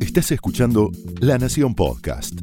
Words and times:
Estás 0.00 0.32
escuchando 0.32 0.90
La 1.20 1.38
Nación 1.38 1.74
Podcast. 1.74 2.34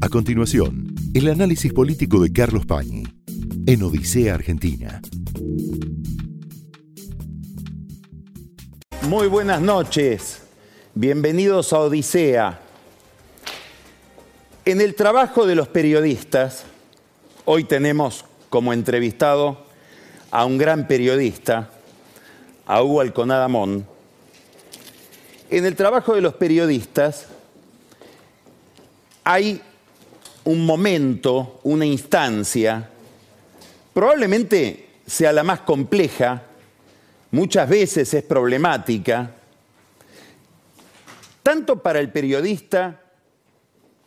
A 0.00 0.08
continuación, 0.08 0.94
el 1.14 1.28
análisis 1.28 1.72
político 1.72 2.20
de 2.22 2.32
Carlos 2.32 2.64
Pañi 2.66 3.04
en 3.66 3.82
Odisea 3.82 4.34
Argentina. 4.34 5.00
Muy 9.08 9.28
buenas 9.28 9.60
noches, 9.60 10.42
bienvenidos 10.94 11.72
a 11.72 11.80
Odisea. 11.80 12.60
En 14.64 14.80
el 14.80 14.94
trabajo 14.94 15.46
de 15.46 15.54
los 15.54 15.68
periodistas, 15.68 16.64
hoy 17.44 17.64
tenemos 17.64 18.24
como 18.48 18.72
entrevistado 18.72 19.66
a 20.30 20.44
un 20.46 20.56
gran 20.56 20.86
periodista, 20.88 21.70
a 22.64 22.82
Hugo 22.82 23.00
Alconadamón. 23.00 23.91
En 25.52 25.66
el 25.66 25.76
trabajo 25.76 26.14
de 26.14 26.22
los 26.22 26.32
periodistas 26.32 27.26
hay 29.22 29.60
un 30.44 30.64
momento, 30.64 31.60
una 31.64 31.84
instancia, 31.84 32.88
probablemente 33.92 34.88
sea 35.06 35.30
la 35.30 35.42
más 35.42 35.60
compleja, 35.60 36.44
muchas 37.32 37.68
veces 37.68 38.14
es 38.14 38.22
problemática, 38.22 39.30
tanto 41.42 41.82
para 41.82 42.00
el 42.00 42.10
periodista 42.10 43.02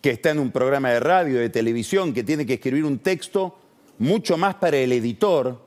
que 0.01 0.09
está 0.09 0.31
en 0.31 0.39
un 0.39 0.49
programa 0.49 0.89
de 0.89 0.99
radio, 0.99 1.39
de 1.39 1.51
televisión, 1.51 2.11
que 2.11 2.23
tiene 2.23 2.47
que 2.47 2.55
escribir 2.55 2.85
un 2.85 2.97
texto, 2.97 3.55
mucho 3.99 4.35
más 4.35 4.55
para 4.55 4.77
el 4.77 4.91
editor, 4.91 5.63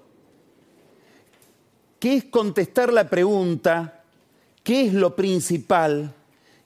que 2.00 2.16
es 2.16 2.24
contestar 2.24 2.92
la 2.92 3.08
pregunta, 3.08 3.97
¿qué 4.68 4.82
es 4.82 4.92
lo 4.92 5.16
principal 5.16 6.12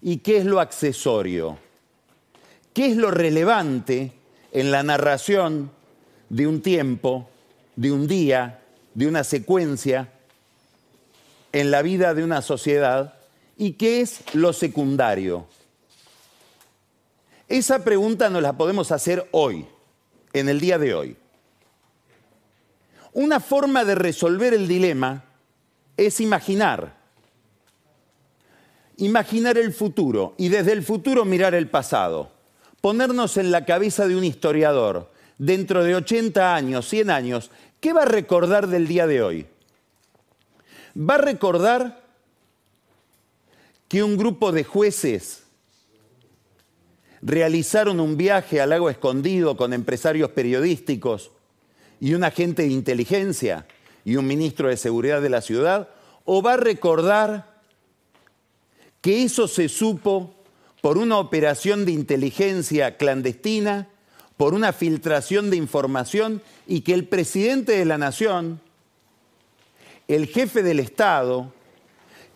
y 0.03 0.17
qué 0.17 0.39
es 0.39 0.45
lo 0.45 0.59
accesorio? 0.59 1.57
¿Qué 2.75 2.87
es 2.87 2.97
lo 2.97 3.13
relevante 3.13 4.11
en 4.51 4.73
la 4.73 4.83
narración 4.83 5.71
de 6.29 6.49
un 6.49 6.63
tiempo, 6.63 7.31
de 7.77 7.93
un 7.93 8.09
día, 8.09 8.61
de 8.95 9.07
una 9.07 9.23
secuencia, 9.23 10.09
en 11.53 11.71
la 11.71 11.83
vida 11.83 12.13
de 12.13 12.25
una 12.25 12.43
sociedad? 12.43 13.15
¿Y 13.57 13.75
qué 13.75 14.01
es 14.01 14.35
lo 14.35 14.53
secundario? 14.53 15.47
Esa 17.47 17.85
pregunta 17.85 18.29
nos 18.31 18.43
la 18.43 18.55
podemos 18.55 18.91
hacer 18.91 19.29
hoy, 19.31 19.65
en 20.33 20.49
el 20.49 20.59
día 20.59 20.77
de 20.77 20.93
hoy. 20.93 21.17
Una 23.13 23.39
forma 23.39 23.85
de 23.85 23.95
resolver 23.95 24.55
el 24.55 24.67
dilema 24.67 25.23
es 25.97 26.19
imaginar. 26.19 27.02
Imaginar 28.97 29.59
el 29.59 29.73
futuro 29.73 30.35
y 30.39 30.49
desde 30.49 30.73
el 30.73 30.83
futuro 30.83 31.25
mirar 31.25 31.55
el 31.55 31.69
pasado. 31.69 32.31
Ponernos 32.81 33.37
en 33.37 33.51
la 33.51 33.65
cabeza 33.65 34.07
de 34.07 34.17
un 34.17 34.25
historiador 34.25 35.11
dentro 35.39 35.83
de 35.83 35.95
80 35.95 36.55
años, 36.55 36.89
100 36.89 37.11
años, 37.11 37.51
¿qué 37.81 37.93
va 37.93 38.03
a 38.03 38.07
recordar 38.07 38.69
del 38.69 38.87
día 38.87 39.07
de 39.07 39.23
hoy? 39.23 39.47
Va 40.97 41.15
a 41.15 41.19
recordar 41.19 42.03
que 43.89 44.03
un 44.03 44.17
grupo 44.17 44.53
de 44.53 44.65
jueces 44.65 45.43
realizaron 47.23 48.01
un 48.01 48.17
viaje 48.17 48.61
al 48.61 48.71
lago 48.71 48.91
escondido 48.91 49.57
con 49.57 49.73
empresarios 49.73 50.31
periodísticos 50.31 51.31
y 52.01 52.15
un 52.15 52.25
agente 52.25 52.63
de 52.63 52.69
inteligencia 52.69 53.67
y 54.05 54.17
un 54.17 54.27
ministro 54.27 54.69
de 54.69 54.77
seguridad 54.77 55.23
de 55.23 55.31
la 55.31 55.41
ciudad? 55.41 55.89
¿O 56.25 56.43
va 56.43 56.55
a 56.55 56.57
recordar 56.57 57.52
que 59.03 59.25
eso 59.25 59.49
se 59.49 59.69
supo 59.69 60.33
por 60.81 60.97
una 60.97 61.19
operación 61.19 61.85
de 61.85 61.93
inteligencia 61.93 62.97
clandestina, 62.97 63.89
por 64.37 64.55
una 64.55 64.73
filtración 64.73 65.51
de 65.51 65.57
información 65.57 66.41
y 66.67 66.81
que 66.81 66.95
el 66.95 67.07
presidente 67.07 67.73
de 67.73 67.85
la 67.85 67.99
nación, 67.99 68.61
el 70.09 70.27
jefe 70.27 70.63
del 70.63 70.81
Estado, 70.81 71.53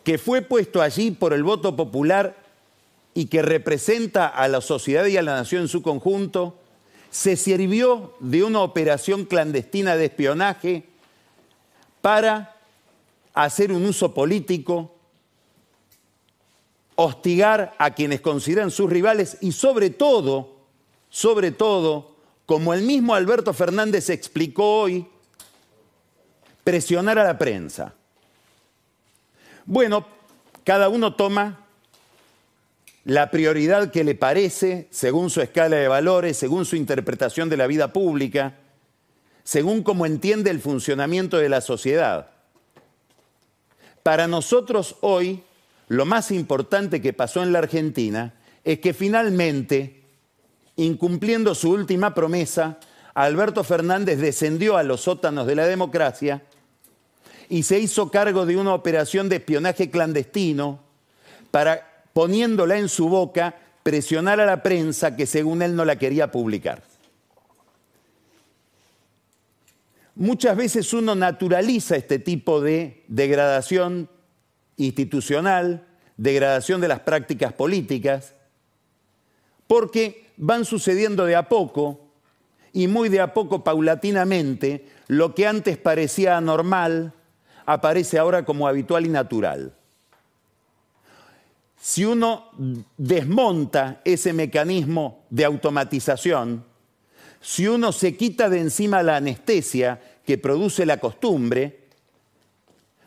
que 0.04 0.18
fue 0.18 0.42
puesto 0.42 0.82
allí 0.82 1.10
por 1.10 1.32
el 1.32 1.42
voto 1.42 1.74
popular 1.74 2.36
y 3.14 3.26
que 3.26 3.42
representa 3.42 4.26
a 4.26 4.46
la 4.46 4.60
sociedad 4.60 5.06
y 5.06 5.16
a 5.16 5.22
la 5.22 5.34
nación 5.34 5.62
en 5.62 5.68
su 5.68 5.82
conjunto, 5.82 6.58
se 7.10 7.36
sirvió 7.36 8.14
de 8.20 8.44
una 8.44 8.60
operación 8.60 9.24
clandestina 9.24 9.96
de 9.96 10.04
espionaje 10.04 10.84
para 12.02 12.56
hacer 13.34 13.72
un 13.72 13.84
uso 13.86 14.14
político, 14.14 14.95
hostigar 16.96 17.74
a 17.78 17.92
quienes 17.94 18.20
consideran 18.20 18.70
sus 18.70 18.90
rivales 18.90 19.38
y 19.40 19.52
sobre 19.52 19.90
todo, 19.90 20.56
sobre 21.08 21.52
todo, 21.52 22.16
como 22.46 22.74
el 22.74 22.82
mismo 22.82 23.14
Alberto 23.14 23.52
Fernández 23.52 24.10
explicó 24.10 24.80
hoy, 24.80 25.06
presionar 26.64 27.18
a 27.18 27.24
la 27.24 27.38
prensa. 27.38 27.94
Bueno, 29.66 30.06
cada 30.64 30.88
uno 30.88 31.14
toma 31.14 31.66
la 33.04 33.30
prioridad 33.30 33.92
que 33.92 34.02
le 34.02 34.16
parece, 34.16 34.88
según 34.90 35.30
su 35.30 35.40
escala 35.40 35.76
de 35.76 35.86
valores, 35.86 36.36
según 36.36 36.64
su 36.64 36.74
interpretación 36.74 37.48
de 37.48 37.56
la 37.56 37.68
vida 37.68 37.92
pública, 37.92 38.54
según 39.44 39.84
cómo 39.84 40.06
entiende 40.06 40.50
el 40.50 40.60
funcionamiento 40.60 41.36
de 41.36 41.48
la 41.48 41.60
sociedad. 41.60 42.30
Para 44.02 44.26
nosotros 44.26 44.96
hoy, 45.02 45.44
lo 45.88 46.04
más 46.04 46.30
importante 46.30 47.00
que 47.00 47.12
pasó 47.12 47.42
en 47.42 47.52
la 47.52 47.60
Argentina 47.60 48.34
es 48.64 48.80
que 48.80 48.92
finalmente, 48.92 50.02
incumpliendo 50.76 51.54
su 51.54 51.70
última 51.70 52.14
promesa, 52.14 52.78
Alberto 53.14 53.62
Fernández 53.64 54.18
descendió 54.18 54.76
a 54.76 54.82
los 54.82 55.02
sótanos 55.02 55.46
de 55.46 55.54
la 55.54 55.66
democracia 55.66 56.42
y 57.48 57.62
se 57.62 57.78
hizo 57.78 58.10
cargo 58.10 58.44
de 58.44 58.56
una 58.56 58.74
operación 58.74 59.28
de 59.28 59.36
espionaje 59.36 59.90
clandestino 59.90 60.80
para 61.50 62.04
poniéndola 62.12 62.78
en 62.78 62.88
su 62.88 63.08
boca, 63.08 63.54
presionar 63.82 64.40
a 64.40 64.46
la 64.46 64.62
prensa 64.62 65.14
que 65.14 65.26
según 65.26 65.62
él 65.62 65.76
no 65.76 65.84
la 65.84 65.96
quería 65.96 66.32
publicar. 66.32 66.82
Muchas 70.16 70.56
veces 70.56 70.92
uno 70.92 71.14
naturaliza 71.14 71.94
este 71.94 72.18
tipo 72.18 72.60
de 72.60 73.04
degradación 73.06 74.08
institucional, 74.76 75.86
degradación 76.16 76.80
de 76.80 76.88
las 76.88 77.00
prácticas 77.00 77.52
políticas, 77.52 78.34
porque 79.66 80.26
van 80.36 80.64
sucediendo 80.64 81.24
de 81.24 81.36
a 81.36 81.48
poco 81.48 82.00
y 82.72 82.88
muy 82.88 83.08
de 83.08 83.20
a 83.20 83.32
poco, 83.32 83.64
paulatinamente, 83.64 84.86
lo 85.08 85.34
que 85.34 85.46
antes 85.46 85.78
parecía 85.78 86.36
anormal 86.36 87.14
aparece 87.64 88.18
ahora 88.18 88.44
como 88.44 88.68
habitual 88.68 89.06
y 89.06 89.08
natural. 89.08 89.74
Si 91.80 92.04
uno 92.04 92.50
desmonta 92.96 94.00
ese 94.04 94.32
mecanismo 94.32 95.24
de 95.30 95.44
automatización, 95.44 96.64
si 97.40 97.66
uno 97.68 97.92
se 97.92 98.16
quita 98.16 98.48
de 98.50 98.60
encima 98.60 99.02
la 99.02 99.16
anestesia 99.16 100.00
que 100.24 100.36
produce 100.36 100.84
la 100.84 100.98
costumbre, 100.98 101.85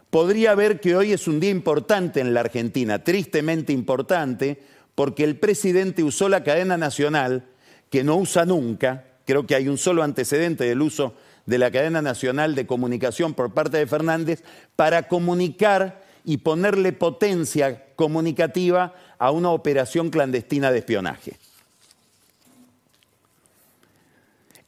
podría 0.09 0.55
ver 0.55 0.79
que 0.79 0.95
hoy 0.95 1.13
es 1.13 1.27
un 1.27 1.39
día 1.39 1.51
importante 1.51 2.19
en 2.19 2.33
la 2.33 2.41
Argentina, 2.41 3.03
tristemente 3.03 3.73
importante, 3.73 4.61
porque 4.95 5.23
el 5.23 5.37
presidente 5.37 6.03
usó 6.03 6.29
la 6.29 6.43
cadena 6.43 6.77
nacional, 6.77 7.45
que 7.89 8.03
no 8.03 8.15
usa 8.17 8.45
nunca, 8.45 9.05
creo 9.25 9.45
que 9.45 9.55
hay 9.55 9.67
un 9.67 9.77
solo 9.77 10.03
antecedente 10.03 10.63
del 10.63 10.81
uso 10.81 11.13
de 11.45 11.57
la 11.57 11.71
cadena 11.71 12.01
nacional 12.01 12.55
de 12.55 12.67
comunicación 12.67 13.33
por 13.33 13.53
parte 13.53 13.77
de 13.77 13.87
Fernández, 13.87 14.43
para 14.75 15.07
comunicar 15.07 16.03
y 16.25 16.37
ponerle 16.37 16.91
potencia 16.93 17.85
comunicativa 17.95 18.93
a 19.17 19.31
una 19.31 19.49
operación 19.49 20.09
clandestina 20.09 20.71
de 20.71 20.79
espionaje. 20.79 21.37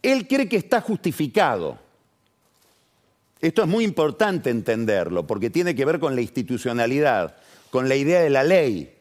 Él 0.02 0.28
cree 0.28 0.50
que 0.50 0.58
está 0.58 0.82
justificado. 0.82 1.78
Esto 3.42 3.64
es 3.64 3.68
muy 3.68 3.84
importante 3.84 4.50
entenderlo 4.50 5.26
porque 5.26 5.50
tiene 5.50 5.76
que 5.76 5.86
ver 5.86 6.00
con 6.00 6.16
la 6.16 6.22
institucionalidad, 6.22 7.38
con 7.72 7.90
la 7.90 7.96
idea 7.96 8.22
de 8.22 8.30
la 8.30 8.44
ley 8.44 8.96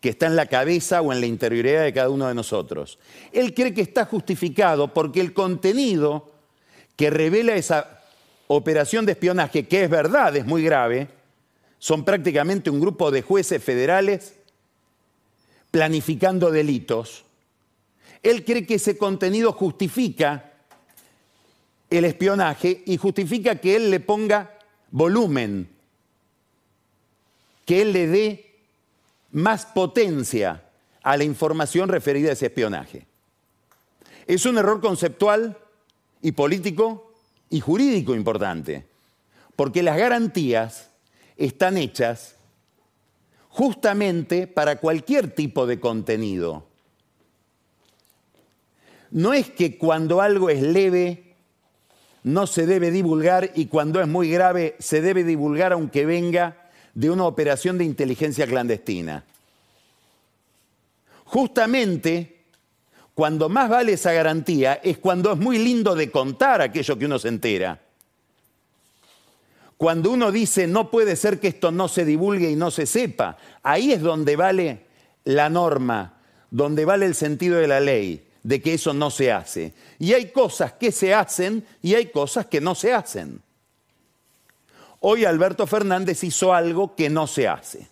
que 0.00 0.10
está 0.10 0.26
en 0.26 0.36
la 0.36 0.46
cabeza 0.46 1.00
o 1.00 1.12
en 1.12 1.20
la 1.20 1.26
interioridad 1.26 1.82
de 1.82 1.92
cada 1.92 2.10
uno 2.10 2.28
de 2.28 2.34
nosotros. 2.34 2.98
Él 3.32 3.54
cree 3.54 3.74
que 3.74 3.80
está 3.80 4.04
justificado 4.04 4.92
porque 4.92 5.20
el 5.20 5.32
contenido 5.32 6.30
que 6.94 7.10
revela 7.10 7.54
esa 7.56 8.02
operación 8.46 9.06
de 9.06 9.12
espionaje, 9.12 9.66
que 9.66 9.84
es 9.84 9.90
verdad, 9.90 10.36
es 10.36 10.46
muy 10.46 10.62
grave, 10.62 11.08
son 11.78 12.04
prácticamente 12.04 12.70
un 12.70 12.80
grupo 12.80 13.10
de 13.10 13.22
jueces 13.22 13.62
federales 13.62 14.34
planificando 15.70 16.50
delitos. 16.50 17.24
Él 18.22 18.44
cree 18.44 18.66
que 18.66 18.74
ese 18.74 18.98
contenido 18.98 19.52
justifica 19.52 20.47
el 21.90 22.04
espionaje 22.04 22.82
y 22.86 22.96
justifica 22.96 23.56
que 23.56 23.76
él 23.76 23.90
le 23.90 24.00
ponga 24.00 24.58
volumen, 24.90 25.68
que 27.64 27.82
él 27.82 27.92
le 27.92 28.06
dé 28.06 28.56
más 29.32 29.66
potencia 29.66 30.64
a 31.02 31.16
la 31.16 31.24
información 31.24 31.88
referida 31.88 32.30
a 32.30 32.32
ese 32.32 32.46
espionaje. 32.46 33.06
Es 34.26 34.44
un 34.44 34.58
error 34.58 34.80
conceptual 34.80 35.56
y 36.20 36.32
político 36.32 37.12
y 37.50 37.60
jurídico 37.60 38.14
importante, 38.14 38.86
porque 39.56 39.82
las 39.82 39.96
garantías 39.96 40.90
están 41.36 41.78
hechas 41.78 42.36
justamente 43.48 44.46
para 44.46 44.76
cualquier 44.76 45.30
tipo 45.34 45.66
de 45.66 45.80
contenido. 45.80 46.66
No 49.10 49.32
es 49.32 49.50
que 49.50 49.78
cuando 49.78 50.20
algo 50.20 50.50
es 50.50 50.62
leve 50.62 51.27
no 52.22 52.46
se 52.46 52.66
debe 52.66 52.90
divulgar 52.90 53.52
y 53.54 53.66
cuando 53.66 54.00
es 54.00 54.08
muy 54.08 54.30
grave 54.30 54.76
se 54.78 55.00
debe 55.00 55.24
divulgar 55.24 55.72
aunque 55.72 56.06
venga 56.06 56.70
de 56.94 57.10
una 57.10 57.24
operación 57.24 57.78
de 57.78 57.84
inteligencia 57.84 58.46
clandestina. 58.46 59.24
Justamente 61.24 62.38
cuando 63.14 63.48
más 63.48 63.68
vale 63.68 63.94
esa 63.94 64.12
garantía 64.12 64.74
es 64.74 64.98
cuando 64.98 65.32
es 65.32 65.38
muy 65.38 65.58
lindo 65.58 65.94
de 65.94 66.10
contar 66.10 66.60
aquello 66.60 66.98
que 66.98 67.06
uno 67.06 67.18
se 67.18 67.28
entera. 67.28 67.80
Cuando 69.76 70.10
uno 70.10 70.32
dice 70.32 70.66
no 70.66 70.90
puede 70.90 71.16
ser 71.16 71.40
que 71.40 71.48
esto 71.48 71.70
no 71.70 71.88
se 71.88 72.04
divulgue 72.04 72.50
y 72.50 72.56
no 72.56 72.70
se 72.70 72.86
sepa, 72.86 73.36
ahí 73.62 73.92
es 73.92 74.02
donde 74.02 74.36
vale 74.36 74.86
la 75.24 75.50
norma, 75.50 76.14
donde 76.50 76.84
vale 76.84 77.06
el 77.06 77.14
sentido 77.14 77.58
de 77.58 77.68
la 77.68 77.80
ley, 77.80 78.27
de 78.48 78.62
que 78.62 78.72
eso 78.72 78.94
no 78.94 79.10
se 79.10 79.30
hace. 79.30 79.74
Y 79.98 80.14
hay 80.14 80.30
cosas 80.30 80.72
que 80.72 80.90
se 80.90 81.12
hacen 81.12 81.66
y 81.82 81.94
hay 81.94 82.06
cosas 82.06 82.46
que 82.46 82.62
no 82.62 82.74
se 82.74 82.94
hacen. 82.94 83.42
Hoy 85.00 85.26
Alberto 85.26 85.66
Fernández 85.66 86.24
hizo 86.24 86.54
algo 86.54 86.96
que 86.96 87.10
no 87.10 87.26
se 87.26 87.46
hace. 87.46 87.86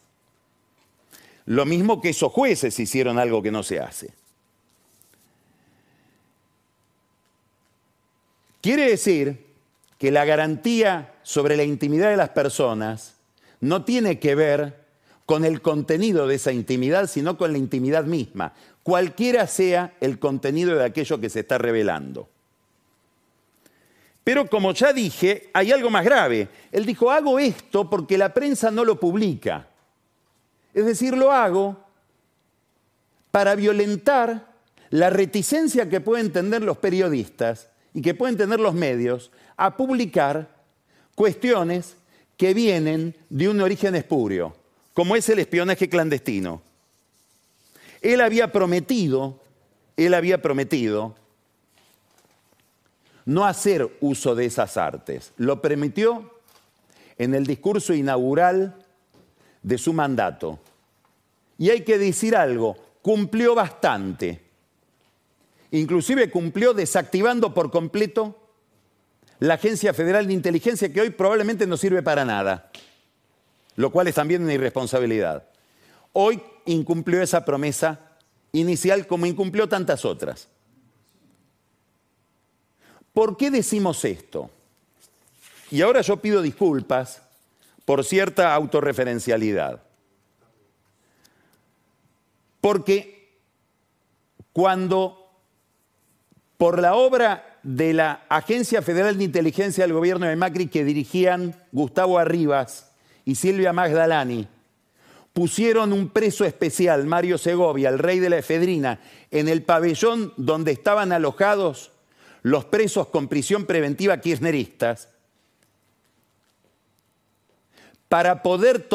Lo 1.44 1.66
mismo 1.66 2.00
que 2.00 2.08
esos 2.08 2.32
jueces 2.32 2.80
hicieron 2.80 3.18
algo 3.18 3.42
que 3.42 3.50
no 3.50 3.62
se 3.62 3.80
hace. 3.80 4.14
Quiere 8.62 8.88
decir 8.88 9.44
que 9.98 10.10
la 10.10 10.24
garantía 10.24 11.16
sobre 11.22 11.58
la 11.58 11.64
intimidad 11.64 12.08
de 12.08 12.16
las 12.16 12.30
personas 12.30 13.16
no 13.60 13.84
tiene 13.84 14.18
que 14.18 14.34
ver 14.34 14.86
con 15.26 15.44
el 15.44 15.60
contenido 15.60 16.26
de 16.26 16.36
esa 16.36 16.52
intimidad, 16.52 17.08
sino 17.08 17.36
con 17.36 17.52
la 17.52 17.58
intimidad 17.58 18.04
misma, 18.04 18.54
cualquiera 18.86 19.48
sea 19.48 19.94
el 20.00 20.20
contenido 20.20 20.76
de 20.76 20.84
aquello 20.84 21.18
que 21.18 21.28
se 21.28 21.40
está 21.40 21.58
revelando. 21.58 22.28
Pero 24.22 24.48
como 24.48 24.72
ya 24.74 24.92
dije, 24.92 25.50
hay 25.52 25.72
algo 25.72 25.90
más 25.90 26.04
grave. 26.04 26.48
Él 26.70 26.86
dijo, 26.86 27.10
hago 27.10 27.40
esto 27.40 27.90
porque 27.90 28.16
la 28.16 28.32
prensa 28.32 28.70
no 28.70 28.84
lo 28.84 29.00
publica. 29.00 29.66
Es 30.72 30.86
decir, 30.86 31.16
lo 31.16 31.32
hago 31.32 31.76
para 33.32 33.56
violentar 33.56 34.52
la 34.90 35.10
reticencia 35.10 35.88
que 35.88 36.00
pueden 36.00 36.30
tener 36.30 36.62
los 36.62 36.78
periodistas 36.78 37.68
y 37.92 38.02
que 38.02 38.14
pueden 38.14 38.36
tener 38.36 38.60
los 38.60 38.74
medios 38.74 39.32
a 39.56 39.76
publicar 39.76 40.48
cuestiones 41.16 41.96
que 42.36 42.54
vienen 42.54 43.16
de 43.30 43.48
un 43.48 43.60
origen 43.60 43.96
espurio, 43.96 44.54
como 44.94 45.16
es 45.16 45.28
el 45.28 45.40
espionaje 45.40 45.88
clandestino. 45.88 46.62
Él 48.06 48.20
había 48.20 48.52
prometido, 48.52 49.40
él 49.96 50.14
había 50.14 50.40
prometido 50.40 51.16
no 53.24 53.44
hacer 53.44 53.98
uso 54.00 54.36
de 54.36 54.44
esas 54.44 54.76
artes. 54.76 55.32
Lo 55.38 55.60
permitió 55.60 56.30
en 57.18 57.34
el 57.34 57.44
discurso 57.46 57.92
inaugural 57.94 58.76
de 59.60 59.76
su 59.76 59.92
mandato. 59.92 60.60
Y 61.58 61.70
hay 61.70 61.80
que 61.80 61.98
decir 61.98 62.36
algo, 62.36 62.76
cumplió 63.02 63.56
bastante. 63.56 64.40
Inclusive 65.72 66.30
cumplió 66.30 66.74
desactivando 66.74 67.52
por 67.54 67.72
completo 67.72 68.38
la 69.40 69.54
Agencia 69.54 69.92
Federal 69.92 70.28
de 70.28 70.32
Inteligencia, 70.32 70.92
que 70.92 71.00
hoy 71.00 71.10
probablemente 71.10 71.66
no 71.66 71.76
sirve 71.76 72.04
para 72.04 72.24
nada, 72.24 72.70
lo 73.74 73.90
cual 73.90 74.06
es 74.06 74.14
también 74.14 74.44
una 74.44 74.54
irresponsabilidad. 74.54 75.55
Hoy 76.18 76.42
incumplió 76.64 77.20
esa 77.20 77.44
promesa 77.44 78.00
inicial 78.52 79.06
como 79.06 79.26
incumplió 79.26 79.68
tantas 79.68 80.06
otras. 80.06 80.48
¿Por 83.12 83.36
qué 83.36 83.50
decimos 83.50 84.02
esto? 84.02 84.48
Y 85.70 85.82
ahora 85.82 86.00
yo 86.00 86.16
pido 86.16 86.40
disculpas 86.40 87.20
por 87.84 88.02
cierta 88.02 88.54
autorreferencialidad. 88.54 89.82
Porque 92.62 93.38
cuando 94.54 95.30
por 96.56 96.80
la 96.80 96.94
obra 96.94 97.58
de 97.62 97.92
la 97.92 98.24
Agencia 98.30 98.80
Federal 98.80 99.18
de 99.18 99.24
Inteligencia 99.24 99.84
del 99.84 99.92
gobierno 99.92 100.24
de 100.24 100.36
Macri 100.36 100.68
que 100.68 100.82
dirigían 100.82 101.62
Gustavo 101.72 102.18
Arribas 102.18 102.90
y 103.26 103.34
Silvia 103.34 103.74
Magdalani, 103.74 104.48
pusieron 105.36 105.92
un 105.92 106.08
preso 106.08 106.46
especial, 106.46 107.04
Mario 107.04 107.36
Segovia, 107.36 107.90
el 107.90 107.98
rey 107.98 108.20
de 108.20 108.30
la 108.30 108.38
efedrina, 108.38 109.00
en 109.30 109.48
el 109.48 109.62
pabellón 109.64 110.32
donde 110.38 110.72
estaban 110.72 111.12
alojados 111.12 111.92
los 112.40 112.64
presos 112.64 113.08
con 113.08 113.28
prisión 113.28 113.66
preventiva 113.66 114.18
kirchneristas, 114.18 115.10
para 118.08 118.42
poder 118.42 118.88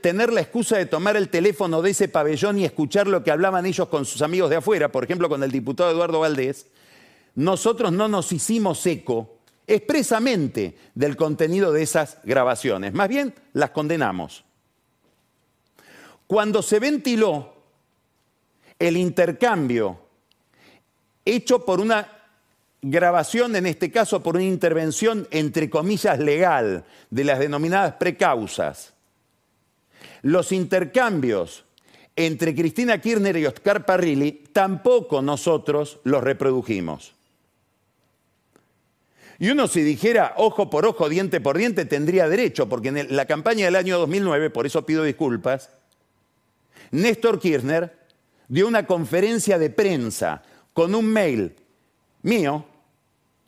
tener 0.00 0.32
la 0.32 0.40
excusa 0.40 0.76
de 0.76 0.86
tomar 0.86 1.16
el 1.16 1.28
teléfono 1.28 1.80
de 1.82 1.90
ese 1.90 2.08
pabellón 2.08 2.58
y 2.58 2.64
escuchar 2.64 3.06
lo 3.06 3.22
que 3.22 3.30
hablaban 3.30 3.64
ellos 3.64 3.86
con 3.86 4.04
sus 4.06 4.22
amigos 4.22 4.50
de 4.50 4.56
afuera, 4.56 4.90
por 4.90 5.04
ejemplo 5.04 5.28
con 5.28 5.44
el 5.44 5.52
diputado 5.52 5.92
Eduardo 5.92 6.18
Valdés, 6.18 6.66
nosotros 7.36 7.92
no 7.92 8.08
nos 8.08 8.32
hicimos 8.32 8.84
eco 8.86 9.38
expresamente 9.68 10.76
del 10.96 11.14
contenido 11.14 11.70
de 11.70 11.84
esas 11.84 12.18
grabaciones, 12.24 12.92
más 12.92 13.08
bien 13.08 13.34
las 13.52 13.70
condenamos. 13.70 14.45
Cuando 16.26 16.62
se 16.62 16.78
ventiló 16.80 17.54
el 18.78 18.96
intercambio 18.96 19.98
hecho 21.24 21.64
por 21.64 21.80
una 21.80 22.12
grabación, 22.82 23.56
en 23.56 23.66
este 23.66 23.90
caso 23.90 24.22
por 24.22 24.36
una 24.36 24.44
intervención 24.44 25.26
entre 25.30 25.70
comillas 25.70 26.18
legal 26.18 26.84
de 27.10 27.24
las 27.24 27.38
denominadas 27.38 27.94
precausas, 27.94 28.94
los 30.22 30.52
intercambios 30.52 31.64
entre 32.16 32.54
Cristina 32.54 33.00
Kirchner 33.00 33.36
y 33.36 33.46
Oscar 33.46 33.84
Parrilli 33.84 34.32
tampoco 34.52 35.20
nosotros 35.20 36.00
los 36.04 36.24
reprodujimos. 36.24 37.12
Y 39.38 39.50
uno 39.50 39.68
si 39.68 39.82
dijera 39.82 40.32
ojo 40.38 40.70
por 40.70 40.86
ojo, 40.86 41.08
diente 41.10 41.40
por 41.40 41.58
diente, 41.58 41.84
tendría 41.84 42.28
derecho, 42.28 42.68
porque 42.68 42.88
en 42.88 43.14
la 43.14 43.26
campaña 43.26 43.66
del 43.66 43.76
año 43.76 43.98
2009, 43.98 44.48
por 44.48 44.64
eso 44.64 44.86
pido 44.86 45.04
disculpas, 45.04 45.70
Néstor 46.90 47.38
Kirchner 47.38 47.96
dio 48.48 48.66
una 48.66 48.86
conferencia 48.86 49.58
de 49.58 49.70
prensa 49.70 50.42
con 50.72 50.94
un 50.94 51.06
mail 51.06 51.54
mío 52.22 52.64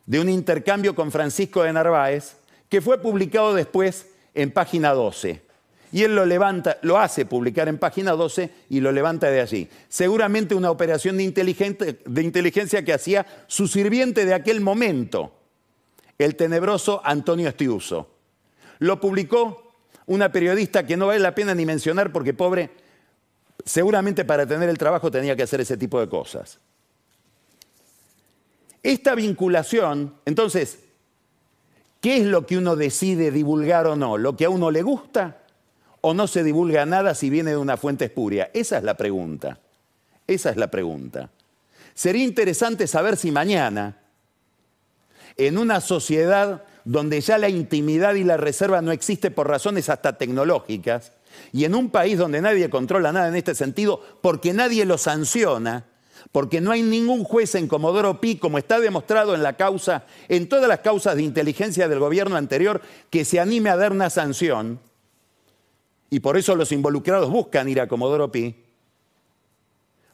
de 0.06 0.20
un 0.20 0.28
intercambio 0.28 0.94
con 0.94 1.12
Francisco 1.12 1.62
de 1.62 1.72
Narváez 1.72 2.36
que 2.68 2.80
fue 2.80 3.00
publicado 3.00 3.54
después 3.54 4.06
en 4.34 4.50
página 4.50 4.92
12. 4.92 5.42
Y 5.90 6.02
él 6.02 6.14
lo 6.14 6.26
levanta, 6.26 6.78
lo 6.82 6.98
hace 6.98 7.24
publicar 7.24 7.68
en 7.68 7.78
página 7.78 8.12
12 8.12 8.50
y 8.68 8.80
lo 8.80 8.92
levanta 8.92 9.30
de 9.30 9.40
allí. 9.40 9.68
Seguramente 9.88 10.54
una 10.54 10.70
operación 10.70 11.16
de, 11.16 11.98
de 12.04 12.22
inteligencia 12.22 12.84
que 12.84 12.92
hacía 12.92 13.26
su 13.46 13.68
sirviente 13.68 14.26
de 14.26 14.34
aquel 14.34 14.60
momento, 14.60 15.32
el 16.18 16.36
tenebroso 16.36 17.00
Antonio 17.04 17.48
Estiuso. 17.48 18.10
Lo 18.80 19.00
publicó 19.00 19.72
una 20.06 20.30
periodista 20.30 20.86
que 20.86 20.96
no 20.96 21.06
vale 21.06 21.20
la 21.20 21.34
pena 21.34 21.54
ni 21.54 21.64
mencionar 21.64 22.12
porque 22.12 22.34
pobre, 22.34 22.70
seguramente 23.68 24.24
para 24.24 24.46
tener 24.46 24.68
el 24.68 24.78
trabajo 24.78 25.10
tenía 25.10 25.36
que 25.36 25.42
hacer 25.42 25.60
ese 25.60 25.76
tipo 25.76 26.00
de 26.00 26.08
cosas. 26.08 26.58
Esta 28.82 29.14
vinculación, 29.14 30.14
entonces, 30.24 30.78
¿qué 32.00 32.16
es 32.16 32.24
lo 32.24 32.46
que 32.46 32.56
uno 32.56 32.76
decide 32.76 33.30
divulgar 33.30 33.86
o 33.86 33.94
no? 33.94 34.16
¿Lo 34.16 34.36
que 34.36 34.46
a 34.46 34.50
uno 34.50 34.70
le 34.70 34.82
gusta? 34.82 35.42
¿O 36.00 36.14
no 36.14 36.26
se 36.26 36.42
divulga 36.42 36.86
nada 36.86 37.14
si 37.14 37.28
viene 37.28 37.50
de 37.50 37.56
una 37.58 37.76
fuente 37.76 38.06
espuria? 38.06 38.50
Esa 38.54 38.78
es 38.78 38.84
la 38.84 38.96
pregunta. 38.96 39.58
Esa 40.26 40.50
es 40.50 40.56
la 40.56 40.70
pregunta. 40.70 41.30
Sería 41.92 42.24
interesante 42.24 42.86
saber 42.86 43.16
si 43.16 43.30
mañana, 43.30 43.98
en 45.36 45.58
una 45.58 45.82
sociedad 45.82 46.64
donde 46.84 47.20
ya 47.20 47.36
la 47.36 47.50
intimidad 47.50 48.14
y 48.14 48.24
la 48.24 48.38
reserva 48.38 48.80
no 48.80 48.92
existe 48.92 49.30
por 49.30 49.48
razones 49.48 49.90
hasta 49.90 50.16
tecnológicas, 50.16 51.12
y 51.52 51.64
en 51.64 51.74
un 51.74 51.90
país 51.90 52.18
donde 52.18 52.40
nadie 52.40 52.70
controla 52.70 53.12
nada 53.12 53.28
en 53.28 53.36
este 53.36 53.54
sentido 53.54 54.02
porque 54.20 54.52
nadie 54.52 54.84
lo 54.84 54.98
sanciona, 54.98 55.84
porque 56.32 56.60
no 56.60 56.70
hay 56.70 56.82
ningún 56.82 57.24
juez 57.24 57.54
en 57.54 57.68
Comodoro 57.68 58.20
Pi, 58.20 58.36
como 58.36 58.58
está 58.58 58.80
demostrado 58.80 59.34
en 59.34 59.42
la 59.42 59.56
causa, 59.56 60.04
en 60.28 60.48
todas 60.48 60.68
las 60.68 60.80
causas 60.80 61.16
de 61.16 61.22
inteligencia 61.22 61.88
del 61.88 61.98
gobierno 61.98 62.36
anterior, 62.36 62.80
que 63.10 63.24
se 63.24 63.40
anime 63.40 63.70
a 63.70 63.76
dar 63.76 63.92
una 63.92 64.10
sanción. 64.10 64.80
y 66.10 66.20
por 66.20 66.38
eso 66.38 66.56
los 66.56 66.72
involucrados 66.72 67.30
buscan 67.30 67.68
ir 67.68 67.80
a 67.80 67.86
Comodoro 67.86 68.32
Pi, 68.32 68.56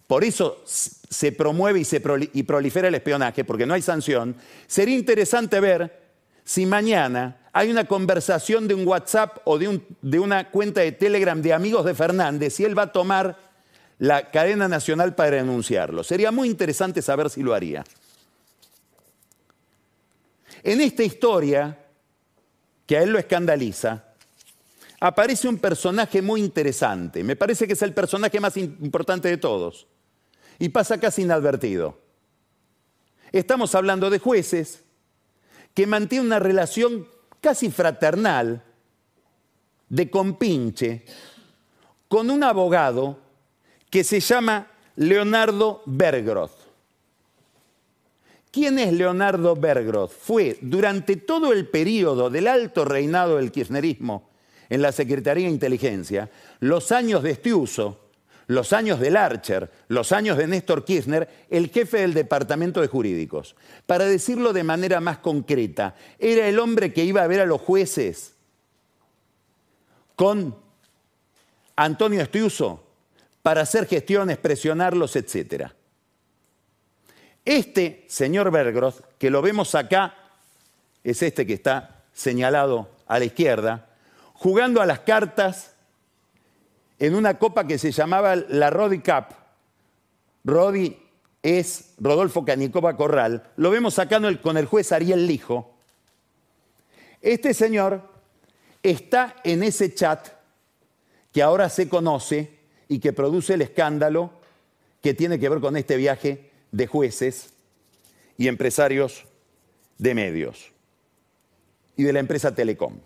por 0.06 0.22
eso 0.24 0.62
se 0.64 1.32
promueve 1.32 1.80
y, 1.80 1.84
se 1.84 2.00
prolifera 2.00 2.88
el 2.88 2.94
espionaje, 2.94 3.44
porque 3.44 3.66
no 3.66 3.74
hay 3.74 3.82
sanción, 3.82 4.36
sería 4.66 4.96
interesante 4.96 5.60
ver 5.60 6.02
si 6.44 6.66
mañana 6.66 7.43
hay 7.56 7.70
una 7.70 7.84
conversación 7.84 8.66
de 8.66 8.74
un 8.74 8.86
WhatsApp 8.86 9.38
o 9.44 9.56
de, 9.58 10.18
una 10.18 10.50
cuenta 10.50 10.80
de 10.80 10.90
Telegram 10.90 11.40
de 11.40 11.52
amigos 11.52 11.84
de 11.84 11.94
Fernández, 11.94 12.54
si 12.54 12.64
él 12.64 12.76
va 12.76 12.82
a 12.82 12.92
tomar 12.92 13.38
la 14.00 14.32
cadena 14.32 14.66
nacional 14.66 15.14
para 15.14 15.36
denunciarlo. 15.36 16.02
Sería 16.02 16.32
muy 16.32 16.48
interesante 16.48 17.00
saber 17.00 17.30
si 17.30 17.44
lo 17.44 17.54
haría. 17.54 17.84
En 20.64 20.80
esta 20.80 21.04
historia, 21.04 21.78
que 22.86 22.96
a 22.96 23.04
él 23.04 23.10
lo 23.10 23.20
escandaliza, 23.20 24.02
aparece 24.98 25.46
un 25.46 25.58
personaje 25.58 26.20
muy 26.20 26.40
interesante. 26.40 27.22
Me 27.22 27.36
parece 27.36 27.68
que 27.68 27.74
es 27.74 27.82
el 27.82 27.94
personaje 27.94 28.40
más 28.40 28.56
importante 28.56 29.28
de 29.28 29.36
todos. 29.36 29.86
Y 30.58 30.70
pasa 30.70 30.98
casi 30.98 31.22
inadvertido. 31.22 32.00
Estamos 33.30 33.76
hablando 33.76 34.10
de 34.10 34.18
jueces 34.18 34.82
que 35.72 35.86
mantienen 35.86 36.26
una 36.26 36.40
relación 36.40 37.13
casi 37.44 37.70
fraternal, 37.70 38.62
de 39.86 40.08
compinche, 40.08 41.04
con 42.08 42.30
un 42.30 42.42
abogado 42.42 43.18
que 43.90 44.02
se 44.02 44.18
llama 44.18 44.66
Leonardo 44.96 45.82
Bergroth. 45.84 46.56
¿Quién 48.50 48.78
es 48.78 48.94
Leonardo 48.94 49.54
Bergroth? 49.56 50.12
Fue 50.12 50.56
durante 50.62 51.16
todo 51.16 51.52
el 51.52 51.68
periodo 51.68 52.30
del 52.30 52.48
alto 52.48 52.86
reinado 52.86 53.36
del 53.36 53.52
kirchnerismo 53.52 54.30
en 54.70 54.80
la 54.80 54.90
Secretaría 54.90 55.44
de 55.44 55.52
Inteligencia, 55.52 56.30
los 56.60 56.92
años 56.92 57.22
de 57.22 57.32
Estiuso, 57.32 58.03
los 58.46 58.72
años 58.72 59.00
de 59.00 59.10
Larcher, 59.10 59.70
los 59.88 60.12
años 60.12 60.36
de 60.36 60.46
Néstor 60.46 60.84
Kirchner, 60.84 61.46
el 61.50 61.70
jefe 61.70 61.98
del 61.98 62.14
Departamento 62.14 62.80
de 62.80 62.88
Jurídicos. 62.88 63.56
Para 63.86 64.04
decirlo 64.04 64.52
de 64.52 64.64
manera 64.64 65.00
más 65.00 65.18
concreta, 65.18 65.94
era 66.18 66.46
el 66.46 66.58
hombre 66.58 66.92
que 66.92 67.04
iba 67.04 67.22
a 67.22 67.26
ver 67.26 67.40
a 67.40 67.46
los 67.46 67.60
jueces 67.60 68.34
con 70.16 70.56
Antonio 71.76 72.20
Estiuso 72.20 72.84
para 73.42 73.62
hacer 73.62 73.86
gestiones, 73.86 74.38
presionarlos, 74.38 75.16
etc. 75.16 75.70
Este 77.44 78.04
señor 78.08 78.50
Bergroth, 78.50 79.00
que 79.18 79.30
lo 79.30 79.42
vemos 79.42 79.74
acá, 79.74 80.14
es 81.02 81.22
este 81.22 81.46
que 81.46 81.54
está 81.54 82.04
señalado 82.12 82.88
a 83.06 83.18
la 83.18 83.26
izquierda, 83.26 83.88
jugando 84.32 84.80
a 84.80 84.86
las 84.86 85.00
cartas 85.00 85.73
en 86.98 87.14
una 87.14 87.38
copa 87.38 87.66
que 87.66 87.78
se 87.78 87.92
llamaba 87.92 88.36
la 88.36 88.70
Rodi 88.70 88.98
Cup. 88.98 89.34
Rodi 90.44 90.96
es 91.42 91.94
Rodolfo 91.98 92.44
Canicova 92.44 92.96
Corral. 92.96 93.50
Lo 93.56 93.70
vemos 93.70 93.98
acá 93.98 94.20
con 94.40 94.56
el 94.56 94.66
juez 94.66 94.92
Ariel 94.92 95.26
Lijo. 95.26 95.74
Este 97.20 97.54
señor 97.54 98.02
está 98.82 99.36
en 99.44 99.62
ese 99.62 99.94
chat 99.94 100.28
que 101.32 101.42
ahora 101.42 101.68
se 101.68 101.88
conoce 101.88 102.58
y 102.88 102.98
que 102.98 103.12
produce 103.12 103.54
el 103.54 103.62
escándalo 103.62 104.30
que 105.00 105.14
tiene 105.14 105.38
que 105.38 105.48
ver 105.48 105.60
con 105.60 105.76
este 105.76 105.96
viaje 105.96 106.50
de 106.70 106.86
jueces 106.86 107.52
y 108.36 108.48
empresarios 108.48 109.26
de 109.98 110.14
medios 110.14 110.72
y 111.96 112.04
de 112.04 112.12
la 112.12 112.20
empresa 112.20 112.54
Telecom. 112.54 112.98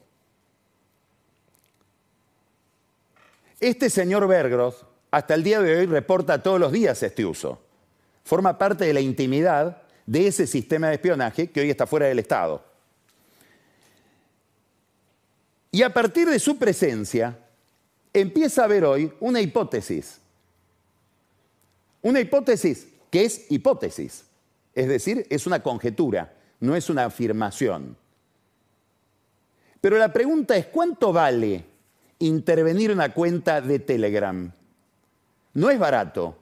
Este 3.60 3.90
señor 3.90 4.26
Bergroth 4.28 4.84
hasta 5.10 5.34
el 5.34 5.42
día 5.42 5.60
de 5.60 5.76
hoy 5.76 5.86
reporta 5.86 6.42
todos 6.42 6.60
los 6.60 6.70
días 6.70 7.02
este 7.02 7.24
uso. 7.24 7.60
Forma 8.24 8.56
parte 8.56 8.84
de 8.84 8.92
la 8.92 9.00
intimidad 9.00 9.82
de 10.06 10.28
ese 10.28 10.46
sistema 10.46 10.88
de 10.88 10.94
espionaje 10.94 11.50
que 11.50 11.60
hoy 11.60 11.70
está 11.70 11.86
fuera 11.86 12.06
del 12.06 12.18
Estado. 12.20 12.62
Y 15.70 15.82
a 15.82 15.92
partir 15.92 16.28
de 16.28 16.38
su 16.38 16.56
presencia, 16.56 17.36
empieza 18.12 18.62
a 18.62 18.64
haber 18.66 18.84
hoy 18.84 19.12
una 19.20 19.40
hipótesis. 19.40 20.20
Una 22.00 22.20
hipótesis 22.20 22.86
que 23.10 23.24
es 23.24 23.50
hipótesis. 23.50 24.24
Es 24.74 24.88
decir, 24.88 25.26
es 25.28 25.46
una 25.46 25.62
conjetura, 25.62 26.32
no 26.60 26.76
es 26.76 26.88
una 26.88 27.06
afirmación. 27.06 27.96
Pero 29.80 29.98
la 29.98 30.12
pregunta 30.12 30.56
es, 30.56 30.66
¿cuánto 30.66 31.12
vale 31.12 31.64
intervenir 32.18 32.90
una 32.90 33.12
cuenta 33.12 33.60
de 33.60 33.78
Telegram? 33.78 34.52
No 35.54 35.70
es 35.70 35.78
barato. 35.78 36.37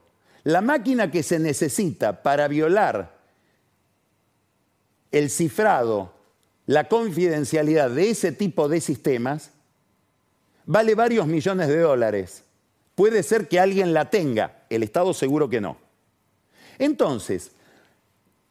La 0.44 0.60
máquina 0.60 1.10
que 1.10 1.22
se 1.22 1.38
necesita 1.38 2.22
para 2.22 2.48
violar 2.48 3.16
el 5.10 5.30
cifrado, 5.30 6.12
la 6.66 6.88
confidencialidad 6.88 7.90
de 7.90 8.10
ese 8.10 8.32
tipo 8.32 8.68
de 8.68 8.80
sistemas 8.80 9.50
vale 10.66 10.94
varios 10.94 11.26
millones 11.26 11.68
de 11.68 11.80
dólares. 11.80 12.42
Puede 12.94 13.22
ser 13.22 13.48
que 13.48 13.60
alguien 13.60 13.92
la 13.94 14.10
tenga, 14.10 14.64
el 14.68 14.82
Estado 14.82 15.14
seguro 15.14 15.48
que 15.48 15.60
no. 15.60 15.76
Entonces, 16.78 17.52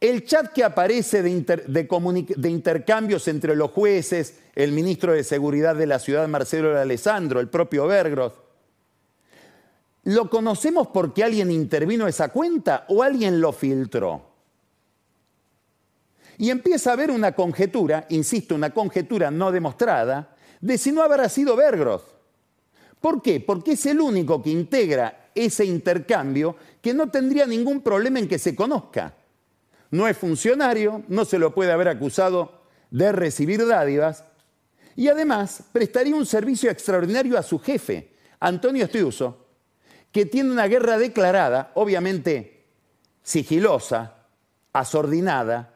el 0.00 0.24
chat 0.24 0.52
que 0.52 0.62
aparece 0.62 1.22
de, 1.22 2.48
intercambios 2.50 3.28
entre 3.28 3.56
los 3.56 3.70
jueces, 3.70 4.38
el 4.54 4.72
ministro 4.72 5.12
de 5.12 5.24
Seguridad 5.24 5.74
de 5.74 5.86
la 5.86 5.98
ciudad, 5.98 6.28
Marcelo 6.28 6.78
Alessandro, 6.78 7.40
el 7.40 7.48
propio 7.48 7.86
Bergroth, 7.86 8.34
¿lo 10.04 10.28
conocemos 10.28 10.88
porque 10.88 11.24
alguien 11.24 11.50
intervino 11.50 12.06
esa 12.06 12.28
cuenta 12.28 12.84
o 12.88 13.02
alguien 13.02 13.40
lo 13.40 13.52
filtró? 13.52 14.36
Y 16.38 16.50
empieza 16.50 16.90
a 16.90 16.92
haber 16.92 17.10
una 17.10 17.32
conjetura, 17.32 18.06
insisto, 18.10 18.54
una 18.54 18.70
conjetura 18.70 19.30
no 19.30 19.50
demostrada, 19.50 20.36
de 20.60 20.76
si 20.76 20.92
no 20.92 21.02
habrá 21.02 21.28
sido 21.30 21.56
Bergroth. 21.56 22.04
¿Por 23.00 23.22
qué? 23.22 23.40
Porque 23.40 23.72
es 23.72 23.86
el 23.86 24.00
único 24.00 24.42
que 24.42 24.50
integra 24.50 25.30
ese 25.34 25.64
intercambio 25.64 26.56
que 26.82 26.92
no 26.92 27.10
tendría 27.10 27.46
ningún 27.46 27.80
problema 27.80 28.18
en 28.18 28.28
que 28.28 28.38
se 28.38 28.54
conozca. 28.54 29.14
No 29.96 30.06
es 30.06 30.18
funcionario, 30.18 31.02
no 31.08 31.24
se 31.24 31.38
lo 31.38 31.54
puede 31.54 31.72
haber 31.72 31.88
acusado 31.88 32.60
de 32.90 33.12
recibir 33.12 33.66
dádivas 33.66 34.24
y 34.94 35.08
además 35.08 35.62
prestaría 35.72 36.14
un 36.14 36.26
servicio 36.26 36.70
extraordinario 36.70 37.38
a 37.38 37.42
su 37.42 37.58
jefe, 37.58 38.12
Antonio 38.38 38.84
Estiuso, 38.84 39.46
que 40.12 40.26
tiene 40.26 40.50
una 40.50 40.66
guerra 40.66 40.98
declarada, 40.98 41.72
obviamente 41.76 42.66
sigilosa, 43.22 44.26
asordinada, 44.74 45.72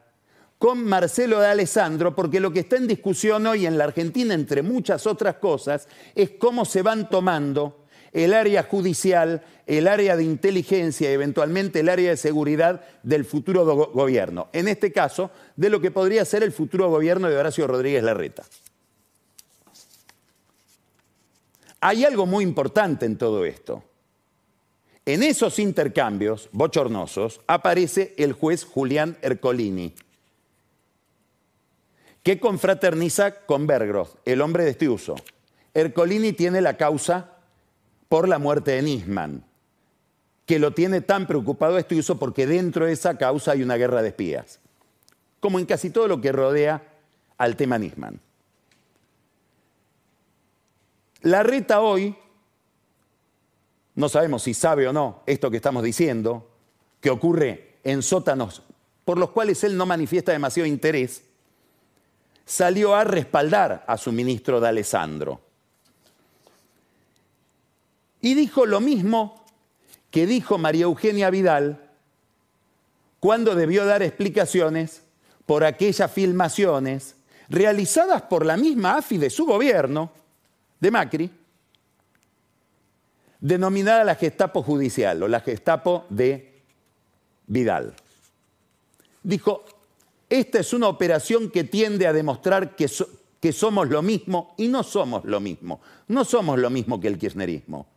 con 0.59 0.85
Marcelo 0.85 1.39
de 1.39 1.47
Alessandro, 1.47 2.15
porque 2.15 2.39
lo 2.39 2.53
que 2.53 2.59
está 2.59 2.75
en 2.75 2.85
discusión 2.85 3.47
hoy 3.47 3.65
en 3.65 3.75
la 3.75 3.85
Argentina, 3.85 4.35
entre 4.35 4.61
muchas 4.61 5.07
otras 5.07 5.37
cosas, 5.37 5.87
es 6.13 6.29
cómo 6.37 6.63
se 6.65 6.83
van 6.83 7.09
tomando 7.09 7.80
el 8.13 8.33
área 8.33 8.63
judicial, 8.63 9.43
el 9.65 9.87
área 9.87 10.15
de 10.15 10.23
inteligencia 10.23 11.09
y 11.09 11.13
eventualmente 11.13 11.79
el 11.79 11.89
área 11.89 12.09
de 12.09 12.17
seguridad 12.17 12.81
del 13.03 13.25
futuro 13.25 13.65
gobierno. 13.65 14.49
En 14.53 14.67
este 14.67 14.91
caso, 14.91 15.31
de 15.55 15.69
lo 15.69 15.79
que 15.79 15.91
podría 15.91 16.25
ser 16.25 16.43
el 16.43 16.51
futuro 16.51 16.89
gobierno 16.89 17.29
de 17.29 17.37
Horacio 17.37 17.67
Rodríguez 17.67 18.03
Larreta. 18.03 18.43
Hay 21.79 22.05
algo 22.05 22.25
muy 22.25 22.43
importante 22.43 23.05
en 23.05 23.17
todo 23.17 23.45
esto. 23.45 23.83
En 25.05 25.23
esos 25.23 25.57
intercambios 25.57 26.49
bochornosos 26.51 27.41
aparece 27.47 28.13
el 28.17 28.33
juez 28.33 28.65
Julián 28.65 29.17
Ercolini 29.21 29.95
que 32.23 32.39
confraterniza 32.39 33.45
con 33.45 33.65
Bergroth, 33.65 34.17
el 34.25 34.41
hombre 34.41 34.63
de 34.63 34.71
este 34.71 34.89
uso. 34.89 35.15
Ercolini 35.73 36.33
tiene 36.33 36.61
la 36.61 36.77
causa 36.77 37.30
por 38.11 38.27
la 38.27 38.39
muerte 38.39 38.71
de 38.71 38.81
Nisman, 38.81 39.41
que 40.45 40.59
lo 40.59 40.73
tiene 40.73 40.99
tan 40.99 41.27
preocupado 41.27 41.79
uso 41.95 42.19
porque 42.19 42.45
dentro 42.45 42.85
de 42.85 42.91
esa 42.91 43.17
causa 43.17 43.53
hay 43.53 43.63
una 43.63 43.77
guerra 43.77 44.01
de 44.01 44.09
espías, 44.09 44.59
como 45.39 45.59
en 45.59 45.65
casi 45.65 45.91
todo 45.91 46.09
lo 46.09 46.19
que 46.19 46.33
rodea 46.33 46.83
al 47.37 47.55
tema 47.55 47.77
Nisman. 47.77 48.19
La 51.21 51.41
reta 51.41 51.79
hoy, 51.79 52.13
no 53.95 54.09
sabemos 54.09 54.43
si 54.43 54.53
sabe 54.53 54.89
o 54.89 54.91
no 54.91 55.23
esto 55.25 55.49
que 55.49 55.55
estamos 55.55 55.81
diciendo, 55.81 56.49
que 56.99 57.11
ocurre 57.11 57.77
en 57.85 58.03
sótanos 58.03 58.61
por 59.05 59.17
los 59.17 59.29
cuales 59.29 59.63
él 59.63 59.77
no 59.77 59.85
manifiesta 59.85 60.33
demasiado 60.33 60.67
interés, 60.67 61.23
salió 62.43 62.93
a 62.93 63.05
respaldar 63.05 63.85
a 63.87 63.97
su 63.97 64.11
ministro 64.11 64.59
de. 64.59 65.39
Y 68.21 68.35
dijo 68.35 68.65
lo 68.65 68.79
mismo 68.79 69.45
que 70.11 70.25
dijo 70.25 70.57
María 70.57 70.83
Eugenia 70.83 71.29
Vidal 71.29 71.89
cuando 73.19 73.55
debió 73.55 73.85
dar 73.85 74.01
explicaciones 74.03 75.03
por 75.45 75.63
aquellas 75.63 76.11
filmaciones 76.11 77.15
realizadas 77.49 78.23
por 78.23 78.45
la 78.45 78.57
misma 78.57 78.97
AFI 78.97 79.17
de 79.17 79.29
su 79.29 79.45
gobierno, 79.45 80.11
de 80.79 80.91
Macri, 80.91 81.31
denominada 83.39 84.03
la 84.03 84.15
Gestapo 84.15 84.63
judicial 84.63 85.21
o 85.21 85.27
la 85.27 85.41
Gestapo 85.41 86.05
de 86.09 86.61
Vidal. 87.47 87.93
Dijo, 89.23 89.65
esta 90.29 90.59
es 90.59 90.73
una 90.73 90.87
operación 90.87 91.51
que 91.51 91.63
tiende 91.63 92.07
a 92.07 92.13
demostrar 92.13 92.75
que, 92.75 92.89
que 93.39 93.51
somos 93.51 93.89
lo 93.89 94.01
mismo 94.01 94.55
y 94.57 94.67
no 94.67 94.81
somos 94.83 95.25
lo 95.25 95.39
mismo. 95.39 95.81
No 96.07 96.23
somos 96.25 96.57
lo 96.57 96.69
mismo 96.69 96.99
que 96.99 97.07
el 97.07 97.17
kirchnerismo. 97.17 97.87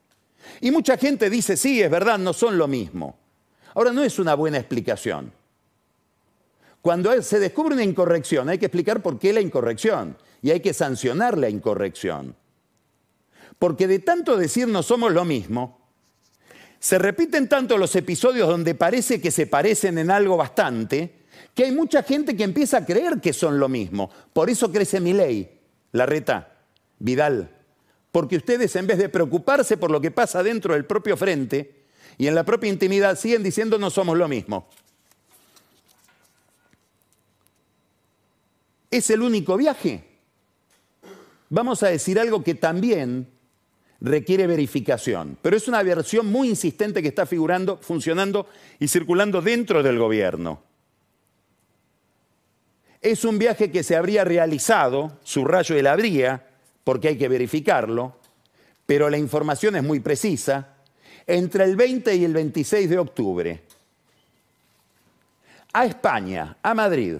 Y 0.60 0.70
mucha 0.70 0.96
gente 0.96 1.30
dice, 1.30 1.56
sí, 1.56 1.82
es 1.82 1.90
verdad, 1.90 2.18
no 2.18 2.32
son 2.32 2.58
lo 2.58 2.68
mismo. 2.68 3.18
Ahora, 3.74 3.92
no 3.92 4.02
es 4.02 4.18
una 4.18 4.34
buena 4.34 4.58
explicación. 4.58 5.32
Cuando 6.80 7.22
se 7.22 7.40
descubre 7.40 7.74
una 7.74 7.82
incorrección, 7.82 8.48
hay 8.48 8.58
que 8.58 8.66
explicar 8.66 9.02
por 9.02 9.18
qué 9.18 9.32
la 9.32 9.40
incorrección 9.40 10.16
y 10.42 10.50
hay 10.50 10.60
que 10.60 10.74
sancionar 10.74 11.38
la 11.38 11.48
incorrección. 11.48 12.36
Porque 13.58 13.86
de 13.86 14.00
tanto 14.00 14.36
decir 14.36 14.68
no 14.68 14.82
somos 14.82 15.12
lo 15.12 15.24
mismo, 15.24 15.78
se 16.78 16.98
repiten 16.98 17.48
tanto 17.48 17.78
los 17.78 17.96
episodios 17.96 18.46
donde 18.46 18.74
parece 18.74 19.18
que 19.18 19.30
se 19.30 19.46
parecen 19.46 19.96
en 19.96 20.10
algo 20.10 20.36
bastante, 20.36 21.24
que 21.54 21.64
hay 21.64 21.72
mucha 21.72 22.02
gente 22.02 22.36
que 22.36 22.44
empieza 22.44 22.76
a 22.76 22.84
creer 22.84 23.20
que 23.22 23.32
son 23.32 23.58
lo 23.58 23.70
mismo. 23.70 24.10
Por 24.34 24.50
eso 24.50 24.70
crece 24.70 25.00
mi 25.00 25.14
ley, 25.14 25.60
la 25.92 26.04
reta, 26.04 26.52
Vidal. 26.98 27.50
Porque 28.14 28.37
ustedes 28.37 28.76
en 28.76 28.87
vez 28.87 28.99
de 28.99 29.09
preocuparse 29.09 29.76
por 29.76 29.90
lo 29.90 30.00
que 30.00 30.12
pasa 30.12 30.44
dentro 30.44 30.75
del 30.75 30.85
propio 30.85 31.16
frente 31.16 31.83
y 32.16 32.28
en 32.28 32.37
la 32.37 32.44
propia 32.44 32.71
intimidad 32.71 33.18
siguen 33.18 33.42
diciendo 33.42 33.76
no 33.76 33.90
somos 33.90 34.16
lo 34.16 34.28
mismo. 34.28 34.68
¿Es 38.88 39.11
el 39.11 39.21
único 39.21 39.56
viaje? 39.56 40.04
Vamos 41.49 41.83
a 41.83 41.88
decir 41.88 42.21
algo 42.21 42.44
que 42.44 42.54
también 42.54 43.26
requiere 44.00 44.47
verificación, 44.47 45.37
pero 45.42 45.56
es 45.56 45.66
una 45.66 45.83
versión 45.83 46.26
muy 46.26 46.49
insistente 46.49 47.02
que 47.02 47.09
está 47.09 47.26
figurando, 47.26 47.78
funcionando 47.78 48.47
y 48.78 48.87
circulando 48.87 49.42
dentro 49.42 49.83
del 49.83 49.99
gobierno. 49.99 50.62
Es 53.00 53.25
un 53.25 53.40
viaje 53.40 53.73
que 53.73 53.83
se 53.83 53.97
habría 53.97 54.23
realizado, 54.23 55.18
subrayo 55.25 55.75
el 55.75 55.88
habría, 55.88 56.53
porque 56.84 57.08
hay 57.08 57.18
que 57.18 57.28
verificarlo, 57.28 58.16
pero 58.86 59.08
la 59.08 59.18
información 59.18 59.76
es 59.76 59.82
muy 59.82 60.00
precisa, 60.00 60.68
entre 61.26 61.64
el 61.64 61.74
20 61.74 62.14
y 62.14 62.24
el 62.24 62.34
26 62.34 62.90
de 62.90 62.98
octubre. 62.98 63.62
A 65.72 65.86
España, 65.86 66.56
a 66.62 66.74
Madrid. 66.74 67.16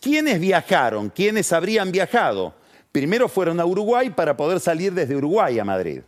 ¿Quiénes 0.00 0.40
viajaron? 0.40 1.10
¿Quiénes 1.10 1.52
habrían 1.52 1.92
viajado? 1.92 2.54
Primero 2.90 3.28
fueron 3.28 3.60
a 3.60 3.66
Uruguay 3.66 4.10
para 4.10 4.36
poder 4.36 4.60
salir 4.60 4.92
desde 4.94 5.14
Uruguay 5.14 5.58
a 5.58 5.64
Madrid. 5.64 6.00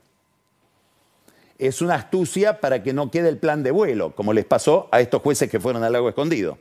Es 1.59 1.83
una 1.83 1.97
astucia 1.97 2.59
para 2.59 2.83
que 2.83 2.95
no 2.95 3.11
quede 3.11 3.29
el 3.29 3.37
plan 3.37 3.63
de 3.63 3.71
vuelo, 3.71 4.15
como 4.15 4.33
les 4.33 4.47
pasó 4.47 4.89
a 4.91 5.01
estos 5.01 5.21
jueces 5.21 5.51
que 5.51 5.61
fueron 5.61 5.85
al 5.85 5.93
lago 5.93 6.09
escondido. 6.09 6.59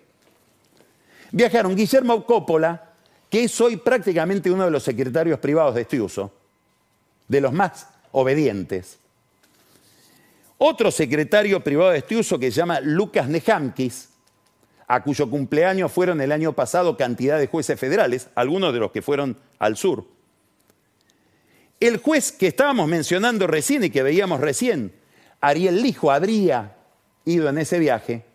Viajaron 1.31 1.75
Guillermo 1.75 2.25
Coppola, 2.25 2.88
que 3.29 3.43
es 3.43 3.61
hoy 3.61 3.77
prácticamente 3.77 4.49
uno 4.49 4.65
de 4.65 4.71
los 4.71 4.83
secretarios 4.83 5.39
privados 5.39 5.75
de 5.75 5.81
este 5.81 6.01
uso, 6.01 6.33
de 7.27 7.41
los 7.41 7.53
más 7.53 7.87
obedientes. 8.11 8.97
Otro 10.57 10.91
secretario 10.91 11.63
privado 11.63 11.91
de 11.91 11.99
este 11.99 12.17
uso 12.17 12.39
que 12.39 12.51
se 12.51 12.57
llama 12.57 12.79
Lucas 12.81 13.29
Nejamkis, 13.29 14.09
a 14.87 15.03
cuyo 15.03 15.29
cumpleaños 15.29 15.91
fueron 15.91 16.19
el 16.19 16.31
año 16.31 16.53
pasado 16.53 16.97
cantidad 16.97 17.37
de 17.37 17.47
jueces 17.47 17.79
federales, 17.79 18.29
algunos 18.33 18.73
de 18.73 18.79
los 18.79 18.91
que 18.91 19.03
fueron 19.03 19.37
al 19.59 19.77
sur. 19.77 20.05
El 21.79 21.97
juez 21.97 22.31
que 22.31 22.47
estábamos 22.47 22.89
mencionando 22.89 23.45
recién 23.45 23.83
y 23.83 23.91
que 23.91 24.03
veíamos 24.03 24.41
recién, 24.41 24.91
Ariel 25.39 25.81
Lijo, 25.81 26.11
habría 26.11 26.75
ido 27.23 27.47
en 27.47 27.59
ese 27.59 27.77
viaje, 27.77 28.25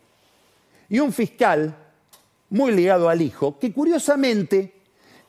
y 0.88 1.00
un 1.00 1.12
fiscal 1.12 1.76
muy 2.50 2.72
ligado 2.72 3.08
al 3.08 3.20
hijo, 3.20 3.58
que 3.58 3.72
curiosamente 3.72 4.73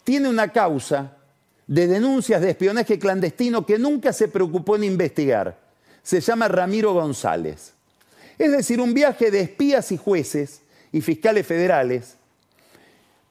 tiene 0.06 0.30
una 0.30 0.54
causa 0.54 1.18
de 1.68 1.88
denuncias 1.88 2.40
de 2.40 2.52
espionaje 2.52 3.00
clandestino 3.00 3.66
que 3.66 3.80
nunca 3.80 4.14
se 4.14 4.28
preocupó 4.28 4.76
en 4.76 4.86
investigar. 4.86 5.58
Se 6.04 6.22
llama 6.22 6.48
Ramiro 6.48 6.94
González. 6.94 7.74
Es 8.38 8.52
decir, 8.52 8.80
un 8.80 8.94
viaje 8.94 9.32
de 9.32 9.42
espías 9.42 9.92
y 9.92 9.98
jueces 9.98 10.62
y 10.92 11.02
fiscales 11.02 11.46
federales 11.48 12.16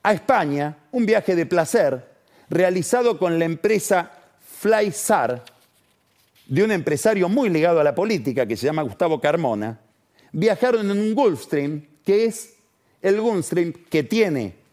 a 0.02 0.12
España, 0.12 0.76
un 0.90 1.06
viaje 1.06 1.37
de 1.37 1.46
placer 1.46 2.04
realizado 2.50 3.18
con 3.18 3.38
la 3.38 3.44
empresa 3.44 4.10
FlySAR, 4.58 5.44
de 6.46 6.62
un 6.62 6.72
empresario 6.72 7.28
muy 7.28 7.48
ligado 7.48 7.80
a 7.80 7.84
la 7.84 7.94
política 7.94 8.46
que 8.46 8.56
se 8.56 8.66
llama 8.66 8.82
Gustavo 8.82 9.20
Carmona, 9.20 9.78
viajaron 10.32 10.90
en 10.90 10.98
un 10.98 11.14
Gulfstream, 11.14 11.87
que 12.04 12.24
es 12.24 12.54
el 13.00 13.20
Gulfstream 13.20 13.72
que 13.88 14.02
tiene 14.02 14.63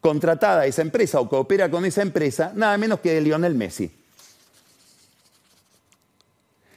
contratada 0.00 0.66
esa 0.66 0.82
empresa 0.82 1.20
o 1.20 1.28
que 1.28 1.36
opera 1.36 1.70
con 1.70 1.84
esa 1.84 2.02
empresa, 2.02 2.52
nada 2.54 2.76
menos 2.78 3.00
que 3.00 3.12
de 3.12 3.20
Lionel 3.20 3.54
Messi. 3.54 3.90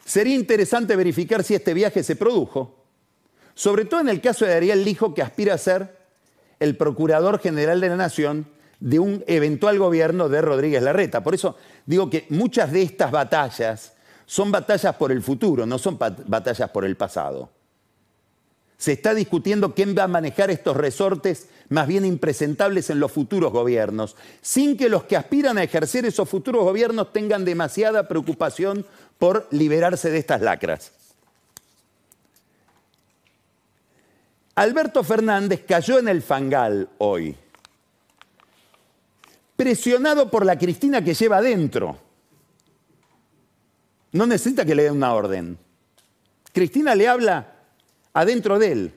Sería 0.05 0.36
interesante 0.36 0.95
verificar 0.95 1.43
si 1.43 1.55
este 1.55 1.73
viaje 1.73 2.03
se 2.03 2.15
produjo, 2.15 2.84
sobre 3.53 3.86
todo 3.86 4.01
en 4.01 4.10
el 4.10 4.19
caso 4.19 4.45
de 4.45 4.53
Ariel 4.53 4.84
Lijo, 4.84 5.13
que 5.13 5.21
aspira 5.21 5.53
a 5.53 5.57
ser 5.57 5.97
el 6.60 6.75
Procurador 6.75 7.39
General 7.39 7.79
de 7.79 7.89
la 7.89 7.95
Nación 7.95 8.47
de 8.79 8.99
un 8.99 9.23
eventual 9.27 9.77
gobierno 9.79 10.27
de 10.27 10.41
Rodríguez 10.41 10.84
Larreta. 10.84 11.23
Por 11.23 11.36
eso 11.36 11.55
digo 11.86 12.10
que 12.10 12.25
muchas 12.29 12.71
de 12.71 12.81
estas 12.81 13.12
batallas 13.12 13.93
son 14.25 14.51
batallas 14.51 14.95
por 14.95 15.12
el 15.12 15.21
futuro, 15.21 15.65
no 15.65 15.77
son 15.77 15.97
batallas 15.97 16.69
por 16.71 16.84
el 16.84 16.97
pasado. 16.97 17.49
Se 18.81 18.93
está 18.93 19.13
discutiendo 19.13 19.75
quién 19.75 19.95
va 19.95 20.05
a 20.05 20.07
manejar 20.07 20.49
estos 20.49 20.75
resortes 20.75 21.49
más 21.69 21.87
bien 21.87 22.03
impresentables 22.03 22.89
en 22.89 22.99
los 22.99 23.11
futuros 23.11 23.51
gobiernos, 23.51 24.15
sin 24.41 24.75
que 24.75 24.89
los 24.89 25.03
que 25.03 25.15
aspiran 25.15 25.59
a 25.59 25.63
ejercer 25.63 26.03
esos 26.07 26.27
futuros 26.27 26.63
gobiernos 26.63 27.13
tengan 27.13 27.45
demasiada 27.45 28.07
preocupación 28.07 28.83
por 29.19 29.47
liberarse 29.51 30.09
de 30.09 30.17
estas 30.17 30.41
lacras. 30.41 30.93
Alberto 34.55 35.03
Fernández 35.03 35.63
cayó 35.67 35.99
en 35.99 36.07
el 36.07 36.23
fangal 36.23 36.89
hoy, 36.97 37.35
presionado 39.55 40.31
por 40.31 40.43
la 40.43 40.57
Cristina 40.57 41.03
que 41.03 41.13
lleva 41.13 41.37
adentro. 41.37 41.99
No 44.11 44.25
necesita 44.25 44.65
que 44.65 44.73
le 44.73 44.85
dé 44.85 44.89
una 44.89 45.13
orden. 45.13 45.59
Cristina 46.51 46.95
le 46.95 47.07
habla 47.07 47.50
adentro 48.13 48.60
de 48.60 48.71
él 48.71 48.93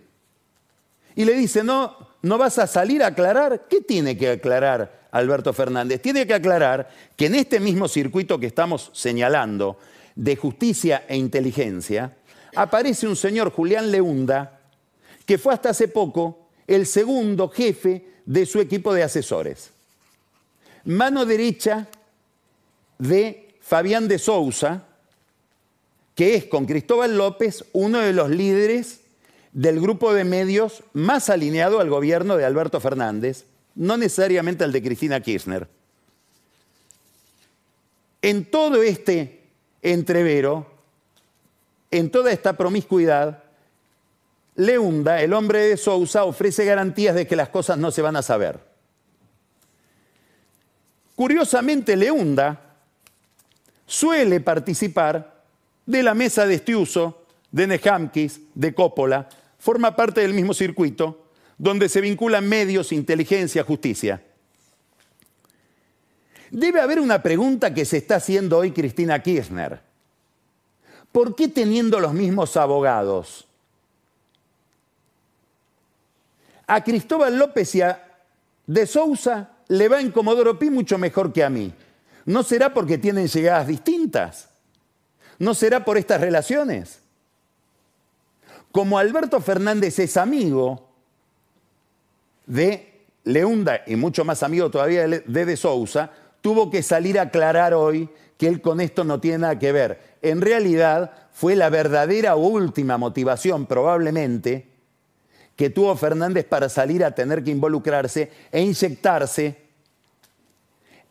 y 1.16 1.24
le 1.24 1.34
dice, 1.34 1.62
no, 1.62 1.96
no 2.22 2.38
vas 2.38 2.58
a 2.58 2.66
salir 2.66 3.02
a 3.02 3.08
aclarar. 3.08 3.66
¿Qué 3.68 3.80
tiene 3.80 4.16
que 4.16 4.30
aclarar 4.30 5.08
Alberto 5.12 5.52
Fernández? 5.52 6.00
Tiene 6.02 6.26
que 6.26 6.34
aclarar 6.34 6.90
que 7.16 7.26
en 7.26 7.36
este 7.36 7.60
mismo 7.60 7.88
circuito 7.88 8.38
que 8.38 8.46
estamos 8.46 8.90
señalando 8.92 9.78
de 10.14 10.36
justicia 10.36 11.04
e 11.08 11.16
inteligencia, 11.16 12.16
aparece 12.54 13.06
un 13.06 13.16
señor 13.16 13.50
Julián 13.50 13.90
Leunda, 13.90 14.60
que 15.26 15.38
fue 15.38 15.54
hasta 15.54 15.70
hace 15.70 15.88
poco 15.88 16.48
el 16.66 16.86
segundo 16.86 17.48
jefe 17.48 18.04
de 18.24 18.46
su 18.46 18.60
equipo 18.60 18.94
de 18.94 19.02
asesores. 19.02 19.70
Mano 20.84 21.24
derecha 21.24 21.88
de 22.98 23.56
Fabián 23.60 24.06
de 24.06 24.18
Sousa, 24.18 24.84
que 26.14 26.36
es 26.36 26.44
con 26.44 26.66
Cristóbal 26.66 27.16
López 27.16 27.64
uno 27.72 27.98
de 27.98 28.12
los 28.12 28.30
líderes 28.30 29.00
del 29.54 29.80
grupo 29.80 30.12
de 30.12 30.24
medios 30.24 30.82
más 30.92 31.30
alineado 31.30 31.80
al 31.80 31.88
gobierno 31.88 32.36
de 32.36 32.44
Alberto 32.44 32.80
Fernández, 32.80 33.46
no 33.76 33.96
necesariamente 33.96 34.64
al 34.64 34.72
de 34.72 34.82
Cristina 34.82 35.20
Kirchner. 35.20 35.68
En 38.20 38.50
todo 38.50 38.82
este 38.82 39.44
entrevero, 39.80 40.66
en 41.90 42.10
toda 42.10 42.32
esta 42.32 42.56
promiscuidad, 42.56 43.44
Leunda, 44.56 45.22
el 45.22 45.32
hombre 45.32 45.60
de 45.60 45.76
Sousa, 45.76 46.24
ofrece 46.24 46.64
garantías 46.64 47.14
de 47.14 47.26
que 47.26 47.36
las 47.36 47.48
cosas 47.48 47.78
no 47.78 47.92
se 47.92 48.02
van 48.02 48.16
a 48.16 48.22
saber. 48.22 48.58
Curiosamente, 51.14 51.96
Leunda 51.96 52.60
suele 53.86 54.40
participar 54.40 55.42
de 55.86 56.02
la 56.02 56.14
mesa 56.14 56.44
de 56.44 56.54
este 56.54 56.74
uso 56.74 57.24
de 57.52 57.68
Nejamkis, 57.68 58.40
de 58.54 58.74
Coppola, 58.74 59.28
forma 59.64 59.96
parte 59.96 60.20
del 60.20 60.34
mismo 60.34 60.52
circuito 60.52 61.30
donde 61.56 61.88
se 61.88 62.02
vinculan 62.02 62.46
medios, 62.46 62.92
inteligencia, 62.92 63.64
justicia. 63.64 64.22
Debe 66.50 66.82
haber 66.82 67.00
una 67.00 67.22
pregunta 67.22 67.72
que 67.72 67.86
se 67.86 67.96
está 67.96 68.16
haciendo 68.16 68.58
hoy 68.58 68.72
Cristina 68.72 69.22
Kirchner. 69.22 69.80
¿Por 71.10 71.34
qué 71.34 71.48
teniendo 71.48 71.98
los 71.98 72.12
mismos 72.12 72.58
abogados 72.58 73.48
a 76.66 76.84
Cristóbal 76.84 77.38
López 77.38 77.74
y 77.74 77.80
a 77.80 78.02
De 78.66 78.86
Sousa 78.86 79.50
le 79.68 79.88
va 79.88 79.98
en 79.98 80.10
Comodoro 80.10 80.58
Pi 80.58 80.68
mucho 80.68 80.98
mejor 80.98 81.32
que 81.32 81.42
a 81.42 81.48
mí. 81.48 81.72
¿No 82.26 82.42
será 82.42 82.74
porque 82.74 82.98
tienen 82.98 83.28
llegadas 83.28 83.66
distintas? 83.66 84.50
¿No 85.38 85.54
será 85.54 85.86
por 85.86 85.96
estas 85.96 86.20
relaciones? 86.20 87.00
Como 88.74 88.98
Alberto 88.98 89.40
Fernández 89.40 90.00
es 90.00 90.16
amigo 90.16 90.88
de 92.44 93.04
Leunda 93.22 93.82
y 93.86 93.94
mucho 93.94 94.24
más 94.24 94.42
amigo 94.42 94.68
todavía 94.68 95.06
de 95.06 95.20
De 95.46 95.56
Sousa, 95.56 96.10
tuvo 96.40 96.72
que 96.72 96.82
salir 96.82 97.20
a 97.20 97.22
aclarar 97.22 97.72
hoy 97.72 98.08
que 98.36 98.48
él 98.48 98.60
con 98.60 98.80
esto 98.80 99.04
no 99.04 99.20
tiene 99.20 99.38
nada 99.38 99.60
que 99.60 99.70
ver. 99.70 100.16
En 100.22 100.40
realidad 100.40 101.12
fue 101.32 101.54
la 101.54 101.70
verdadera 101.70 102.34
última 102.34 102.98
motivación 102.98 103.66
probablemente 103.66 104.66
que 105.54 105.70
tuvo 105.70 105.94
Fernández 105.94 106.44
para 106.44 106.68
salir 106.68 107.04
a 107.04 107.12
tener 107.12 107.44
que 107.44 107.52
involucrarse 107.52 108.32
e 108.50 108.60
inyectarse 108.60 109.56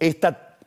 esta 0.01 0.57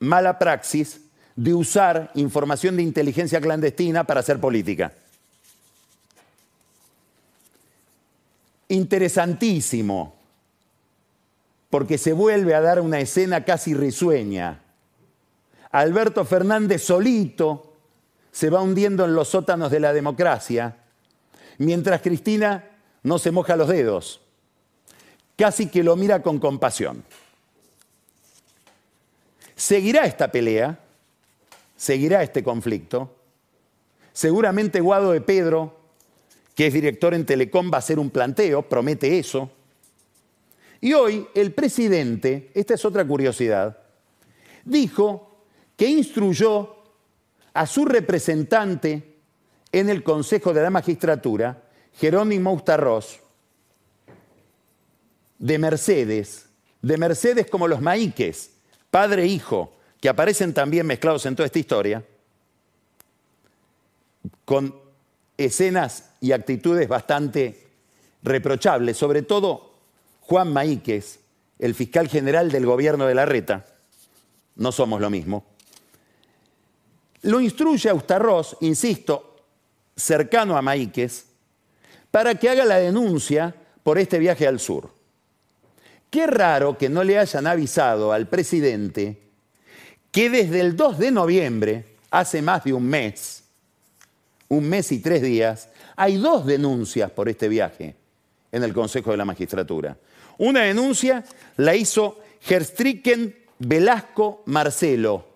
mala 0.00 0.40
praxis 0.40 1.02
de 1.36 1.54
usar 1.54 2.10
información 2.16 2.76
de 2.76 2.82
inteligencia 2.82 3.40
clandestina 3.40 4.02
para 4.02 4.18
hacer 4.18 4.40
política. 4.40 4.92
Interesantísimo, 8.72 10.14
porque 11.68 11.98
se 11.98 12.14
vuelve 12.14 12.54
a 12.54 12.62
dar 12.62 12.80
una 12.80 13.00
escena 13.00 13.44
casi 13.44 13.74
risueña. 13.74 14.62
Alberto 15.72 16.24
Fernández 16.24 16.82
solito 16.82 17.74
se 18.30 18.48
va 18.48 18.62
hundiendo 18.62 19.04
en 19.04 19.14
los 19.14 19.28
sótanos 19.28 19.70
de 19.70 19.78
la 19.78 19.92
democracia, 19.92 20.78
mientras 21.58 22.00
Cristina 22.00 22.64
no 23.02 23.18
se 23.18 23.30
moja 23.30 23.56
los 23.56 23.68
dedos, 23.68 24.22
casi 25.36 25.66
que 25.68 25.84
lo 25.84 25.94
mira 25.94 26.22
con 26.22 26.38
compasión. 26.38 27.04
Seguirá 29.54 30.06
esta 30.06 30.32
pelea, 30.32 30.78
seguirá 31.76 32.22
este 32.22 32.42
conflicto. 32.42 33.14
Seguramente 34.14 34.80
Guado 34.80 35.12
de 35.12 35.20
Pedro, 35.20 35.81
que 36.54 36.66
es 36.66 36.72
director 36.72 37.14
en 37.14 37.24
Telecom, 37.24 37.70
va 37.70 37.76
a 37.76 37.78
hacer 37.78 37.98
un 37.98 38.10
planteo, 38.10 38.62
promete 38.62 39.18
eso. 39.18 39.50
Y 40.80 40.92
hoy 40.92 41.26
el 41.34 41.52
presidente, 41.52 42.50
esta 42.54 42.74
es 42.74 42.84
otra 42.84 43.06
curiosidad, 43.06 43.78
dijo 44.64 45.44
que 45.76 45.86
instruyó 45.86 46.76
a 47.54 47.66
su 47.66 47.84
representante 47.84 49.16
en 49.70 49.88
el 49.88 50.02
Consejo 50.02 50.52
de 50.52 50.62
la 50.62 50.70
Magistratura, 50.70 51.62
Jerónimo 51.94 52.52
Ustarroz, 52.52 53.20
de 55.38 55.58
Mercedes, 55.58 56.46
de 56.82 56.96
Mercedes 56.96 57.48
como 57.48 57.68
los 57.68 57.80
maíques, 57.80 58.50
padre 58.90 59.22
e 59.22 59.26
hijo, 59.26 59.72
que 60.00 60.08
aparecen 60.08 60.52
también 60.52 60.86
mezclados 60.86 61.24
en 61.26 61.36
toda 61.36 61.46
esta 61.46 61.58
historia, 61.58 62.04
con 64.44 64.81
escenas 65.44 66.10
y 66.20 66.32
actitudes 66.32 66.88
bastante 66.88 67.66
reprochables, 68.22 68.96
sobre 68.96 69.22
todo 69.22 69.72
Juan 70.20 70.52
Maíquez, 70.52 71.20
el 71.58 71.74
fiscal 71.74 72.08
general 72.08 72.50
del 72.50 72.66
gobierno 72.66 73.06
de 73.06 73.14
la 73.14 73.24
Reta, 73.24 73.66
no 74.56 74.72
somos 74.72 75.00
lo 75.00 75.10
mismo, 75.10 75.44
lo 77.22 77.40
instruye 77.40 77.88
a 77.88 77.94
Ustarroz, 77.94 78.56
insisto, 78.60 79.36
cercano 79.96 80.56
a 80.56 80.62
Maíquez, 80.62 81.26
para 82.10 82.34
que 82.34 82.48
haga 82.48 82.64
la 82.64 82.76
denuncia 82.76 83.54
por 83.82 83.98
este 83.98 84.18
viaje 84.18 84.46
al 84.46 84.60
sur. 84.60 84.90
Qué 86.10 86.26
raro 86.26 86.76
que 86.76 86.88
no 86.88 87.04
le 87.04 87.18
hayan 87.18 87.46
avisado 87.46 88.12
al 88.12 88.28
presidente 88.28 89.22
que 90.10 90.28
desde 90.28 90.60
el 90.60 90.76
2 90.76 90.98
de 90.98 91.10
noviembre, 91.10 91.96
hace 92.10 92.42
más 92.42 92.64
de 92.64 92.74
un 92.74 92.84
mes, 92.84 93.41
un 94.52 94.68
mes 94.68 94.92
y 94.92 94.98
tres 94.98 95.22
días, 95.22 95.70
hay 95.96 96.18
dos 96.18 96.44
denuncias 96.44 97.10
por 97.10 97.26
este 97.30 97.48
viaje 97.48 97.96
en 98.50 98.62
el 98.62 98.74
Consejo 98.74 99.10
de 99.10 99.16
la 99.16 99.24
Magistratura. 99.24 99.96
Una 100.36 100.60
denuncia 100.60 101.24
la 101.56 101.74
hizo 101.74 102.18
Gerstriken 102.42 103.34
Velasco 103.58 104.42
Marcelo. 104.44 105.26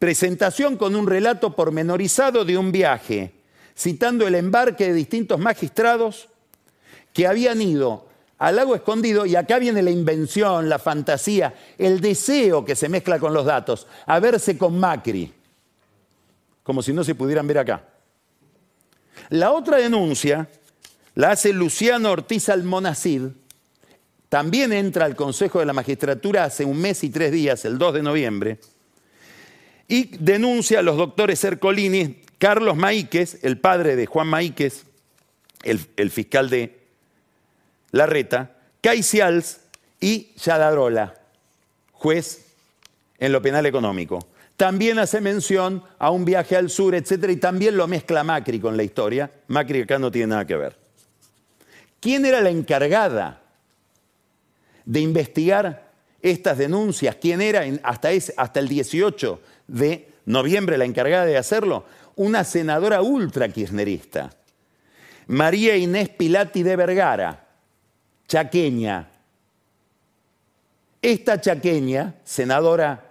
Presentación 0.00 0.76
con 0.76 0.96
un 0.96 1.06
relato 1.06 1.54
pormenorizado 1.54 2.44
de 2.44 2.58
un 2.58 2.72
viaje, 2.72 3.34
citando 3.76 4.26
el 4.26 4.34
embarque 4.34 4.88
de 4.88 4.94
distintos 4.94 5.38
magistrados 5.38 6.28
que 7.12 7.28
habían 7.28 7.62
ido 7.62 8.08
al 8.38 8.56
lago 8.56 8.74
escondido, 8.74 9.26
y 9.26 9.36
acá 9.36 9.60
viene 9.60 9.80
la 9.80 9.92
invención, 9.92 10.68
la 10.68 10.80
fantasía, 10.80 11.54
el 11.78 12.00
deseo 12.00 12.64
que 12.64 12.74
se 12.74 12.88
mezcla 12.88 13.20
con 13.20 13.32
los 13.32 13.44
datos, 13.44 13.86
a 14.06 14.18
verse 14.18 14.58
con 14.58 14.78
Macri, 14.78 15.37
como 16.68 16.82
si 16.82 16.92
no 16.92 17.02
se 17.02 17.14
pudieran 17.14 17.46
ver 17.46 17.56
acá. 17.56 17.82
La 19.30 19.52
otra 19.52 19.78
denuncia 19.78 20.50
la 21.14 21.30
hace 21.30 21.54
Luciano 21.54 22.12
Ortiz 22.12 22.50
Almonacid, 22.50 23.22
también 24.28 24.74
entra 24.74 25.06
al 25.06 25.16
Consejo 25.16 25.60
de 25.60 25.64
la 25.64 25.72
Magistratura 25.72 26.44
hace 26.44 26.66
un 26.66 26.78
mes 26.78 27.02
y 27.04 27.08
tres 27.08 27.32
días, 27.32 27.64
el 27.64 27.78
2 27.78 27.94
de 27.94 28.02
noviembre, 28.02 28.58
y 29.88 30.14
denuncia 30.18 30.80
a 30.80 30.82
los 30.82 30.98
doctores 30.98 31.42
Ercolini, 31.42 32.20
Carlos 32.36 32.76
Maíquez, 32.76 33.42
el 33.44 33.56
padre 33.58 33.96
de 33.96 34.04
Juan 34.04 34.26
Maíquez, 34.26 34.84
el, 35.62 36.10
fiscal 36.10 36.50
de 36.50 36.80
Larreta, 37.92 38.58
Caicials 38.82 39.60
y 40.00 40.34
Yadadrola, 40.34 41.14
juez 41.92 42.44
en 43.18 43.32
lo 43.32 43.40
penal 43.40 43.64
económico. 43.64 44.18
También 44.58 44.98
hace 44.98 45.20
mención 45.20 45.84
a 46.00 46.10
un 46.10 46.24
viaje 46.24 46.56
al 46.56 46.68
sur, 46.68 46.92
etcétera, 46.96 47.32
y 47.32 47.36
también 47.36 47.76
lo 47.76 47.86
mezcla 47.86 48.24
Macri 48.24 48.58
con 48.58 48.76
la 48.76 48.82
historia. 48.82 49.30
Macri 49.46 49.82
acá 49.82 50.00
no 50.00 50.10
tiene 50.10 50.26
nada 50.26 50.44
que 50.44 50.56
ver. 50.56 50.76
¿Quién 52.00 52.26
era 52.26 52.40
la 52.40 52.50
encargada 52.50 53.40
de 54.84 54.98
investigar 54.98 55.92
estas 56.20 56.58
denuncias? 56.58 57.14
¿Quién 57.20 57.40
era 57.40 57.62
hasta, 57.84 58.08
hasta 58.36 58.58
el 58.58 58.66
18 58.66 59.40
de 59.68 60.08
noviembre 60.26 60.76
la 60.76 60.86
encargada 60.86 61.24
de 61.24 61.38
hacerlo? 61.38 61.84
Una 62.16 62.42
senadora 62.42 63.00
ultra 63.00 63.48
kirchnerista, 63.48 64.28
María 65.28 65.76
Inés 65.76 66.08
Pilati 66.08 66.64
de 66.64 66.74
Vergara, 66.74 67.46
chaqueña. 68.26 69.08
Esta 71.00 71.40
chaqueña, 71.40 72.16
senadora 72.24 73.07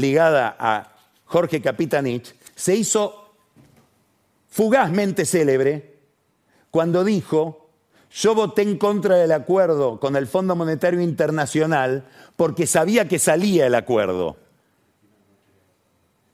ligada 0.00 0.56
a 0.58 0.96
Jorge 1.24 1.60
Capitanich, 1.60 2.34
se 2.54 2.74
hizo 2.74 3.34
fugazmente 4.48 5.24
célebre 5.24 5.98
cuando 6.70 7.04
dijo, 7.04 7.68
yo 8.10 8.34
voté 8.34 8.62
en 8.62 8.78
contra 8.78 9.16
del 9.16 9.32
acuerdo 9.32 10.00
con 10.00 10.16
el 10.16 10.26
Fondo 10.26 10.56
Monetario 10.56 11.00
Internacional 11.00 12.04
porque 12.36 12.66
sabía 12.66 13.06
que 13.08 13.18
salía 13.18 13.66
el 13.66 13.74
acuerdo. 13.74 14.36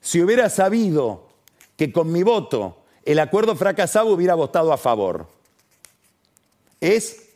Si 0.01 0.21
hubiera 0.21 0.49
sabido 0.49 1.27
que 1.75 1.91
con 1.91 2.11
mi 2.11 2.23
voto 2.23 2.77
el 3.03 3.19
acuerdo 3.19 3.55
fracasaba, 3.55 4.09
hubiera 4.09 4.33
votado 4.33 4.73
a 4.73 4.77
favor. 4.77 5.27
Es 6.81 7.29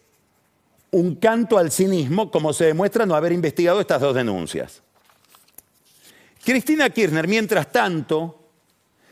un 0.91 1.15
canto 1.15 1.57
al 1.57 1.71
cinismo, 1.71 2.31
como 2.31 2.53
se 2.53 2.65
demuestra 2.65 3.05
no 3.05 3.15
haber 3.15 3.31
investigado 3.31 3.79
estas 3.79 4.01
dos 4.01 4.15
denuncias. 4.15 4.81
Cristina 6.49 6.89
Kirchner, 6.89 7.27
mientras 7.27 7.71
tanto, 7.71 8.49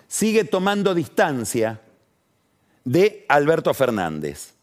sigue 0.07 0.45
tomando 0.45 0.95
distancia 0.95 1.79
de 2.83 3.27
Alberto 3.29 3.75
Fernández. 3.75 4.55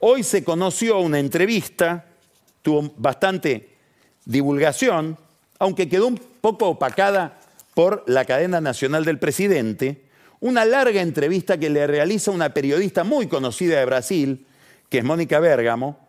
Hoy 0.00 0.24
se 0.24 0.42
conoció 0.42 0.98
una 0.98 1.20
entrevista, 1.20 2.06
tuvo 2.60 2.92
bastante 2.96 3.76
divulgación, 4.24 5.16
aunque 5.60 5.88
quedó 5.88 6.08
un 6.08 6.20
poco 6.40 6.70
opacada 6.70 7.38
por 7.74 8.02
la 8.08 8.24
cadena 8.24 8.60
nacional 8.60 9.04
del 9.04 9.20
presidente, 9.20 10.06
una 10.40 10.64
larga 10.64 11.02
entrevista 11.02 11.56
que 11.56 11.70
le 11.70 11.86
realiza 11.86 12.32
una 12.32 12.52
periodista 12.52 13.04
muy 13.04 13.28
conocida 13.28 13.78
de 13.78 13.84
Brasil, 13.84 14.44
que 14.88 14.98
es 14.98 15.04
Mónica 15.04 15.38
Bérgamo, 15.38 16.00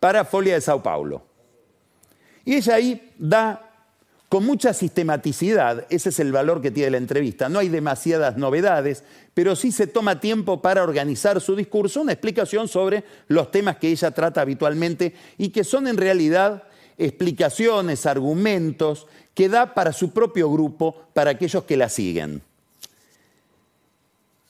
para 0.00 0.24
Folia 0.24 0.54
de 0.54 0.62
Sao 0.62 0.82
Paulo. 0.82 1.26
Y 2.46 2.54
ella 2.54 2.76
ahí 2.76 3.12
da 3.18 3.66
con 4.30 4.46
mucha 4.46 4.72
sistematicidad, 4.72 5.86
ese 5.90 6.10
es 6.10 6.20
el 6.20 6.30
valor 6.30 6.62
que 6.62 6.70
tiene 6.70 6.92
la 6.92 6.98
entrevista, 6.98 7.48
no 7.48 7.58
hay 7.58 7.68
demasiadas 7.68 8.36
novedades, 8.36 9.02
pero 9.34 9.56
sí 9.56 9.72
se 9.72 9.88
toma 9.88 10.20
tiempo 10.20 10.62
para 10.62 10.84
organizar 10.84 11.40
su 11.40 11.56
discurso, 11.56 12.00
una 12.00 12.12
explicación 12.12 12.68
sobre 12.68 13.02
los 13.26 13.50
temas 13.50 13.78
que 13.78 13.88
ella 13.88 14.12
trata 14.12 14.40
habitualmente 14.40 15.14
y 15.36 15.48
que 15.48 15.64
son 15.64 15.88
en 15.88 15.96
realidad 15.96 16.62
explicaciones, 16.96 18.06
argumentos 18.06 19.08
que 19.34 19.48
da 19.48 19.74
para 19.74 19.92
su 19.92 20.12
propio 20.12 20.48
grupo, 20.48 21.08
para 21.12 21.32
aquellos 21.32 21.64
que 21.64 21.76
la 21.76 21.88
siguen. 21.88 22.40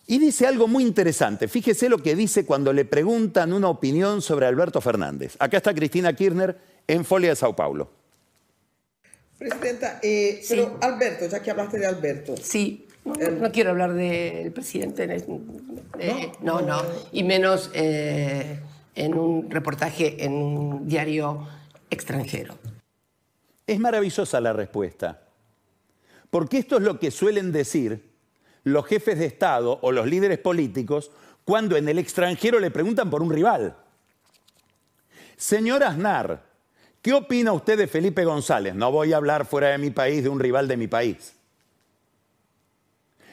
Y 0.07 0.19
dice 0.19 0.47
algo 0.47 0.69
muy 0.69 0.85
interesante. 0.85 1.49
Fíjese 1.49 1.89
lo 1.89 1.97
que 1.97 2.15
dice 2.15 2.45
cuando 2.45 2.75
le 2.75 2.85
preguntan 2.85 3.55
una 3.55 3.71
opinión 3.71 4.21
sobre 4.21 4.45
Alberto 4.45 4.83
Fernández. 4.83 5.37
Acá 5.39 5.57
está 5.57 5.73
Cristina 5.73 6.13
Kirchner 6.13 6.59
en 6.87 7.07
Folia 7.07 7.31
de 7.31 7.37
Sao 7.37 7.57
Paulo. 7.57 8.00
Presidenta, 9.41 9.99
eh, 10.03 10.41
Sí. 10.43 10.55
pero 10.55 10.77
Alberto, 10.83 11.27
ya 11.27 11.41
que 11.43 11.51
hablaste 11.51 11.79
de 11.79 11.87
Alberto, 11.87 12.35
Sí, 12.37 12.87
no, 13.07 13.15
no- 13.15 13.21
El- 13.27 13.41
no 13.41 13.51
quiero 13.51 13.71
hablar 13.71 13.95
del 13.95 14.53
presidente, 14.53 15.05
eh, 15.99 16.33
no, 16.43 16.61
no, 16.61 16.83
y 17.11 17.23
menos 17.25 17.71
eh, 17.73 18.61
en 18.95 19.15
un 19.15 19.51
reportaje 19.51 20.23
en 20.23 20.35
un 20.35 20.87
diario 20.87 21.49
extranjero. 21.89 22.59
Es 23.67 23.79
maravillosa 23.81 24.41
la 24.43 24.53
respuesta. 24.53 25.23
Porque 26.29 26.59
esto 26.59 26.77
es 26.77 26.83
lo 26.83 27.01
que 27.01 27.11
suelen 27.11 27.51
decir 27.51 28.11
los 28.65 28.85
jefes 28.85 29.19
de 29.19 29.25
Estado 29.25 29.79
o 29.81 29.91
los 29.91 30.07
líderes 30.07 30.39
políticos 30.39 31.11
cuando 31.47 31.79
en 31.79 31.89
el 31.89 31.99
extranjero 31.99 32.61
le 32.61 32.71
preguntan 32.71 33.09
por 33.09 33.23
un 33.23 33.31
rival. 33.33 33.75
Señor 35.39 35.83
Aznar, 35.83 36.43
¿qué 37.03 37.13
opina 37.13 37.53
usted 37.53 37.79
de 37.79 37.87
Felipe 37.87 38.25
González? 38.25 38.75
No 38.75 38.93
voy 38.93 39.13
a 39.13 39.17
hablar 39.17 39.47
fuera 39.47 39.69
de 39.69 39.79
mi 39.79 39.91
país 39.91 40.23
de 40.23 40.29
un 40.29 40.41
rival 40.41 40.69
de 40.69 40.77
mi 40.77 40.87
país. 40.87 41.35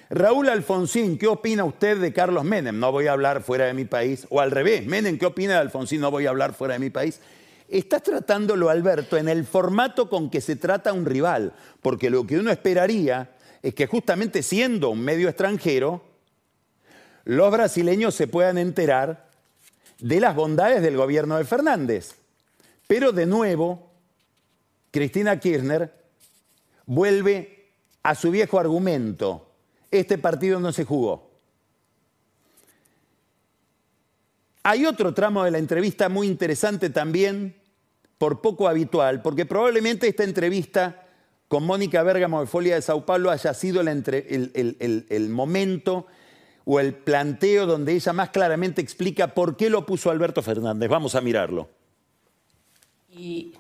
Raúl 0.10 0.48
Alfonsín, 0.48 1.18
¿qué 1.18 1.28
opina 1.28 1.66
usted 1.66 1.98
de 1.98 2.14
Carlos 2.14 2.46
Menem? 2.46 2.80
No 2.80 2.92
voy 2.94 3.08
a 3.08 3.12
hablar 3.12 3.42
fuera 3.42 3.66
de 3.66 3.74
mi 3.74 3.84
país. 3.84 4.26
O 4.30 4.40
al 4.40 4.52
revés, 4.52 4.86
Menem, 4.86 5.18
¿qué 5.18 5.26
opina 5.26 5.54
de 5.54 5.60
Alfonsín? 5.60 6.00
No 6.00 6.12
voy 6.12 6.26
a 6.26 6.30
hablar 6.30 6.54
fuera 6.54 6.76
de 6.76 6.80
mi 6.80 6.90
país. 6.90 7.20
Estás 7.68 8.04
tratándolo, 8.04 8.70
Alberto, 8.70 9.18
en 9.18 9.28
el 9.28 9.46
formato 9.46 10.10
con 10.10 10.30
que 10.30 10.40
se 10.40 10.56
trata 10.56 10.94
un 10.94 11.06
rival, 11.06 11.54
porque 11.82 12.10
lo 12.10 12.26
que 12.26 12.38
uno 12.38 12.52
esperaría 12.52 13.32
es 13.62 13.74
que 13.74 13.88
justamente 13.88 14.42
siendo 14.44 14.90
un 14.90 15.02
medio 15.02 15.28
extranjero, 15.28 16.02
los 17.26 17.52
brasileños 17.52 18.16
se 18.16 18.28
puedan 18.28 18.58
enterar 18.58 19.28
de 20.00 20.22
las 20.22 20.34
bondades 20.36 20.82
del 20.82 20.96
gobierno 20.96 21.38
de 21.38 21.44
Fernández. 21.44 22.16
Pero 22.88 23.12
de 23.12 23.26
nuevo, 23.26 23.92
Cristina 24.92 25.40
Kirchner 25.40 25.94
vuelve 26.86 27.72
a 28.02 28.16
su 28.16 28.32
viejo 28.32 28.60
argumento. 28.60 29.52
Este 29.92 30.18
partido 30.18 30.60
no 30.60 30.72
se 30.72 30.86
jugó. 30.86 31.30
Hay 34.64 34.86
otro 34.86 35.14
tramo 35.14 35.44
de 35.44 35.52
la 35.52 35.60
entrevista 35.60 36.10
muy 36.10 36.28
interesante 36.28 36.90
también, 36.90 37.56
por 38.18 38.42
poco 38.42 38.68
habitual, 38.68 39.22
porque 39.22 39.46
probablemente 39.46 40.08
esta 40.08 40.24
entrevista 40.24 41.06
con 41.48 41.64
Mónica 41.64 42.04
Bergamo 42.04 42.42
de 42.42 42.48
Folia 42.48 42.76
de 42.76 42.82
Sao 42.82 43.06
Paulo 43.06 43.32
haya 43.32 43.54
sido 43.54 43.82
el 43.82 45.30
momento 45.30 46.08
o 46.66 46.80
el 46.82 46.94
planteo 46.94 47.66
donde 47.66 47.94
ella 47.94 48.12
más 48.12 48.30
claramente 48.32 48.82
explica 48.82 49.34
por 49.34 49.56
qué 49.56 49.70
lo 49.70 49.86
puso 49.86 50.10
Alberto 50.10 50.42
Fernández. 50.42 50.90
Vamos 50.90 51.16
a 51.16 51.22
mirarlo. 51.22 51.70
Y 53.18 53.54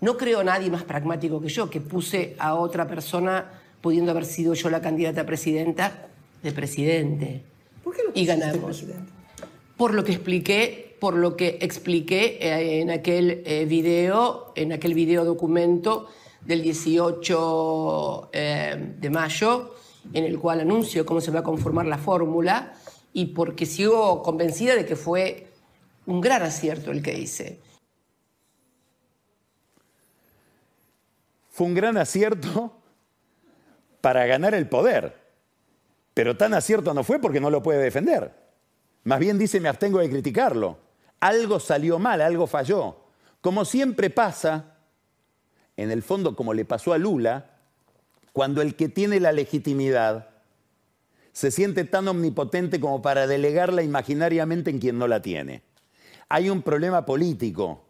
no 0.00 0.16
creo 0.16 0.42
nadie 0.42 0.70
más 0.70 0.84
pragmático 0.84 1.40
que 1.40 1.48
yo, 1.48 1.70
que 1.70 1.80
puse 1.80 2.34
a 2.38 2.54
otra 2.54 2.86
persona, 2.88 3.60
pudiendo 3.80 4.10
haber 4.10 4.24
sido 4.24 4.54
yo 4.54 4.70
la 4.70 4.80
candidata 4.80 5.22
a 5.22 5.26
presidenta, 5.26 6.08
de 6.42 6.52
presidente. 6.52 7.42
¿por 7.82 7.94
qué 7.94 8.02
lo 8.02 8.10
Y 8.14 8.24
ganamos. 8.24 8.64
presidente? 8.64 9.12
Por 9.76 9.94
lo 9.94 10.04
que 10.04 10.12
expliqué, 10.12 10.96
por 11.00 11.14
lo 11.14 11.36
que 11.36 11.58
expliqué 11.60 12.38
eh, 12.40 12.80
en 12.80 12.90
aquel 12.90 13.42
eh, 13.44 13.64
video, 13.66 14.52
en 14.54 14.72
aquel 14.72 14.94
video 14.94 15.24
documento 15.24 16.08
del 16.42 16.62
18 16.62 18.30
eh, 18.32 18.94
de 19.00 19.10
mayo, 19.10 19.74
en 20.12 20.24
el 20.24 20.38
cual 20.38 20.60
anuncio 20.60 21.04
cómo 21.06 21.20
se 21.20 21.30
va 21.30 21.40
a 21.40 21.42
conformar 21.42 21.86
la 21.86 21.98
fórmula 21.98 22.74
y 23.12 23.26
porque 23.26 23.64
sigo 23.66 24.22
convencida 24.22 24.74
de 24.74 24.84
que 24.84 24.96
fue 24.96 25.48
un 26.06 26.20
gran 26.20 26.42
acierto 26.42 26.90
el 26.90 27.02
que 27.02 27.18
hice. 27.18 27.58
Fue 31.54 31.68
un 31.68 31.74
gran 31.74 31.96
acierto 31.96 32.72
para 34.00 34.26
ganar 34.26 34.56
el 34.56 34.68
poder, 34.68 35.16
pero 36.12 36.36
tan 36.36 36.52
acierto 36.52 36.92
no 36.94 37.04
fue 37.04 37.20
porque 37.20 37.38
no 37.38 37.48
lo 37.48 37.62
puede 37.62 37.80
defender. 37.80 38.34
Más 39.04 39.20
bien 39.20 39.38
dice, 39.38 39.60
me 39.60 39.68
abstengo 39.68 40.00
de 40.00 40.10
criticarlo. 40.10 40.78
Algo 41.20 41.60
salió 41.60 42.00
mal, 42.00 42.22
algo 42.22 42.48
falló. 42.48 43.04
Como 43.40 43.64
siempre 43.64 44.10
pasa, 44.10 44.78
en 45.76 45.92
el 45.92 46.02
fondo 46.02 46.34
como 46.34 46.54
le 46.54 46.64
pasó 46.64 46.92
a 46.92 46.98
Lula, 46.98 47.52
cuando 48.32 48.60
el 48.60 48.74
que 48.74 48.88
tiene 48.88 49.20
la 49.20 49.30
legitimidad 49.30 50.30
se 51.32 51.52
siente 51.52 51.84
tan 51.84 52.08
omnipotente 52.08 52.80
como 52.80 53.00
para 53.00 53.28
delegarla 53.28 53.84
imaginariamente 53.84 54.70
en 54.70 54.80
quien 54.80 54.98
no 54.98 55.06
la 55.06 55.22
tiene. 55.22 55.62
Hay 56.28 56.50
un 56.50 56.62
problema 56.62 57.06
político, 57.06 57.84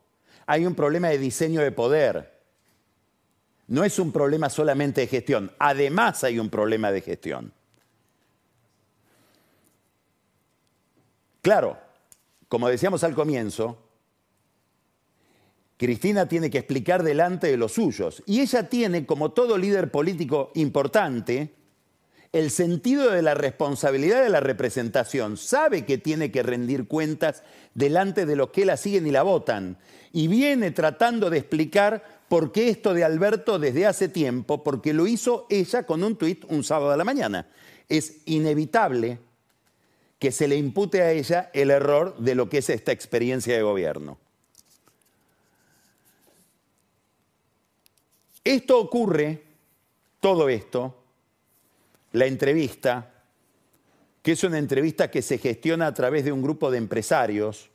hay 0.44 0.66
un 0.66 0.74
problema 0.74 1.08
de 1.08 1.16
diseño 1.16 1.62
de 1.62 1.72
poder. 1.72 2.33
No 3.66 3.84
es 3.84 3.98
un 3.98 4.12
problema 4.12 4.50
solamente 4.50 5.02
de 5.02 5.06
gestión, 5.06 5.52
además 5.58 6.22
hay 6.24 6.38
un 6.38 6.50
problema 6.50 6.92
de 6.92 7.00
gestión. 7.00 7.52
Claro, 11.40 11.78
como 12.48 12.68
decíamos 12.68 13.04
al 13.04 13.14
comienzo, 13.14 13.78
Cristina 15.76 16.26
tiene 16.28 16.50
que 16.50 16.58
explicar 16.58 17.02
delante 17.02 17.48
de 17.48 17.56
los 17.56 17.72
suyos. 17.72 18.22
Y 18.26 18.40
ella 18.40 18.68
tiene, 18.68 19.06
como 19.06 19.32
todo 19.32 19.58
líder 19.58 19.90
político 19.90 20.52
importante, 20.54 21.54
el 22.32 22.50
sentido 22.50 23.10
de 23.10 23.22
la 23.22 23.34
responsabilidad 23.34 24.22
de 24.22 24.30
la 24.30 24.40
representación. 24.40 25.36
Sabe 25.36 25.84
que 25.84 25.98
tiene 25.98 26.30
que 26.30 26.42
rendir 26.42 26.88
cuentas 26.88 27.42
delante 27.74 28.26
de 28.26 28.36
los 28.36 28.50
que 28.50 28.64
la 28.64 28.76
siguen 28.76 29.06
y 29.06 29.10
la 29.10 29.22
votan. 29.22 29.78
Y 30.12 30.28
viene 30.28 30.70
tratando 30.70 31.28
de 31.28 31.38
explicar 31.38 32.13
por 32.34 32.50
qué 32.50 32.68
esto 32.68 32.94
de 32.94 33.04
Alberto 33.04 33.60
desde 33.60 33.86
hace 33.86 34.08
tiempo, 34.08 34.64
porque 34.64 34.92
lo 34.92 35.06
hizo 35.06 35.46
ella 35.48 35.86
con 35.86 36.02
un 36.02 36.16
tuit 36.16 36.44
un 36.48 36.64
sábado 36.64 36.90
a 36.90 36.96
la 36.96 37.04
mañana. 37.04 37.46
Es 37.88 38.22
inevitable 38.26 39.20
que 40.18 40.32
se 40.32 40.48
le 40.48 40.56
impute 40.56 41.00
a 41.00 41.12
ella 41.12 41.52
el 41.54 41.70
error 41.70 42.18
de 42.18 42.34
lo 42.34 42.48
que 42.48 42.58
es 42.58 42.70
esta 42.70 42.90
experiencia 42.90 43.54
de 43.54 43.62
gobierno. 43.62 44.18
Esto 48.42 48.80
ocurre, 48.80 49.44
todo 50.18 50.48
esto, 50.48 51.04
la 52.14 52.26
entrevista, 52.26 53.12
que 54.24 54.32
es 54.32 54.42
una 54.42 54.58
entrevista 54.58 55.08
que 55.08 55.22
se 55.22 55.38
gestiona 55.38 55.86
a 55.86 55.94
través 55.94 56.24
de 56.24 56.32
un 56.32 56.42
grupo 56.42 56.72
de 56.72 56.78
empresarios. 56.78 57.70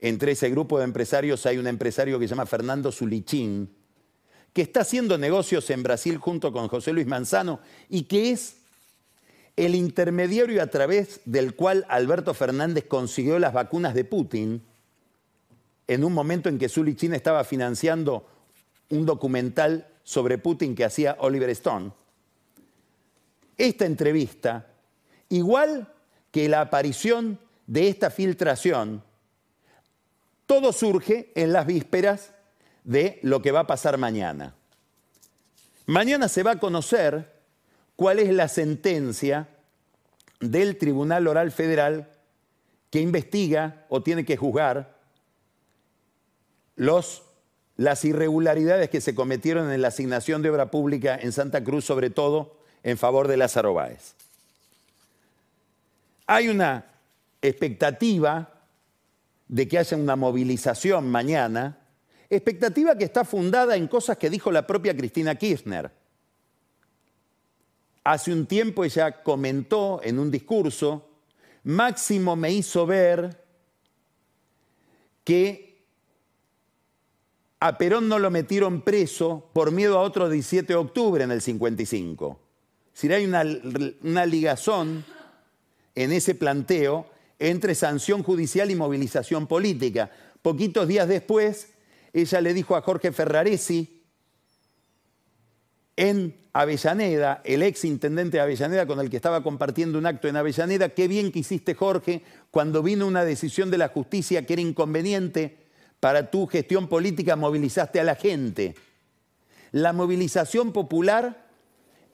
Entre 0.00 0.32
ese 0.32 0.50
grupo 0.50 0.78
de 0.78 0.84
empresarios 0.84 1.44
hay 1.46 1.58
un 1.58 1.66
empresario 1.66 2.18
que 2.18 2.26
se 2.26 2.30
llama 2.30 2.46
Fernando 2.46 2.92
Zulichín, 2.92 3.74
que 4.52 4.62
está 4.62 4.80
haciendo 4.80 5.18
negocios 5.18 5.68
en 5.70 5.82
Brasil 5.82 6.18
junto 6.18 6.52
con 6.52 6.68
José 6.68 6.92
Luis 6.92 7.06
Manzano 7.06 7.60
y 7.88 8.02
que 8.02 8.30
es 8.30 8.56
el 9.56 9.74
intermediario 9.74 10.62
a 10.62 10.68
través 10.68 11.20
del 11.24 11.56
cual 11.56 11.84
Alberto 11.88 12.32
Fernández 12.32 12.84
consiguió 12.86 13.40
las 13.40 13.52
vacunas 13.52 13.92
de 13.94 14.04
Putin 14.04 14.62
en 15.88 16.04
un 16.04 16.12
momento 16.12 16.48
en 16.48 16.58
que 16.58 16.68
Zulichín 16.68 17.14
estaba 17.14 17.42
financiando 17.42 18.28
un 18.90 19.04
documental 19.04 19.88
sobre 20.04 20.38
Putin 20.38 20.74
que 20.74 20.84
hacía 20.84 21.16
Oliver 21.20 21.50
Stone. 21.50 21.90
Esta 23.56 23.84
entrevista, 23.84 24.66
igual 25.28 25.92
que 26.30 26.48
la 26.48 26.60
aparición 26.60 27.40
de 27.66 27.88
esta 27.88 28.10
filtración, 28.10 29.02
todo 30.48 30.72
surge 30.72 31.30
en 31.34 31.52
las 31.52 31.66
vísperas 31.66 32.32
de 32.82 33.20
lo 33.22 33.42
que 33.42 33.52
va 33.52 33.60
a 33.60 33.66
pasar 33.66 33.98
mañana. 33.98 34.54
Mañana 35.84 36.26
se 36.26 36.42
va 36.42 36.52
a 36.52 36.58
conocer 36.58 37.38
cuál 37.96 38.18
es 38.18 38.32
la 38.32 38.48
sentencia 38.48 39.46
del 40.40 40.78
Tribunal 40.78 41.26
Oral 41.26 41.52
Federal 41.52 42.08
que 42.90 43.00
investiga 43.00 43.84
o 43.90 44.02
tiene 44.02 44.24
que 44.24 44.38
juzgar 44.38 44.96
los, 46.76 47.24
las 47.76 48.06
irregularidades 48.06 48.88
que 48.88 49.02
se 49.02 49.14
cometieron 49.14 49.70
en 49.70 49.82
la 49.82 49.88
asignación 49.88 50.40
de 50.40 50.48
obra 50.48 50.70
pública 50.70 51.18
en 51.20 51.32
Santa 51.32 51.62
Cruz, 51.62 51.84
sobre 51.84 52.08
todo 52.08 52.56
en 52.84 52.96
favor 52.96 53.28
de 53.28 53.36
Lázaro 53.36 53.74
Báez. 53.74 54.14
Hay 56.26 56.48
una 56.48 56.86
expectativa 57.42 58.57
de 59.48 59.66
que 59.66 59.78
haya 59.78 59.96
una 59.96 60.14
movilización 60.14 61.10
mañana, 61.10 61.78
expectativa 62.28 62.96
que 62.96 63.04
está 63.04 63.24
fundada 63.24 63.76
en 63.76 63.88
cosas 63.88 64.18
que 64.18 64.30
dijo 64.30 64.52
la 64.52 64.66
propia 64.66 64.96
Cristina 64.96 65.34
Kirchner. 65.34 65.90
Hace 68.04 68.32
un 68.32 68.46
tiempo 68.46 68.84
ella 68.84 69.22
comentó 69.22 70.00
en 70.02 70.18
un 70.18 70.30
discurso, 70.30 71.04
Máximo 71.64 72.36
me 72.36 72.52
hizo 72.52 72.86
ver 72.86 73.44
que 75.24 75.84
a 77.60 77.76
Perón 77.76 78.08
no 78.08 78.18
lo 78.18 78.30
metieron 78.30 78.82
preso 78.82 79.50
por 79.52 79.72
miedo 79.72 79.98
a 79.98 80.02
otro 80.02 80.28
17 80.30 80.72
de 80.72 80.76
octubre 80.76 81.24
en 81.24 81.30
el 81.30 81.42
55. 81.42 82.40
Si 82.92 83.12
hay 83.12 83.24
una, 83.24 83.44
una 84.02 84.24
ligazón 84.24 85.04
en 85.94 86.12
ese 86.12 86.34
planteo 86.34 87.10
entre 87.38 87.74
sanción 87.74 88.22
judicial 88.22 88.70
y 88.70 88.74
movilización 88.74 89.46
política. 89.46 90.10
Poquitos 90.42 90.88
días 90.88 91.08
después, 91.08 91.68
ella 92.12 92.40
le 92.40 92.54
dijo 92.54 92.76
a 92.76 92.82
Jorge 92.82 93.12
Ferraresi, 93.12 93.98
en 95.96 96.36
Avellaneda, 96.52 97.42
el 97.44 97.62
ex 97.64 97.84
intendente 97.84 98.36
de 98.36 98.42
Avellaneda 98.42 98.86
con 98.86 99.00
el 99.00 99.10
que 99.10 99.16
estaba 99.16 99.42
compartiendo 99.42 99.98
un 99.98 100.06
acto 100.06 100.28
en 100.28 100.36
Avellaneda, 100.36 100.90
qué 100.90 101.08
bien 101.08 101.32
que 101.32 101.40
hiciste 101.40 101.74
Jorge 101.74 102.22
cuando 102.52 102.84
vino 102.84 103.04
una 103.06 103.24
decisión 103.24 103.68
de 103.70 103.78
la 103.78 103.88
justicia 103.88 104.46
que 104.46 104.52
era 104.52 104.62
inconveniente 104.62 105.66
para 105.98 106.30
tu 106.30 106.46
gestión 106.46 106.88
política, 106.88 107.34
movilizaste 107.34 107.98
a 107.98 108.04
la 108.04 108.14
gente. 108.14 108.76
La 109.72 109.92
movilización 109.92 110.72
popular 110.72 111.48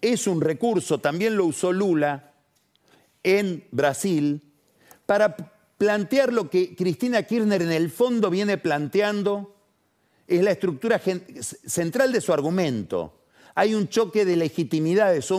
es 0.01 0.27
un 0.27 0.41
recurso, 0.41 0.99
también 0.99 1.37
lo 1.37 1.45
usó 1.45 1.71
Lula 1.71 2.33
en 3.23 3.67
Brasil, 3.71 4.54
para 5.07 5.37
plantear 5.79 6.33
lo 6.33 6.49
que 6.49 6.75
Cristina 6.75 7.23
Kirchner 7.23 7.63
en 7.63 7.73
el 7.73 7.91
fondo 7.91 8.31
viene 8.31 8.59
planteando, 8.59 9.57
es 10.27 10.43
la 10.43 10.53
estructura 10.53 11.01
central 11.67 12.13
de 12.13 12.21
su 12.21 12.33
argumento 12.33 13.25
hay 13.55 13.75
un 13.75 13.89
choque 13.89 14.25
de 14.25 14.37
legitimidades 14.37 15.31
o 15.31 15.39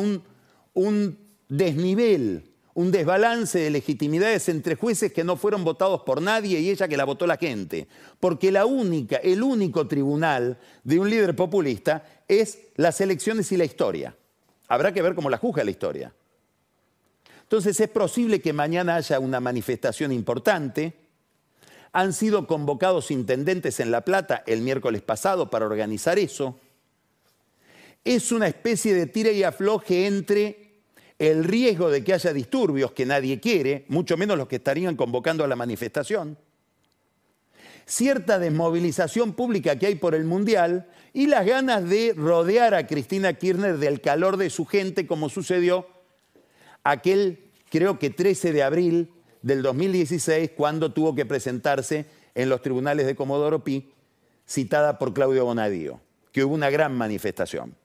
un, 0.74 1.18
desnivel, 1.48 2.52
un 2.74 2.92
desbalance 2.92 3.60
de 3.60 3.70
legitimidades 3.70 4.50
entre 4.50 4.76
jueces 4.76 5.12
que 5.12 5.24
no 5.24 5.36
fueron 5.36 5.64
votados 5.64 6.02
por 6.02 6.22
nadie 6.22 6.60
y 6.60 6.70
ella 6.70 6.88
que 6.88 6.98
la 6.98 7.06
votó 7.06 7.28
la 7.28 7.38
gente. 7.38 7.88
Porque 8.20 8.52
la 8.52 8.66
única, 8.66 9.18
el 9.18 9.44
único 9.44 9.88
tribunal 9.88 10.58
de 10.84 11.00
un 11.00 11.10
líder 11.10 11.36
populista 11.36 12.04
es 12.28 12.60
las 12.76 13.00
elecciones 13.02 13.52
y 13.52 13.58
la 13.58 13.66
historia. 13.66 14.16
Habrá 14.68 14.94
que 14.94 15.02
ver 15.02 15.14
cómo 15.14 15.30
la 15.30 15.38
juzga 15.38 15.64
la 15.64 15.72
historia. 15.72 16.14
Entonces 17.46 17.80
es 17.80 17.90
posible 17.90 18.42
que 18.42 18.54
mañana 18.54 18.96
haya 18.96 19.20
una 19.20 19.40
manifestación 19.40 20.12
importante. 20.12 20.94
Han 21.94 22.14
sido 22.14 22.46
convocados 22.46 23.10
intendentes 23.10 23.80
en 23.80 23.92
La 23.92 24.02
Plata 24.02 24.44
el 24.46 24.62
miércoles 24.62 25.02
pasado 25.02 25.50
para 25.50 25.66
organizar 25.66 26.20
eso 26.20 26.60
es 28.06 28.32
una 28.32 28.48
especie 28.48 28.94
de 28.94 29.08
tira 29.08 29.32
y 29.32 29.44
afloje 29.44 30.06
entre 30.06 30.84
el 31.18 31.44
riesgo 31.44 31.90
de 31.90 32.04
que 32.04 32.14
haya 32.14 32.32
disturbios 32.32 32.92
que 32.92 33.06
nadie 33.06 33.40
quiere, 33.40 33.86
mucho 33.88 34.16
menos 34.16 34.38
los 34.38 34.48
que 34.48 34.58
estarían 34.58 34.96
convocando 34.96 35.44
a 35.44 35.48
la 35.48 35.56
manifestación, 35.56 36.38
cierta 37.86 38.38
desmovilización 38.38 39.34
pública 39.34 39.80
que 39.80 39.88
hay 39.88 39.96
por 39.96 40.14
el 40.14 40.24
Mundial 40.24 40.88
y 41.14 41.26
las 41.26 41.48
ganas 41.48 41.90
de 41.90 42.14
rodear 42.16 42.76
a 42.76 42.86
Cristina 42.86 43.34
Kirchner 43.34 43.78
del 43.80 44.02
calor 44.02 44.38
de 44.38 44.52
su 44.52 44.66
gente, 44.66 45.08
como 45.08 45.30
sucedió 45.30 45.88
aquel, 46.86 47.52
creo 47.70 48.00
que 48.00 48.10
13 48.10 48.54
de 48.54 48.64
abril 48.64 49.12
del 49.42 49.62
2016, 49.62 50.52
cuando 50.56 50.94
tuvo 50.94 51.14
que 51.14 51.26
presentarse 51.26 52.06
en 52.34 52.48
los 52.48 52.62
tribunales 52.62 53.06
de 53.06 53.16
Comodoro 53.16 53.64
Pi, 53.64 53.92
citada 54.48 54.98
por 54.98 55.14
Claudio 55.14 55.44
Bonadío, 55.44 56.00
que 56.32 56.44
hubo 56.46 56.54
una 56.54 56.70
gran 56.70 56.96
manifestación. 56.96 57.76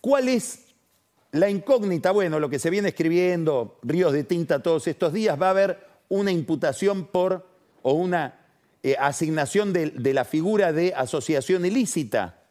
¿Cuál 0.00 0.28
es 0.28 0.66
la 1.32 1.50
incógnita? 1.50 2.12
Bueno, 2.12 2.38
lo 2.38 2.50
que 2.50 2.58
se 2.58 2.70
viene 2.70 2.90
escribiendo, 2.90 3.78
ríos 3.82 4.12
de 4.12 4.24
tinta 4.24 4.62
todos 4.62 4.86
estos 4.86 5.12
días, 5.12 5.40
va 5.40 5.48
a 5.48 5.50
haber 5.50 5.86
una 6.08 6.30
imputación 6.30 7.06
por 7.06 7.48
o 7.82 7.94
una 7.94 8.38
eh, 8.82 8.96
asignación 8.98 9.72
de, 9.72 9.90
de 9.90 10.14
la 10.14 10.24
figura 10.24 10.72
de 10.72 10.92
asociación 10.94 11.64
ilícita. 11.64 12.42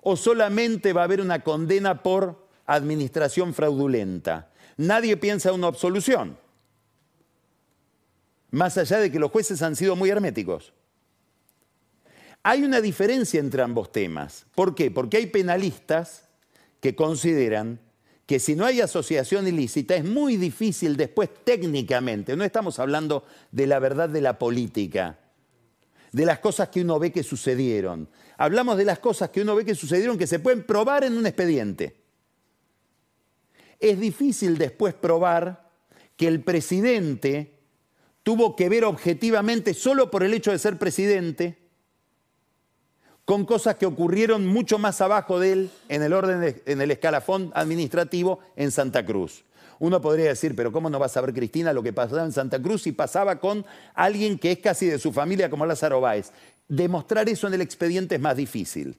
O 0.00 0.16
solamente 0.16 0.92
va 0.92 1.02
a 1.02 1.04
haber 1.04 1.20
una 1.20 1.42
condena 1.44 2.02
por 2.02 2.45
administración 2.66 3.54
fraudulenta. 3.54 4.50
Nadie 4.76 5.16
piensa 5.16 5.50
en 5.50 5.56
una 5.56 5.68
absolución. 5.68 6.38
Más 8.50 8.76
allá 8.78 8.98
de 8.98 9.10
que 9.10 9.18
los 9.18 9.30
jueces 9.30 9.62
han 9.62 9.76
sido 9.76 9.96
muy 9.96 10.10
herméticos. 10.10 10.72
Hay 12.42 12.62
una 12.62 12.80
diferencia 12.80 13.40
entre 13.40 13.62
ambos 13.62 13.90
temas. 13.90 14.46
¿Por 14.54 14.74
qué? 14.74 14.90
Porque 14.90 15.16
hay 15.16 15.26
penalistas 15.26 16.28
que 16.80 16.94
consideran 16.94 17.80
que 18.26 18.38
si 18.40 18.56
no 18.56 18.64
hay 18.64 18.80
asociación 18.80 19.46
ilícita 19.46 19.94
es 19.94 20.04
muy 20.04 20.36
difícil 20.36 20.96
después 20.96 21.30
técnicamente, 21.44 22.36
no 22.36 22.44
estamos 22.44 22.78
hablando 22.78 23.24
de 23.52 23.66
la 23.66 23.78
verdad 23.78 24.08
de 24.08 24.20
la 24.20 24.38
política, 24.38 25.18
de 26.12 26.26
las 26.26 26.40
cosas 26.40 26.68
que 26.68 26.82
uno 26.82 26.98
ve 26.98 27.12
que 27.12 27.22
sucedieron, 27.22 28.08
hablamos 28.36 28.76
de 28.76 28.84
las 28.84 28.98
cosas 28.98 29.30
que 29.30 29.42
uno 29.42 29.54
ve 29.54 29.64
que 29.64 29.76
sucedieron 29.76 30.18
que 30.18 30.26
se 30.26 30.40
pueden 30.40 30.64
probar 30.64 31.04
en 31.04 31.16
un 31.16 31.26
expediente. 31.26 32.05
Es 33.80 34.00
difícil 34.00 34.58
después 34.58 34.94
probar 34.94 35.70
que 36.16 36.28
el 36.28 36.42
presidente 36.42 37.58
tuvo 38.22 38.56
que 38.56 38.68
ver 38.68 38.84
objetivamente 38.84 39.74
solo 39.74 40.10
por 40.10 40.22
el 40.22 40.34
hecho 40.34 40.50
de 40.50 40.58
ser 40.58 40.78
presidente 40.78 41.58
con 43.24 43.44
cosas 43.44 43.74
que 43.76 43.86
ocurrieron 43.86 44.46
mucho 44.46 44.78
más 44.78 45.00
abajo 45.00 45.40
de 45.40 45.52
él 45.52 45.70
en 45.88 46.02
el 46.02 46.12
orden, 46.12 46.62
en 46.64 46.80
el 46.80 46.90
escalafón 46.92 47.50
administrativo 47.54 48.38
en 48.54 48.70
Santa 48.70 49.04
Cruz. 49.04 49.44
Uno 49.78 50.00
podría 50.00 50.28
decir, 50.28 50.54
pero 50.56 50.72
¿cómo 50.72 50.88
no 50.88 50.98
va 50.98 51.06
a 51.06 51.10
saber 51.10 51.34
Cristina 51.34 51.72
lo 51.72 51.82
que 51.82 51.92
pasaba 51.92 52.24
en 52.24 52.32
Santa 52.32 52.62
Cruz 52.62 52.82
si 52.82 52.92
pasaba 52.92 53.40
con 53.40 53.66
alguien 53.94 54.38
que 54.38 54.52
es 54.52 54.58
casi 54.58 54.86
de 54.86 54.98
su 54.98 55.12
familia 55.12 55.50
como 55.50 55.66
Lázaro 55.66 56.00
Báez? 56.00 56.30
Demostrar 56.68 57.28
eso 57.28 57.46
en 57.46 57.54
el 57.54 57.60
expediente 57.60 58.14
es 58.14 58.20
más 58.20 58.36
difícil. 58.36 58.96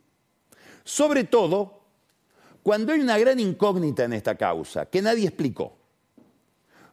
Sobre 0.83 1.23
todo 1.23 1.76
cuando 2.67 2.91
hay 2.91 2.99
una 2.99 3.17
gran 3.17 3.39
incógnita 3.39 4.03
en 4.03 4.11
esta 4.11 4.35
causa, 4.35 4.87
que 4.87 5.01
nadie 5.01 5.25
explicó. 5.25 5.77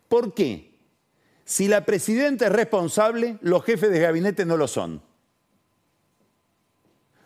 ¿Por 0.06 0.32
qué? 0.32 0.78
Si 1.44 1.66
la 1.66 1.84
presidenta 1.84 2.46
es 2.46 2.52
responsable, 2.52 3.38
los 3.40 3.64
jefes 3.64 3.90
de 3.90 3.98
gabinete 3.98 4.44
no 4.44 4.56
lo 4.56 4.68
son. 4.68 5.02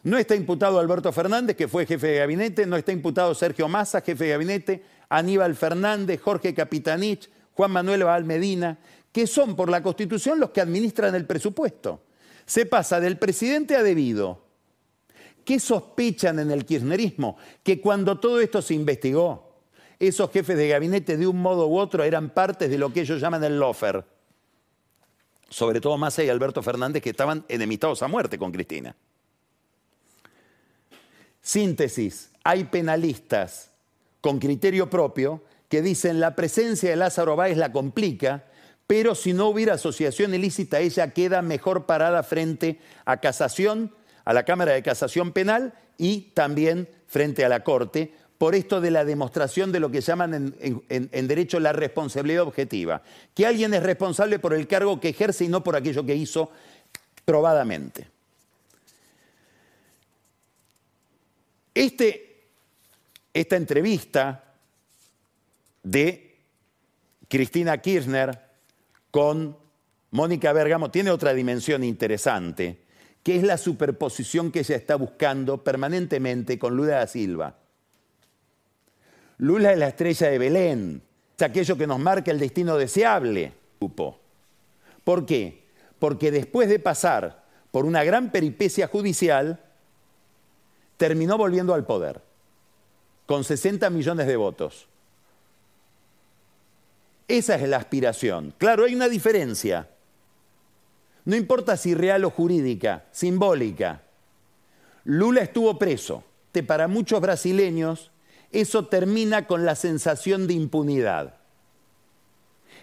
No 0.02 0.16
está 0.16 0.34
imputado 0.34 0.78
Alberto 0.80 1.12
Fernández, 1.12 1.58
que 1.58 1.68
fue 1.68 1.84
jefe 1.84 2.06
de 2.06 2.18
gabinete, 2.20 2.64
no 2.64 2.78
está 2.78 2.90
imputado 2.90 3.34
Sergio 3.34 3.68
Massa, 3.68 4.00
jefe 4.00 4.24
de 4.24 4.30
gabinete, 4.30 4.82
Aníbal 5.11 5.54
Fernández, 5.54 6.18
Jorge 6.18 6.54
Capitanich, 6.54 7.28
Juan 7.52 7.70
Manuel 7.70 8.04
Baal 8.04 8.24
Medina, 8.24 8.78
que 9.12 9.26
son 9.26 9.56
por 9.56 9.68
la 9.68 9.82
Constitución 9.82 10.40
los 10.40 10.52
que 10.52 10.62
administran 10.62 11.14
el 11.14 11.26
presupuesto. 11.26 12.00
Se 12.46 12.64
pasa 12.64 12.98
del 12.98 13.18
presidente 13.18 13.76
a 13.76 13.82
debido. 13.82 14.47
¿Qué 15.48 15.58
sospechan 15.58 16.38
en 16.40 16.50
el 16.50 16.66
kirchnerismo? 16.66 17.38
Que 17.62 17.80
cuando 17.80 18.20
todo 18.20 18.38
esto 18.38 18.61
se 18.61 18.74
investigó, 18.74 19.62
esos 19.98 20.30
jefes 20.30 20.58
de 20.58 20.68
gabinete 20.68 21.16
de 21.16 21.26
un 21.26 21.40
modo 21.40 21.68
u 21.68 21.78
otro 21.78 22.04
eran 22.04 22.34
partes 22.34 22.68
de 22.68 22.76
lo 22.76 22.92
que 22.92 23.00
ellos 23.00 23.18
llaman 23.18 23.42
el 23.42 23.58
lofer. 23.58 24.04
Sobre 25.48 25.80
todo 25.80 25.96
Massa 25.96 26.22
y 26.22 26.28
Alberto 26.28 26.62
Fernández 26.62 27.02
que 27.02 27.08
estaban 27.08 27.46
enemistados 27.48 28.02
a 28.02 28.08
muerte 28.08 28.37
con 28.37 28.52
Cristina. 28.52 28.94
Síntesis, 31.40 32.30
hay 32.44 32.64
penalistas 32.64 33.70
con 34.20 34.38
criterio 34.38 34.90
propio 34.90 35.42
que 35.70 35.80
dicen 35.80 36.20
la 36.20 36.37
presencia 36.37 36.90
de 36.90 36.96
Lázaro 36.96 37.37
Báez 37.37 37.56
la 37.56 37.72
complica, 37.72 38.44
pero 38.87 39.14
si 39.14 39.32
no 39.32 39.48
hubiera 39.48 39.76
asociación 39.76 40.34
ilícita, 40.34 40.80
ella 40.80 41.14
queda 41.14 41.40
mejor 41.40 41.87
parada 41.87 42.22
frente 42.22 42.80
a 43.06 43.16
casación, 43.16 43.94
a 44.28 44.34
la 44.34 44.42
Cámara 44.42 44.72
de 44.72 44.82
Casación 44.82 45.32
Penal 45.32 45.72
y 45.96 46.32
también 46.34 46.86
frente 47.06 47.46
a 47.46 47.48
la 47.48 47.64
Corte, 47.64 48.12
por 48.36 48.54
esto 48.54 48.78
de 48.78 48.90
la 48.90 49.06
demostración 49.06 49.72
de 49.72 49.80
lo 49.80 49.90
que 49.90 50.02
llaman 50.02 50.54
en, 50.60 50.84
en, 50.90 51.28
derecho 51.28 51.58
la 51.58 51.72
responsabilidad 51.72 52.42
objetiva, 52.42 53.00
que 53.34 53.46
alguien 53.46 53.72
es 53.72 53.82
responsable 53.82 54.38
por 54.38 54.52
el 54.52 54.66
cargo 54.66 55.00
que 55.00 55.08
ejerce 55.08 55.46
y 55.46 55.48
no 55.48 55.64
por 55.64 55.76
aquello 55.76 56.04
que 56.04 56.14
hizo 56.14 56.52
probadamente. 57.24 58.06
Este, 61.72 62.48
esta 63.32 63.56
entrevista 63.56 64.44
de 65.82 66.36
Cristina 67.28 67.78
Kirchner 67.78 68.38
con 69.10 69.56
Mónica 70.10 70.52
Bergamo 70.52 70.90
tiene 70.90 71.12
otra 71.12 71.33
dimensión 71.33 71.83
interesante, 71.83 72.87
que 73.29 73.37
es 73.37 73.42
la 73.42 73.58
superposición 73.58 74.50
que 74.50 74.60
ella 74.60 74.76
está 74.76 74.96
buscando 74.96 75.62
permanentemente 75.62 76.58
con 76.58 76.74
Lula 76.74 77.00
da 77.00 77.06
Silva. 77.06 77.58
Lula 79.37 79.70
es 79.70 79.79
la 79.79 79.88
estrella 79.88 80.31
de 80.31 80.38
Belén, 80.38 81.02
es 81.37 81.42
aquello 81.42 81.76
que 81.76 81.87
nos 81.87 81.98
marca 81.98 82.31
el 82.31 82.38
destino 82.38 82.79
deseable. 82.79 83.52
¿Por 85.04 85.26
qué? 85.26 85.66
Porque 85.98 86.31
después 86.31 86.70
de 86.70 86.79
pasar 86.79 87.44
por 87.70 87.85
una 87.85 88.02
gran 88.02 88.33
peripecia 88.33 88.87
judicial, 88.87 89.62
terminó 90.96 91.37
volviendo 91.37 91.74
al 91.74 91.85
poder, 91.85 92.22
con 93.26 93.44
60 93.44 93.90
millones 93.90 94.26
de 94.26 94.37
votos. 94.37 94.88
Esa 97.29 97.56
es 97.56 97.68
la 97.68 97.76
aspiración. 97.76 98.54
Claro, 98.56 98.87
hay 98.87 98.94
una 98.94 99.10
diferencia. 99.10 99.87
No 101.29 101.37
importa 101.37 101.76
si 101.76 101.92
real 101.92 102.24
o 102.24 102.31
jurídica, 102.31 103.04
simbólica. 103.12 104.00
Lula 105.04 105.42
estuvo 105.42 105.79
preso. 105.79 106.24
Para 106.66 106.88
muchos 106.88 107.20
brasileños 107.20 108.10
eso 108.50 108.87
termina 108.87 109.46
con 109.46 109.66
la 109.66 109.74
sensación 109.74 110.46
de 110.46 110.54
impunidad. 110.54 111.35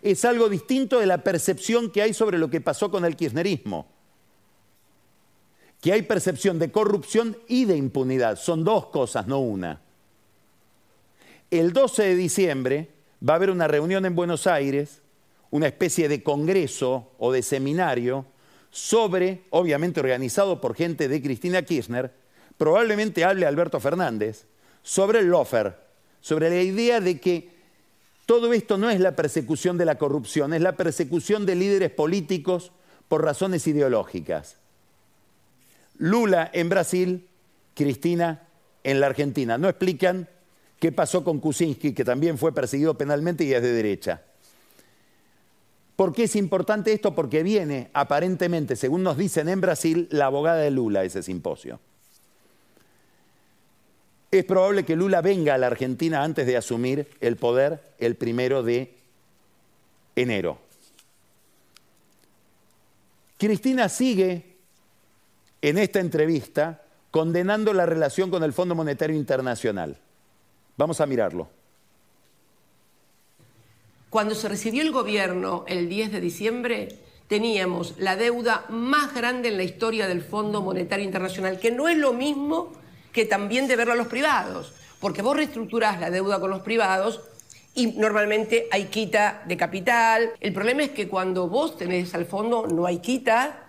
Es 0.03 0.25
algo 0.25 0.47
distinto 0.47 0.99
de 0.99 1.07
la 1.07 1.23
percepción 1.23 1.89
que 1.89 2.03
hay 2.03 2.13
sobre 2.13 2.37
lo 2.37 2.51
que 2.51 2.61
pasó 2.61 2.91
con 2.91 3.03
el 3.03 3.15
kirchnerismo 3.15 3.87
que 5.81 5.91
hay 5.91 6.03
percepción 6.03 6.59
de 6.59 6.71
corrupción 6.71 7.37
y 7.47 7.65
de 7.65 7.77
impunidad. 7.77 8.37
Son 8.37 8.63
dos 8.63 8.87
cosas, 8.87 9.25
no 9.27 9.39
una. 9.39 9.81
El 11.49 11.73
12 11.73 12.03
de 12.03 12.15
diciembre 12.15 12.89
va 13.27 13.33
a 13.33 13.35
haber 13.37 13.49
una 13.49 13.67
reunión 13.67 14.05
en 14.05 14.15
Buenos 14.15 14.45
Aires, 14.45 15.01
una 15.49 15.67
especie 15.67 16.09
de 16.09 16.21
congreso 16.23 17.11
o 17.17 17.31
de 17.31 17.41
seminario 17.41 18.25
sobre, 18.75 19.45
obviamente 19.51 20.01
organizado 20.01 20.59
por 20.59 20.75
gente 20.75 21.07
de 21.07 21.21
Cristina 21.21 21.61
Kirchner, 21.61 22.11
probablemente 22.57 23.23
hable 23.23 23.45
Alberto 23.45 23.79
Fernández, 23.79 24.47
sobre 24.83 25.19
el 25.19 25.27
lofer, 25.27 25.77
sobre 26.19 26.49
la 26.49 26.61
idea 26.61 26.99
de 26.99 27.21
que 27.21 27.51
todo 28.25 28.51
esto 28.51 28.77
no 28.77 28.89
es 28.89 28.99
la 28.99 29.15
persecución 29.15 29.77
de 29.77 29.85
la 29.85 29.97
corrupción, 29.97 30.53
es 30.53 30.59
la 30.59 30.75
persecución 30.75 31.45
de 31.45 31.55
líderes 31.55 31.89
políticos 31.89 32.73
por 33.07 33.23
razones 33.23 33.65
ideológicas. 33.65 34.57
Lula 35.97 36.49
en 36.51 36.67
Brasil, 36.67 37.29
Cristina 37.75 38.45
en 38.83 38.99
la 38.99 39.07
Argentina. 39.07 39.57
No 39.57 39.69
explican 39.69 40.27
qué 40.81 40.91
pasó 40.91 41.23
con 41.23 41.39
Kuczynski, 41.39 41.93
que 41.93 42.03
también 42.03 42.37
fue 42.37 42.53
perseguido 42.53 42.97
penalmente 42.97 43.45
y 43.45 43.53
es 43.53 43.61
de 43.61 43.71
derecha. 43.71 44.21
¿Por 45.95 46.11
qué 46.11 46.23
es 46.23 46.35
importante 46.35 46.91
esto? 46.91 47.15
Porque 47.15 47.41
viene, 47.41 47.89
aparentemente, 47.93 48.75
según 48.75 49.03
nos 49.03 49.17
dicen 49.17 49.47
en 49.47 49.61
Brasil, 49.61 50.07
la 50.11 50.25
abogada 50.25 50.57
de 50.57 50.71
Lula 50.71 51.01
a 51.01 51.03
ese 51.03 51.23
simposio. 51.23 51.79
Es 54.29 54.43
probable 54.43 54.83
que 54.83 54.97
Lula 54.97 55.21
venga 55.21 55.53
a 55.53 55.57
la 55.57 55.67
Argentina 55.67 56.23
antes 56.23 56.45
de 56.45 56.57
asumir 56.57 57.07
el 57.21 57.37
poder 57.37 57.81
el 57.99 58.15
primero 58.15 58.63
de 58.63 58.93
enero. 60.17 60.59
Cristina 63.37 63.87
sigue 63.87 64.57
en 65.61 65.77
esta 65.77 65.99
entrevista 66.01 66.83
condenando 67.11 67.71
la 67.71 67.85
relación 67.85 68.29
con 68.29 68.43
el 68.43 68.51
Fondo 68.51 68.75
Monetario 68.75 69.15
Internacional. 69.15 69.97
Vamos 70.75 70.99
a 70.99 71.05
mirarlo. 71.05 71.47
Cuando 74.15 74.33
se 74.33 74.47
recibió 74.47 74.81
el 74.81 74.93
gobierno 74.93 75.65
el 75.67 75.89
10 75.89 76.13
de 76.13 76.21
diciembre, 76.21 76.87
teníamos 77.27 77.95
la 77.97 78.15
deuda 78.15 78.63
más 78.69 79.13
grande 79.13 79.49
en 79.49 79.57
la 79.57 79.63
historia 79.63 80.07
del 80.07 80.21
Fondo 80.21 80.61
Monetario 80.61 81.03
Internacional, 81.03 81.59
que 81.59 81.69
no 81.69 81.89
es 81.89 81.97
lo 81.97 82.13
mismo 82.13 82.71
que 83.11 83.25
también 83.25 83.67
deberlo 83.67 83.91
a 83.91 83.97
los 83.97 84.07
privados, 84.07 84.73
porque 85.01 85.21
vos 85.21 85.35
reestructurás 85.35 85.99
la 85.99 86.11
deuda 86.11 86.39
con 86.39 86.49
los 86.49 86.61
privados 86.61 87.23
y 87.73 87.87
normalmente 87.87 88.69
hay 88.71 88.85
quita 88.85 89.43
de 89.45 89.57
capital. 89.57 90.31
El 90.39 90.53
problema 90.53 90.83
es 90.83 90.91
que 90.91 91.09
cuando 91.09 91.49
vos 91.49 91.75
tenés 91.75 92.15
al 92.15 92.25
fondo 92.25 92.67
no 92.67 92.85
hay 92.85 92.99
quita 92.99 93.65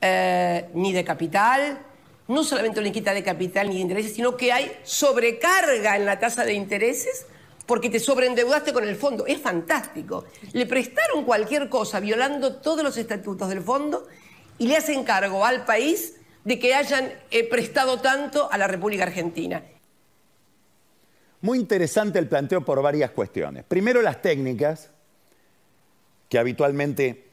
eh, 0.00 0.68
ni 0.74 0.92
de 0.92 1.04
capital, 1.04 1.78
no 2.26 2.42
solamente 2.42 2.80
no 2.80 2.86
hay 2.86 2.92
quita 2.92 3.14
de 3.14 3.22
capital 3.22 3.68
ni 3.68 3.76
de 3.76 3.82
intereses, 3.82 4.14
sino 4.14 4.36
que 4.36 4.50
hay 4.50 4.72
sobrecarga 4.82 5.94
en 5.94 6.06
la 6.06 6.18
tasa 6.18 6.44
de 6.44 6.54
intereses 6.54 7.26
porque 7.66 7.90
te 7.90 7.98
sobreendeudaste 7.98 8.72
con 8.72 8.84
el 8.86 8.96
fondo. 8.96 9.26
Es 9.26 9.40
fantástico. 9.40 10.24
Le 10.52 10.66
prestaron 10.66 11.24
cualquier 11.24 11.68
cosa 11.68 12.00
violando 12.00 12.56
todos 12.56 12.82
los 12.82 12.96
estatutos 12.96 13.48
del 13.48 13.62
fondo 13.62 14.06
y 14.58 14.66
le 14.66 14.76
hacen 14.76 15.04
cargo 15.04 15.44
al 15.44 15.64
país 15.64 16.16
de 16.44 16.58
que 16.58 16.74
hayan 16.74 17.12
eh, 17.30 17.48
prestado 17.48 18.00
tanto 18.00 18.50
a 18.50 18.58
la 18.58 18.66
República 18.66 19.04
Argentina. 19.04 19.62
Muy 21.40 21.58
interesante 21.58 22.18
el 22.18 22.28
planteo 22.28 22.64
por 22.64 22.80
varias 22.82 23.10
cuestiones. 23.10 23.64
Primero 23.64 24.00
las 24.02 24.22
técnicas, 24.22 24.90
que 26.28 26.38
habitualmente 26.38 27.28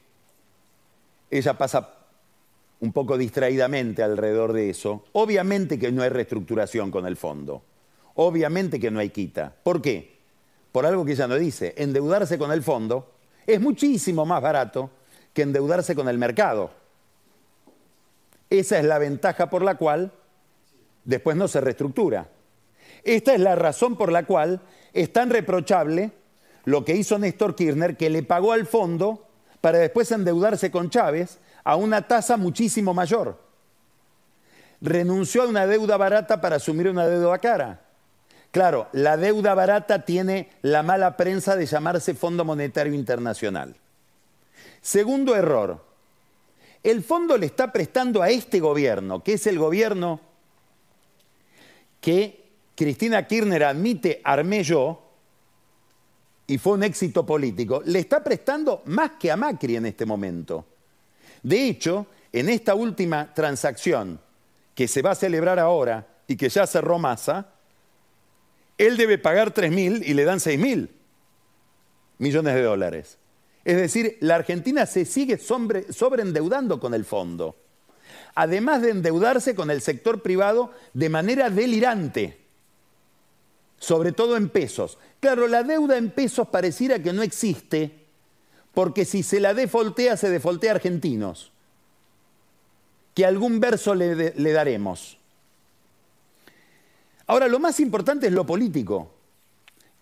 ella 1.30 1.56
pasa 1.56 1.94
un 2.80 2.92
poco 2.92 3.16
distraídamente 3.16 4.02
alrededor 4.02 4.52
de 4.52 4.70
eso. 4.70 5.04
Obviamente 5.12 5.78
que 5.78 5.92
no 5.92 6.02
hay 6.02 6.10
reestructuración 6.10 6.90
con 6.90 7.06
el 7.06 7.16
fondo. 7.16 7.62
Obviamente 8.16 8.78
que 8.78 8.90
no 8.90 9.00
hay 9.00 9.10
quita. 9.10 9.54
¿Por 9.62 9.80
qué? 9.80 10.11
Por 10.72 10.86
algo 10.86 11.04
que 11.04 11.12
ella 11.12 11.28
no 11.28 11.36
dice. 11.36 11.74
Endeudarse 11.76 12.38
con 12.38 12.50
el 12.50 12.62
fondo 12.62 13.12
es 13.46 13.60
muchísimo 13.60 14.24
más 14.24 14.42
barato 14.42 14.90
que 15.32 15.42
endeudarse 15.42 15.94
con 15.94 16.08
el 16.08 16.18
mercado. 16.18 16.70
Esa 18.50 18.78
es 18.78 18.84
la 18.84 18.98
ventaja 18.98 19.48
por 19.48 19.62
la 19.62 19.76
cual 19.76 20.12
después 21.04 21.36
no 21.36 21.48
se 21.48 21.60
reestructura. 21.60 22.28
Esta 23.04 23.34
es 23.34 23.40
la 23.40 23.54
razón 23.54 23.96
por 23.96 24.12
la 24.12 24.24
cual 24.24 24.60
es 24.92 25.12
tan 25.12 25.30
reprochable 25.30 26.12
lo 26.64 26.84
que 26.84 26.94
hizo 26.94 27.18
Néstor 27.18 27.54
Kirchner, 27.54 27.96
que 27.96 28.10
le 28.10 28.22
pagó 28.22 28.52
al 28.52 28.66
fondo 28.66 29.26
para 29.60 29.78
después 29.78 30.10
endeudarse 30.12 30.70
con 30.70 30.90
Chávez 30.90 31.38
a 31.64 31.76
una 31.76 32.06
tasa 32.06 32.36
muchísimo 32.36 32.94
mayor. 32.94 33.38
Renunció 34.80 35.42
a 35.42 35.46
una 35.46 35.66
deuda 35.66 35.96
barata 35.96 36.40
para 36.40 36.56
asumir 36.56 36.88
una 36.88 37.06
deuda 37.06 37.38
cara. 37.38 37.81
Claro, 38.52 38.88
la 38.92 39.16
deuda 39.16 39.54
barata 39.54 40.04
tiene 40.04 40.50
la 40.60 40.82
mala 40.82 41.16
prensa 41.16 41.56
de 41.56 41.64
llamarse 41.64 42.14
Fondo 42.14 42.44
Monetario 42.44 42.92
Internacional. 42.92 43.74
Segundo 44.82 45.34
error, 45.34 45.82
el 46.82 47.02
fondo 47.02 47.38
le 47.38 47.46
está 47.46 47.72
prestando 47.72 48.20
a 48.20 48.28
este 48.28 48.60
gobierno, 48.60 49.22
que 49.22 49.34
es 49.34 49.46
el 49.46 49.58
gobierno 49.58 50.20
que 52.02 52.50
Cristina 52.76 53.26
Kirchner 53.26 53.64
admite 53.64 54.20
armé 54.22 54.62
yo, 54.62 55.00
y 56.46 56.58
fue 56.58 56.74
un 56.74 56.82
éxito 56.82 57.24
político, 57.24 57.80
le 57.86 58.00
está 58.00 58.22
prestando 58.22 58.82
más 58.84 59.12
que 59.12 59.30
a 59.30 59.36
Macri 59.36 59.76
en 59.76 59.86
este 59.86 60.04
momento. 60.04 60.66
De 61.42 61.68
hecho, 61.68 62.06
en 62.30 62.50
esta 62.50 62.74
última 62.74 63.32
transacción 63.32 64.20
que 64.74 64.88
se 64.88 65.00
va 65.00 65.12
a 65.12 65.14
celebrar 65.14 65.58
ahora 65.58 66.06
y 66.26 66.36
que 66.36 66.50
ya 66.50 66.66
cerró 66.66 66.98
Massa, 66.98 67.51
él 68.78 68.96
debe 68.96 69.18
pagar 69.18 69.52
3 69.52 69.70
mil 69.70 70.02
y 70.04 70.14
le 70.14 70.24
dan 70.24 70.40
6 70.40 70.58
mil 70.58 70.90
millones 72.18 72.54
de 72.54 72.62
dólares. 72.62 73.18
Es 73.64 73.76
decir, 73.76 74.16
la 74.20 74.36
Argentina 74.36 74.86
se 74.86 75.04
sigue 75.04 75.38
sobreendeudando 75.38 76.80
con 76.80 76.94
el 76.94 77.04
fondo, 77.04 77.56
además 78.34 78.82
de 78.82 78.90
endeudarse 78.90 79.54
con 79.54 79.70
el 79.70 79.80
sector 79.80 80.22
privado 80.22 80.72
de 80.94 81.08
manera 81.08 81.48
delirante, 81.50 82.38
sobre 83.78 84.12
todo 84.12 84.36
en 84.36 84.48
pesos. 84.48 84.98
Claro, 85.20 85.46
la 85.46 85.62
deuda 85.62 85.96
en 85.96 86.10
pesos 86.10 86.48
pareciera 86.48 87.00
que 87.00 87.12
no 87.12 87.22
existe, 87.22 88.06
porque 88.74 89.04
si 89.04 89.22
se 89.22 89.38
la 89.38 89.54
defoltea, 89.54 90.16
se 90.16 90.30
defoltea 90.30 90.72
a 90.72 90.74
argentinos, 90.76 91.52
que 93.14 93.26
algún 93.26 93.60
verso 93.60 93.94
le, 93.94 94.34
le 94.34 94.52
daremos. 94.52 95.18
Ahora, 97.26 97.48
lo 97.48 97.58
más 97.58 97.80
importante 97.80 98.26
es 98.26 98.32
lo 98.32 98.44
político, 98.44 99.14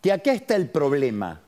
que 0.01 0.13
acá 0.13 0.33
está 0.33 0.57
el 0.57 0.71
problema. 0.71 1.41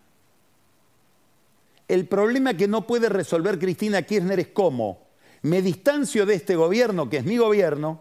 El 1.89 2.07
problema 2.07 2.55
que 2.55 2.69
no 2.69 2.87
puede 2.87 3.09
resolver 3.09 3.59
Cristina 3.59 4.03
Kirchner 4.03 4.41
es 4.41 4.49
cómo 4.49 5.13
me 5.43 5.61
distancio 5.61 6.25
de 6.25 6.35
este 6.35 6.57
gobierno, 6.57 7.11
que 7.11 7.19
es 7.19 7.25
mi 7.25 7.37
gobierno, 7.37 8.01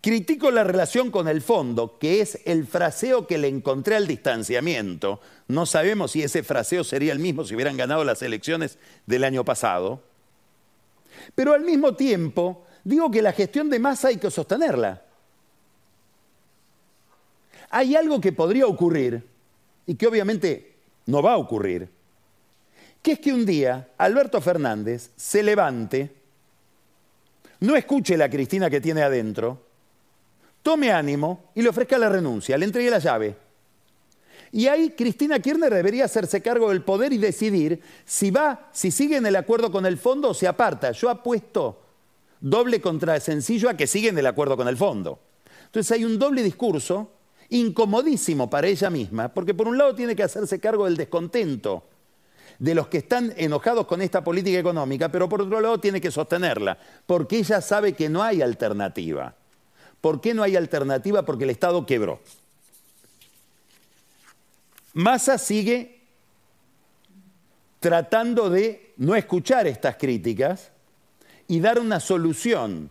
critico 0.00 0.50
la 0.50 0.64
relación 0.64 1.10
con 1.10 1.28
el 1.28 1.42
fondo, 1.42 1.98
que 1.98 2.20
es 2.20 2.40
el 2.44 2.66
fraseo 2.66 3.26
que 3.26 3.38
le 3.38 3.48
encontré 3.48 3.96
al 3.96 4.06
distanciamiento. 4.06 5.20
No 5.48 5.66
sabemos 5.66 6.12
si 6.12 6.22
ese 6.22 6.42
fraseo 6.42 6.84
sería 6.84 7.12
el 7.12 7.18
mismo 7.18 7.44
si 7.44 7.54
hubieran 7.54 7.76
ganado 7.76 8.04
las 8.04 8.22
elecciones 8.22 8.78
del 9.06 9.24
año 9.24 9.44
pasado. 9.44 10.02
Pero 11.34 11.54
al 11.54 11.62
mismo 11.62 11.94
tiempo, 11.94 12.64
digo 12.84 13.10
que 13.10 13.20
la 13.20 13.32
gestión 13.32 13.68
de 13.68 13.80
masa 13.80 14.08
hay 14.08 14.16
que 14.16 14.30
sostenerla. 14.30 15.02
Hay 17.70 17.94
algo 17.94 18.20
que 18.20 18.32
podría 18.32 18.66
ocurrir 18.66 19.24
y 19.86 19.94
que 19.94 20.06
obviamente 20.06 20.74
no 21.06 21.22
va 21.22 21.34
a 21.34 21.38
ocurrir, 21.38 21.88
que 23.02 23.12
es 23.12 23.18
que 23.20 23.32
un 23.32 23.46
día 23.46 23.88
Alberto 23.96 24.40
Fernández 24.40 25.10
se 25.16 25.42
levante, 25.42 26.14
no 27.60 27.76
escuche 27.76 28.16
la 28.16 28.28
Cristina 28.28 28.68
que 28.68 28.80
tiene 28.80 29.02
adentro, 29.02 29.66
tome 30.62 30.90
ánimo 30.90 31.50
y 31.54 31.62
le 31.62 31.68
ofrezca 31.68 31.96
la 31.96 32.08
renuncia, 32.08 32.58
le 32.58 32.66
entregue 32.66 32.90
la 32.90 32.98
llave. 32.98 33.36
Y 34.52 34.66
ahí 34.66 34.90
Cristina 34.90 35.38
Kirchner 35.38 35.72
debería 35.72 36.06
hacerse 36.06 36.42
cargo 36.42 36.70
del 36.70 36.82
poder 36.82 37.12
y 37.12 37.18
decidir 37.18 37.80
si 38.04 38.32
va, 38.32 38.68
si 38.72 38.90
sigue 38.90 39.16
en 39.16 39.26
el 39.26 39.36
acuerdo 39.36 39.70
con 39.70 39.86
el 39.86 39.96
fondo 39.96 40.30
o 40.30 40.34
se 40.34 40.48
aparta. 40.48 40.90
Yo 40.90 41.08
apuesto 41.08 41.80
doble 42.40 42.80
contra 42.80 43.20
sencillo 43.20 43.68
a 43.68 43.74
que 43.74 43.86
sigue 43.86 44.08
en 44.08 44.18
el 44.18 44.26
acuerdo 44.26 44.56
con 44.56 44.66
el 44.66 44.76
fondo. 44.76 45.20
Entonces 45.66 45.92
hay 45.92 46.04
un 46.04 46.18
doble 46.18 46.42
discurso 46.42 47.12
incomodísimo 47.50 48.48
para 48.48 48.68
ella 48.68 48.90
misma, 48.90 49.28
porque 49.28 49.54
por 49.54 49.68
un 49.68 49.76
lado 49.76 49.94
tiene 49.94 50.16
que 50.16 50.22
hacerse 50.22 50.58
cargo 50.60 50.86
del 50.86 50.96
descontento 50.96 51.84
de 52.58 52.74
los 52.74 52.88
que 52.88 52.98
están 52.98 53.32
enojados 53.36 53.86
con 53.86 54.02
esta 54.02 54.22
política 54.22 54.58
económica, 54.58 55.10
pero 55.10 55.28
por 55.28 55.42
otro 55.42 55.60
lado 55.60 55.80
tiene 55.80 56.00
que 56.00 56.10
sostenerla, 56.10 56.78
porque 57.06 57.38
ella 57.38 57.60
sabe 57.60 57.94
que 57.94 58.08
no 58.08 58.22
hay 58.22 58.42
alternativa. 58.42 59.34
¿Por 60.00 60.20
qué 60.20 60.34
no 60.34 60.42
hay 60.42 60.56
alternativa? 60.56 61.24
Porque 61.24 61.44
el 61.44 61.50
Estado 61.50 61.84
quebró. 61.84 62.20
Massa 64.92 65.38
sigue 65.38 66.00
tratando 67.80 68.50
de 68.50 68.92
no 68.98 69.14
escuchar 69.14 69.66
estas 69.66 69.96
críticas 69.96 70.70
y 71.48 71.60
dar 71.60 71.78
una 71.78 71.98
solución 71.98 72.90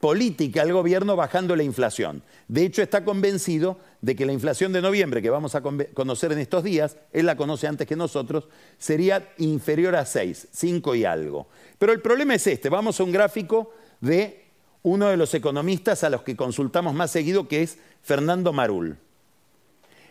política 0.00 0.62
al 0.62 0.72
gobierno 0.72 1.14
bajando 1.14 1.54
la 1.54 1.62
inflación. 1.62 2.22
De 2.48 2.64
hecho, 2.64 2.82
está 2.82 3.04
convencido 3.04 3.78
de 4.00 4.16
que 4.16 4.24
la 4.24 4.32
inflación 4.32 4.72
de 4.72 4.80
noviembre, 4.80 5.20
que 5.20 5.28
vamos 5.28 5.54
a 5.54 5.60
conocer 5.60 6.32
en 6.32 6.38
estos 6.38 6.64
días, 6.64 6.96
él 7.12 7.26
la 7.26 7.36
conoce 7.36 7.66
antes 7.66 7.86
que 7.86 7.96
nosotros, 7.96 8.48
sería 8.78 9.32
inferior 9.36 9.94
a 9.94 10.06
6, 10.06 10.48
5 10.50 10.94
y 10.94 11.04
algo. 11.04 11.48
Pero 11.78 11.92
el 11.92 12.00
problema 12.00 12.34
es 12.34 12.46
este, 12.46 12.70
vamos 12.70 12.98
a 12.98 13.04
un 13.04 13.12
gráfico 13.12 13.74
de 14.00 14.46
uno 14.82 15.08
de 15.08 15.18
los 15.18 15.34
economistas 15.34 16.02
a 16.02 16.10
los 16.10 16.22
que 16.22 16.34
consultamos 16.34 16.94
más 16.94 17.10
seguido, 17.10 17.46
que 17.46 17.62
es 17.62 17.76
Fernando 18.02 18.54
Marul. 18.54 18.96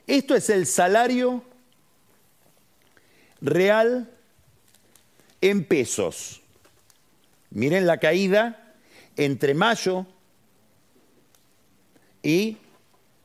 Esto 0.06 0.36
es 0.36 0.52
el 0.52 0.68
salario 0.68 1.44
real 3.42 4.12
en 5.42 5.64
pesos. 5.66 6.42
Miren 7.50 7.88
la 7.88 7.98
caída 7.98 8.59
entre 9.20 9.54
mayo 9.54 10.06
y 12.24 12.58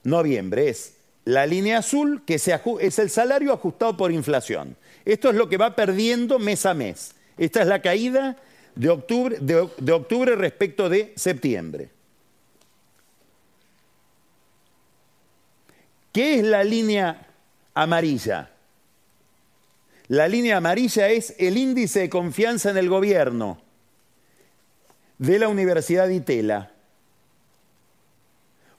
noviembre. 0.03 0.69
Es 0.69 0.95
la 1.25 1.47
línea 1.47 1.79
azul 1.79 2.23
que 2.27 2.35
es 2.35 2.99
el 2.99 3.11
salario 3.11 3.53
ajustado 3.53 3.97
por 3.97 4.11
inflación. 4.11 4.77
Esto 5.05 5.31
es 5.31 5.37
lo 5.37 5.49
que 5.49 5.57
va 5.57 5.77
perdiendo 5.77 6.39
mes 6.39 6.67
a 6.67 6.75
mes. 6.75 7.15
Esta 7.39 7.63
es 7.63 7.69
la 7.69 7.81
caída 7.81 8.37
de 8.75 8.91
octubre, 8.91 9.39
de 9.41 9.93
octubre 9.93 10.35
respecto 10.35 10.89
de 10.89 11.13
septiembre. 11.17 11.91
¿Qué 16.13 16.41
es 16.41 16.45
la 16.45 16.65
línea 16.65 17.29
amarilla? 17.73 18.51
La 20.09 20.27
línea 20.27 20.57
amarilla 20.57 21.09
es 21.09 21.35
el 21.39 21.57
índice 21.57 22.01
de 22.01 22.11
confianza 22.11 22.71
en 22.71 22.79
el 22.79 22.89
gobierno 22.89 23.64
de 25.19 25.39
la 25.39 25.49
Universidad 25.49 26.09
de 26.09 26.17
Itela. 26.17 26.73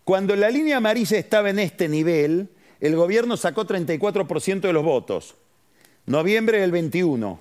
Cuando 0.04 0.36
la 0.36 0.50
línea 0.50 0.78
amarilla 0.78 1.18
estaba 1.18 1.50
en 1.50 1.60
este 1.60 1.90
nivel, 1.90 2.50
el 2.80 2.96
gobierno 2.96 3.38
sacó 3.38 3.66
34% 3.66 4.62
de 4.62 4.74
los 4.74 4.84
votos. 4.84 5.36
Noviembre 6.06 6.60
del 6.60 6.72
21. 6.72 7.40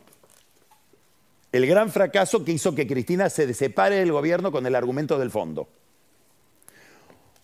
El 1.53 1.67
gran 1.67 1.91
fracaso 1.91 2.45
que 2.45 2.53
hizo 2.53 2.75
que 2.75 2.87
Cristina 2.87 3.29
se 3.29 3.53
separe 3.53 3.97
del 3.97 4.13
gobierno 4.13 4.51
con 4.51 4.67
el 4.67 4.75
argumento 4.75 5.19
del 5.19 5.31
fondo. 5.31 5.69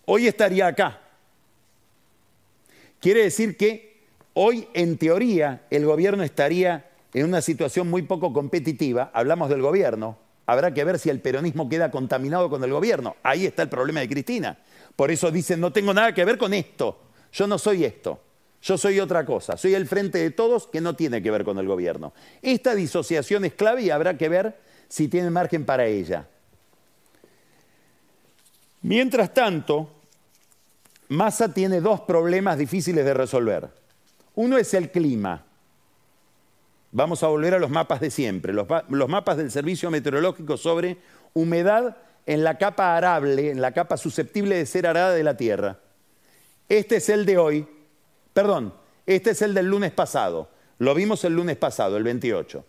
Hoy 0.05 0.27
estaría 0.27 0.67
acá. 0.67 0.99
Quiere 2.99 3.23
decir 3.23 3.55
que 3.55 4.01
hoy, 4.33 4.67
en 4.73 4.97
teoría, 4.97 5.65
el 5.69 5.85
gobierno 5.85 6.23
estaría 6.23 6.89
en 7.13 7.25
una 7.25 7.41
situación 7.41 7.89
muy 7.89 8.01
poco 8.01 8.33
competitiva. 8.33 9.11
Hablamos 9.13 9.49
del 9.49 9.61
gobierno, 9.61 10.17
habrá 10.45 10.73
que 10.73 10.83
ver 10.83 10.99
si 10.99 11.09
el 11.09 11.21
peronismo 11.21 11.69
queda 11.69 11.91
contaminado 11.91 12.49
con 12.49 12.63
el 12.63 12.71
gobierno. 12.71 13.15
Ahí 13.23 13.45
está 13.45 13.63
el 13.63 13.69
problema 13.69 13.99
de 14.01 14.09
Cristina. 14.09 14.57
Por 14.95 15.11
eso 15.11 15.31
dicen, 15.31 15.59
no 15.59 15.71
tengo 15.71 15.93
nada 15.93 16.13
que 16.13 16.25
ver 16.25 16.37
con 16.37 16.53
esto. 16.53 16.99
Yo 17.31 17.47
no 17.47 17.57
soy 17.57 17.85
esto. 17.85 18.19
Yo 18.61 18.77
soy 18.77 18.99
otra 18.99 19.25
cosa. 19.25 19.57
Soy 19.57 19.73
el 19.73 19.87
frente 19.87 20.19
de 20.19 20.31
todos 20.31 20.67
que 20.67 20.81
no 20.81 20.95
tiene 20.95 21.21
que 21.21 21.31
ver 21.31 21.43
con 21.43 21.57
el 21.57 21.67
gobierno. 21.67 22.13
Esta 22.41 22.75
disociación 22.75 23.45
es 23.45 23.53
clave 23.53 23.83
y 23.83 23.89
habrá 23.89 24.17
que 24.17 24.29
ver 24.29 24.59
si 24.87 25.07
tiene 25.07 25.29
margen 25.29 25.65
para 25.65 25.85
ella. 25.85 26.27
Mientras 28.83 29.33
tanto, 29.33 29.89
Massa 31.09 31.53
tiene 31.53 31.81
dos 31.81 32.01
problemas 32.01 32.57
difíciles 32.57 33.03
de 33.05 33.13
resolver. 33.13 33.69
Uno 34.35 34.57
es 34.57 34.73
el 34.73 34.91
clima. 34.91 35.45
Vamos 36.93 37.23
a 37.23 37.27
volver 37.27 37.53
a 37.53 37.59
los 37.59 37.69
mapas 37.69 38.01
de 38.01 38.11
siempre, 38.11 38.51
los, 38.51 38.67
mapas 39.09 39.37
del 39.37 39.49
Servicio 39.49 39.89
Meteorológico 39.89 40.57
sobre 40.57 40.97
humedad 41.33 41.95
en 42.25 42.43
la 42.43 42.57
capa 42.57 42.97
arable, 42.97 43.49
en 43.49 43.61
la 43.61 43.71
capa 43.71 43.95
susceptible 43.95 44.57
de 44.57 44.65
ser 44.65 44.85
arada 44.85 45.13
de 45.13 45.23
la 45.23 45.37
Tierra. 45.37 45.79
Este 46.67 46.97
es 46.97 47.07
el 47.07 47.25
de 47.25 47.37
hoy, 47.37 47.67
perdón, 48.33 48.73
este 49.05 49.31
es 49.31 49.41
el 49.41 49.53
del 49.53 49.67
lunes 49.67 49.91
pasado. 49.91 50.49
Lo 50.79 50.93
vimos 50.93 51.23
el 51.23 51.33
lunes 51.33 51.55
pasado, 51.55 51.95
el 51.95 52.03
28. 52.03 52.65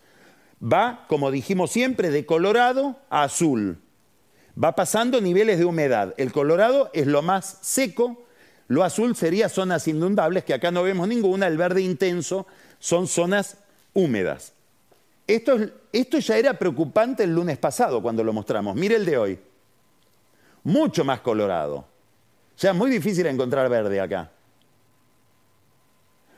Va, 0.63 1.05
como 1.09 1.33
dijimos 1.33 1.73
siempre, 1.73 2.11
de 2.11 2.25
colorado 2.25 2.97
a 3.11 3.25
azul. 3.25 3.79
Va 4.63 4.77
pasando 4.77 5.21
niveles 5.21 5.59
de 5.59 5.65
humedad. 5.65 6.15
El 6.17 6.31
colorado 6.31 6.91
es 6.93 7.09
lo 7.09 7.23
más 7.23 7.59
seco, 7.63 8.25
lo 8.69 8.85
azul 8.85 9.17
sería 9.17 9.49
zonas 9.49 9.89
inundables, 9.89 10.45
que 10.45 10.55
acá 10.55 10.71
no 10.71 10.85
vemos 10.85 11.09
ninguna, 11.09 11.49
el 11.49 11.57
verde 11.57 11.83
intenso 11.83 12.47
son 12.79 13.09
zonas 13.09 13.59
húmedas. 13.95 14.53
Esto, 15.27 15.59
esto 15.93 16.19
ya 16.19 16.37
era 16.37 16.59
preocupante 16.59 17.25
el 17.25 17.35
lunes 17.35 17.59
pasado 17.59 18.03
cuando 18.03 18.25
lo 18.25 18.33
mostramos. 18.33 18.75
Mire 18.75 18.97
el 18.97 19.05
de 19.05 19.17
hoy. 19.17 19.41
Mucho 20.65 21.05
más 21.05 21.21
colorado. 21.21 21.77
O 21.77 22.59
sea, 22.59 22.73
muy 22.73 22.91
difícil 22.91 23.27
encontrar 23.27 23.69
verde 23.69 24.01
acá. 24.01 24.31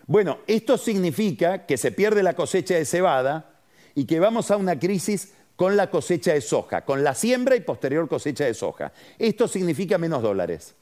Bueno, 0.07 0.39
esto 0.47 0.77
significa 0.77 1.67
que 1.67 1.77
se 1.77 1.93
pierde 1.93 2.23
la 2.23 2.35
cosecha 2.35 2.75
de 2.75 2.85
cebada 2.85 3.61
y 3.95 4.05
que 4.05 4.21
vamos 4.21 4.51
a 4.51 4.57
una 4.57 4.79
crisis 4.79 5.33
con 5.57 5.77
la 5.77 5.91
cosecha 5.91 6.33
de 6.33 6.41
soja, 6.41 6.85
con 6.85 7.05
la 7.05 7.15
siembra 7.15 7.57
y 7.57 7.61
posterior 7.61 8.09
cosecha 8.09 8.45
de 8.45 8.55
soja. 8.55 8.93
Esto 9.19 9.49
significa 9.49 9.99
menos 9.99 10.23
dólares. 10.23 10.75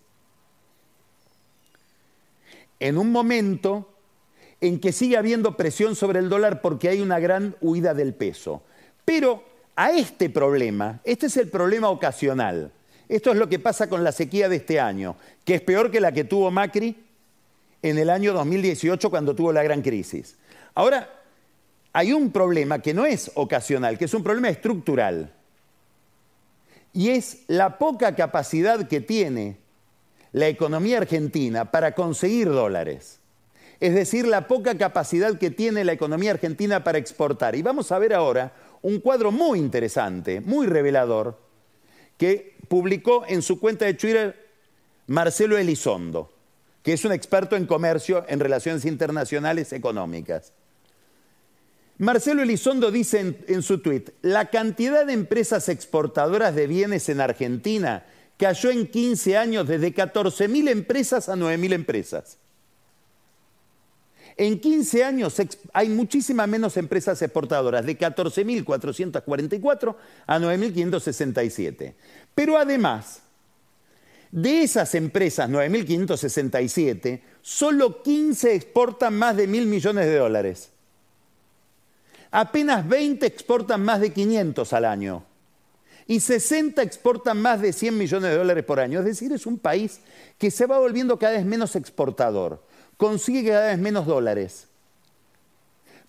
En 2.81 2.99
un 2.99 3.13
momento 3.13 3.92
en 4.63 4.79
que 4.79 4.93
sigue 4.93 5.17
habiendo 5.17 5.57
presión 5.57 5.97
sobre 5.97 6.21
el 6.21 6.29
dólar 6.29 6.63
porque 6.63 6.89
hay 6.89 7.01
una 7.01 7.19
gran 7.19 7.57
huida 7.61 7.95
del 7.95 8.15
peso. 8.15 8.63
Pero 9.05 9.43
a 9.75 9.91
este 9.91 10.31
problema, 10.31 11.01
este 11.03 11.27
es 11.27 11.37
el 11.37 11.51
problema 11.51 11.91
ocasional. 11.91 12.71
Esto 13.09 13.33
es 13.33 13.39
lo 13.39 13.49
que 13.49 13.59
pasa 13.59 13.89
con 13.89 14.05
la 14.05 14.13
sequía 14.13 14.49
de 14.49 14.57
este 14.57 14.79
año, 14.79 15.17
que 15.45 15.57
es 15.57 15.63
peor 15.63 15.91
que 15.91 16.01
la 16.01 16.13
que 16.13 16.23
tuvo 16.23 16.53
Macri 16.53 16.97
en 17.83 17.99
el 17.99 18.09
año 18.09 18.33
2018 18.33 19.11
cuando 19.11 19.35
tuvo 19.35 19.53
la 19.53 19.65
gran 19.65 19.83
crisis. 19.83 20.37
Ahora, 20.77 21.11
hay 21.93 22.13
un 22.13 22.31
problema 22.31 22.79
que 22.79 22.95
no 22.95 23.05
es 23.05 23.33
ocasional, 23.35 23.99
que 23.99 24.05
es 24.05 24.15
un 24.15 24.23
problema 24.23 24.49
estructural. 24.49 25.33
Y 26.93 27.09
es 27.09 27.43
la 27.49 27.79
poca 27.79 28.15
capacidad 28.15 28.87
que 28.87 29.01
tiene 29.01 29.57
la 30.31 30.47
economía 30.47 30.99
argentina 30.99 31.73
para 31.73 31.97
conseguir 31.97 32.49
dólares 32.49 33.19
es 33.83 33.95
decir, 33.95 34.29
la 34.29 34.47
poca 34.47 34.79
capacidad 34.79 35.37
que 35.39 35.51
tiene 35.51 35.83
la 35.83 35.93
economía 35.93 36.31
argentina 36.31 36.85
para 36.85 36.99
exportar. 36.99 37.57
Y 37.57 37.63
vamos 37.63 37.91
a 37.91 37.99
ver 37.99 38.15
ahora 38.15 38.53
un 38.81 39.01
cuadro 39.01 39.33
muy 39.33 39.59
interesante, 39.59 40.41
muy 40.41 40.69
revelador, 40.69 41.37
que 42.17 42.55
publicó 42.69 43.25
en 43.27 43.43
su 43.43 43.59
cuenta 43.59 43.85
de 43.85 43.95
Twitter 43.95 44.49
Marcelo 45.09 45.59
Elizondo, 45.59 46.33
que 46.85 46.93
es 46.93 47.05
un 47.05 47.11
experto 47.11 47.57
en 47.57 47.67
comercio 47.67 48.25
en 48.29 48.39
relaciones 48.39 48.85
internacionales 48.85 49.73
económicas. 49.73 50.53
Marcelo 51.99 52.43
Elizondo 52.43 52.93
dice 52.93 53.35
en, 53.49 53.63
su 53.65 53.79
tweet, 53.79 54.15
la 54.23 54.49
cantidad 54.49 55.05
de 55.05 55.15
empresas 55.15 55.69
exportadoras 55.69 56.55
de 56.55 56.69
bienes 56.69 57.09
en 57.09 57.21
Argentina 57.21 58.07
cayó 58.37 58.71
en 58.71 58.87
15 58.87 59.37
años 59.37 59.67
desde 59.67 59.93
14.000 59.93 60.69
empresas 60.69 61.29
a 61.29 61.35
9.000 61.35 61.73
empresas. 61.73 62.39
En 64.37 64.61
15 64.61 65.05
años 65.05 65.37
hay 65.73 65.89
muchísimas 65.89 66.49
menos 66.49 66.77
empresas 66.77 67.21
exportadoras, 67.21 67.85
de 67.85 67.99
14.444 67.99 69.97
a 70.27 70.39
9.567. 70.39 71.95
Pero 72.35 72.57
además, 72.57 73.23
de 74.31 74.63
esas 74.63 74.95
empresas 74.95 75.51
9.567, 75.51 77.21
solo 77.43 78.03
15 78.03 78.55
exportan 78.55 79.15
más 79.15 79.37
de 79.37 79.47
mil 79.47 79.67
millones 79.67 80.07
de 80.07 80.17
dólares. 80.17 80.71
Apenas 82.31 82.89
20 82.89 83.27
exportan 83.27 83.85
más 83.85 84.01
de 84.01 84.11
500 84.11 84.73
al 84.73 84.87
año. 84.87 85.25
Y 86.07 86.21
60 86.21 86.83
exportan 86.83 87.41
más 87.41 87.61
de 87.61 87.73
100 87.73 87.97
millones 87.97 88.31
de 88.31 88.39
dólares 88.39 88.65
por 88.65 88.81
año. 88.81 89.01
Es 89.01 89.05
decir, 89.05 89.33
es 89.33 89.47
un 89.47 89.59
país 89.59 90.01
que 90.39 90.51
se 90.51 90.67
va 90.67 90.79
volviendo 90.79 91.19
cada 91.19 91.35
vez 91.35 91.45
menos 91.45 91.77
exportador 91.77 92.65
consigue 93.03 93.51
cada 93.51 93.67
vez 93.67 93.79
menos 93.81 94.07
dólares. 94.07 94.69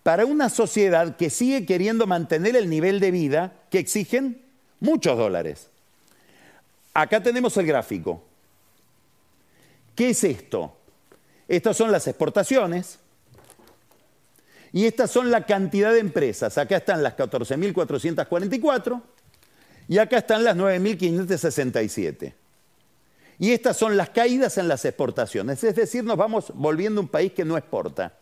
Para 0.03 0.27
una 0.27 0.47
sociedad 0.47 1.15
que 1.17 1.31
sigue 1.31 1.65
queriendo 1.65 2.05
mantener 2.05 2.55
el 2.55 2.69
nivel 2.69 2.99
de 2.99 3.09
vida 3.09 3.53
que 3.71 3.79
exigen 3.79 4.45
muchos 4.79 5.17
dólares. 5.17 5.69
Acá 6.93 7.23
tenemos 7.23 7.57
el 7.57 7.65
gráfico. 7.65 8.23
¿Qué 9.95 10.11
es 10.11 10.23
esto? 10.23 10.77
Estas 11.47 11.77
son 11.77 11.91
las 11.91 12.05
exportaciones 12.05 12.99
y 14.71 14.85
estas 14.85 15.09
son 15.09 15.31
la 15.31 15.47
cantidad 15.47 15.91
de 15.93 15.99
empresas. 15.99 16.59
Acá 16.59 16.77
están 16.77 17.01
las 17.01 17.17
14.444 17.17 19.01
y 19.87 19.97
acá 19.97 20.19
están 20.19 20.43
las 20.43 20.55
9.567. 20.55 22.33
Y 23.43 23.51
estas 23.51 23.75
son 23.75 23.97
las 23.97 24.11
caídas 24.11 24.57
en 24.57 24.69
las 24.69 24.85
exportaciones, 24.85 25.61
es 25.65 25.75
decir, 25.75 26.05
nos 26.05 26.15
vamos 26.15 26.53
volviendo 26.55 27.01
un 27.01 27.09
país 27.09 27.33
que 27.33 27.43
no 27.43 27.57
exporta. 27.57 28.13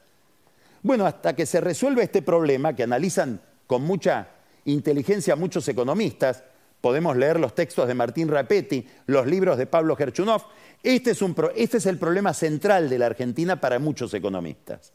Bueno, 0.81 1.05
hasta 1.05 1.35
que 1.35 1.45
se 1.45 1.61
resuelva 1.61 2.01
este 2.01 2.23
problema, 2.23 2.75
que 2.75 2.81
analizan 2.81 3.39
con 3.67 3.83
mucha 3.83 4.29
inteligencia 4.65 5.35
muchos 5.35 5.67
economistas, 5.67 6.43
podemos 6.81 7.15
leer 7.15 7.39
los 7.39 7.53
textos 7.53 7.87
de 7.87 7.93
Martín 7.93 8.29
Rapetti, 8.29 8.87
los 9.05 9.27
libros 9.27 9.59
de 9.59 9.67
Pablo 9.67 9.95
Gerchunov. 9.95 10.41
Este 10.81 11.11
es, 11.11 11.19
este 11.55 11.77
es 11.77 11.85
el 11.85 11.99
problema 11.99 12.33
central 12.33 12.89
de 12.89 12.97
la 12.97 13.05
Argentina 13.05 13.61
para 13.61 13.77
muchos 13.77 14.15
economistas. 14.15 14.91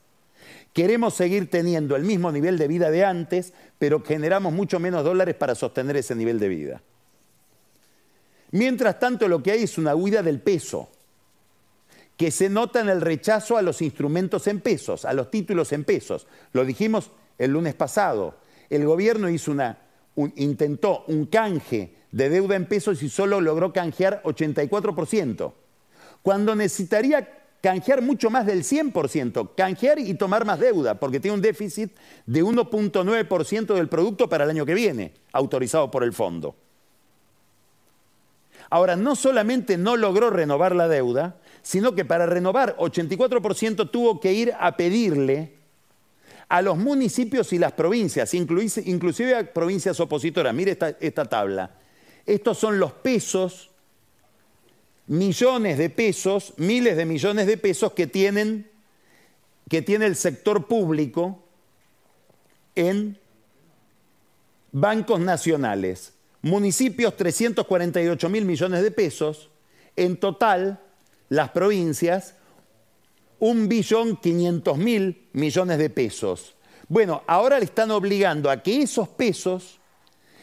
Queremos 0.72 1.14
seguir 1.14 1.48
teniendo 1.48 1.94
el 1.94 2.02
mismo 2.02 2.32
nivel 2.32 2.58
de 2.58 2.66
vida 2.66 2.90
de 2.90 3.04
antes, 3.04 3.52
pero 3.78 4.02
generamos 4.02 4.52
mucho 4.52 4.80
menos 4.80 5.04
dólares 5.04 5.36
para 5.36 5.54
sostener 5.54 5.96
ese 5.96 6.16
nivel 6.16 6.40
de 6.40 6.48
vida. 6.48 6.82
Mientras 8.52 8.98
tanto, 8.98 9.28
lo 9.28 9.42
que 9.42 9.52
hay 9.52 9.62
es 9.62 9.78
una 9.78 9.94
huida 9.94 10.22
del 10.22 10.40
peso, 10.40 10.88
que 12.16 12.30
se 12.30 12.48
nota 12.48 12.80
en 12.80 12.88
el 12.88 13.00
rechazo 13.00 13.56
a 13.56 13.62
los 13.62 13.82
instrumentos 13.82 14.46
en 14.46 14.60
pesos, 14.60 15.04
a 15.04 15.12
los 15.12 15.30
títulos 15.30 15.72
en 15.72 15.84
pesos. 15.84 16.26
Lo 16.52 16.64
dijimos 16.64 17.10
el 17.38 17.52
lunes 17.52 17.74
pasado. 17.74 18.36
El 18.70 18.86
gobierno 18.86 19.28
hizo 19.28 19.50
una, 19.50 19.78
intentó 20.36 21.04
un 21.08 21.26
canje 21.26 21.94
de 22.10 22.30
deuda 22.30 22.56
en 22.56 22.66
pesos 22.66 23.02
y 23.02 23.08
solo 23.08 23.40
logró 23.40 23.72
canjear 23.72 24.22
84%, 24.24 25.52
cuando 26.22 26.54
necesitaría 26.54 27.28
canjear 27.60 28.00
mucho 28.00 28.30
más 28.30 28.46
del 28.46 28.62
100%, 28.62 29.50
canjear 29.56 29.98
y 29.98 30.14
tomar 30.14 30.44
más 30.44 30.58
deuda, 30.58 30.98
porque 30.98 31.20
tiene 31.20 31.34
un 31.34 31.42
déficit 31.42 31.92
de 32.24 32.42
1.9% 32.42 33.74
del 33.74 33.88
producto 33.88 34.28
para 34.28 34.44
el 34.44 34.50
año 34.50 34.64
que 34.64 34.74
viene, 34.74 35.12
autorizado 35.32 35.90
por 35.90 36.04
el 36.04 36.12
fondo. 36.12 36.54
Ahora, 38.70 38.96
no 38.96 39.16
solamente 39.16 39.76
no 39.76 39.96
logró 39.96 40.30
renovar 40.30 40.74
la 40.74 40.88
deuda, 40.88 41.36
sino 41.62 41.94
que 41.94 42.04
para 42.04 42.26
renovar 42.26 42.76
84% 42.78 43.90
tuvo 43.90 44.20
que 44.20 44.32
ir 44.32 44.54
a 44.58 44.76
pedirle 44.76 45.54
a 46.48 46.62
los 46.62 46.76
municipios 46.76 47.52
y 47.52 47.58
las 47.58 47.72
provincias, 47.72 48.32
inclusive 48.34 49.34
a 49.34 49.52
provincias 49.52 49.98
opositoras. 50.00 50.54
Mire 50.54 50.72
esta, 50.72 50.90
esta 51.00 51.24
tabla. 51.24 51.74
Estos 52.24 52.58
son 52.58 52.78
los 52.78 52.92
pesos, 52.92 53.70
millones 55.06 55.78
de 55.78 55.90
pesos, 55.90 56.54
miles 56.56 56.96
de 56.96 57.04
millones 57.04 57.46
de 57.46 57.56
pesos 57.56 57.92
que 57.92 58.06
tienen 58.06 58.70
que 59.68 59.82
tiene 59.82 60.06
el 60.06 60.16
sector 60.16 60.66
público 60.66 61.42
en 62.74 63.18
bancos 64.72 65.20
nacionales. 65.20 66.12
Municipios 66.46 67.16
348 67.16 68.28
mil 68.28 68.44
millones 68.44 68.80
de 68.80 68.92
pesos, 68.92 69.50
en 69.96 70.16
total 70.16 70.80
las 71.28 71.50
provincias 71.50 72.36
un 73.40 73.68
billón 73.68 74.16
quinientos 74.16 74.78
mil 74.78 75.28
millones 75.32 75.78
de 75.78 75.90
pesos. 75.90 76.54
Bueno, 76.86 77.24
ahora 77.26 77.58
le 77.58 77.64
están 77.64 77.90
obligando 77.90 78.48
a 78.48 78.62
que 78.62 78.80
esos 78.80 79.08
pesos 79.08 79.80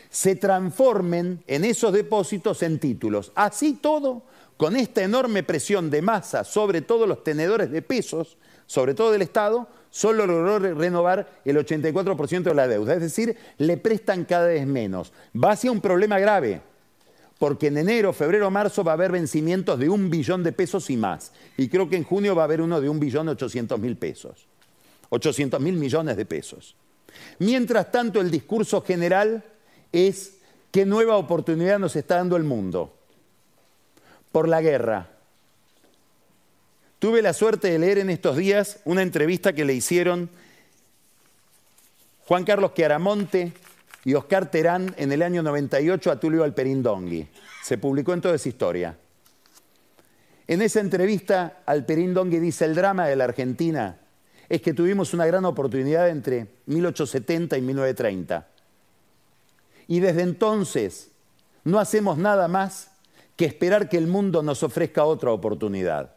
se 0.10 0.36
transformen 0.36 1.42
en 1.48 1.64
esos 1.64 1.94
depósitos 1.94 2.64
en 2.64 2.80
títulos. 2.80 3.32
Así 3.34 3.76
todo, 3.82 4.24
con 4.58 4.76
esta 4.76 5.04
enorme 5.04 5.42
presión 5.44 5.90
de 5.90 6.02
masa 6.02 6.44
sobre 6.44 6.82
todos 6.82 7.08
los 7.08 7.24
tenedores 7.24 7.72
de 7.72 7.82
pesos, 7.82 8.36
sobre 8.66 8.94
todo 8.94 9.14
del 9.14 9.22
Estado, 9.22 9.70
solo 9.94 10.26
logró 10.26 10.58
renovar 10.58 11.30
el 11.46 11.56
84% 11.56 12.42
de 12.42 12.56
la 12.56 12.68
deuda. 12.68 12.96
Es 12.96 13.02
decir, 13.02 13.38
le 13.60 13.78
prestan 13.78 14.26
cada 14.26 14.48
vez 14.48 14.66
menos. 14.66 15.14
Va 15.36 15.52
hacia 15.52 15.72
un 15.72 15.82
problema 15.82 16.18
grave, 16.18 16.62
porque 17.38 17.68
en 17.68 17.78
enero, 17.78 18.12
febrero, 18.12 18.50
marzo 18.50 18.84
va 18.84 18.94
a 18.94 18.96
haber 18.96 19.12
vencimientos 19.12 19.78
de 19.78 19.90
un 19.90 20.10
billón 20.10 20.42
de 20.42 20.52
pesos 20.52 20.90
y 20.90 20.98
más. 20.98 21.32
Y 21.58 21.70
creo 21.70 21.88
que 21.90 21.96
en 21.96 22.06
junio 22.06 22.36
va 22.36 22.42
a 22.42 22.46
haber 22.46 22.60
uno 22.60 22.82
de 22.82 22.90
un 22.90 23.00
billón 23.00 23.30
ochocientos 23.30 23.80
mil 23.80 23.96
pesos. 23.96 24.48
800 25.10 25.62
mil 25.62 25.76
millones 25.76 26.18
de 26.18 26.26
pesos. 26.26 26.76
Mientras 27.38 27.92
tanto, 27.92 28.20
el 28.20 28.32
discurso 28.32 28.82
general 28.82 29.44
es 29.92 30.38
qué 30.72 30.88
nueva 30.88 31.18
oportunidad 31.18 31.78
nos 31.78 31.96
está 31.96 32.16
dando 32.16 32.36
el 32.36 32.44
mundo 32.44 32.98
por 34.32 34.48
la 34.48 34.60
guerra, 34.60 35.12
Tuve 37.04 37.22
la 37.22 37.34
suerte 37.34 37.70
de 37.70 37.80
leer 37.80 37.98
en 37.98 38.10
estos 38.10 38.38
días 38.38 38.80
una 38.86 39.02
entrevista 39.02 39.52
que 39.52 39.66
le 39.66 39.74
hicieron 39.74 40.30
Juan 42.26 42.46
Carlos 42.46 42.74
Chiaramonte 42.74 43.52
y 44.06 44.14
Oscar 44.14 44.50
Terán 44.50 44.96
en 44.96 45.12
el 45.12 45.22
año 45.22 45.44
98 45.44 46.12
a 46.12 46.18
Tulio 46.18 46.46
Alperindongui. 46.46 47.28
Se 47.62 47.78
publicó 47.78 48.14
en 48.14 48.22
toda 48.22 48.36
esa 48.36 48.48
historia. 48.48 48.98
En 50.48 50.62
esa 50.62 50.80
entrevista, 50.80 51.58
Alperindongui 51.66 52.40
dice, 52.40 52.64
el 52.64 52.74
drama 52.74 53.06
de 53.06 53.18
la 53.18 53.26
Argentina 53.26 53.98
es 54.48 54.62
que 54.62 54.74
tuvimos 54.74 55.14
una 55.14 55.26
gran 55.26 55.44
oportunidad 55.44 56.08
entre 56.08 56.48
1870 56.68 57.58
y 57.58 57.62
1930. 57.64 58.48
Y 59.90 60.00
desde 60.00 60.22
entonces 60.22 61.10
no 61.66 61.80
hacemos 61.80 62.18
nada 62.18 62.48
más 62.48 62.92
que 63.36 63.44
esperar 63.44 63.90
que 63.90 63.98
el 63.98 64.08
mundo 64.08 64.42
nos 64.42 64.64
ofrezca 64.64 65.04
otra 65.04 65.32
oportunidad. 65.34 66.13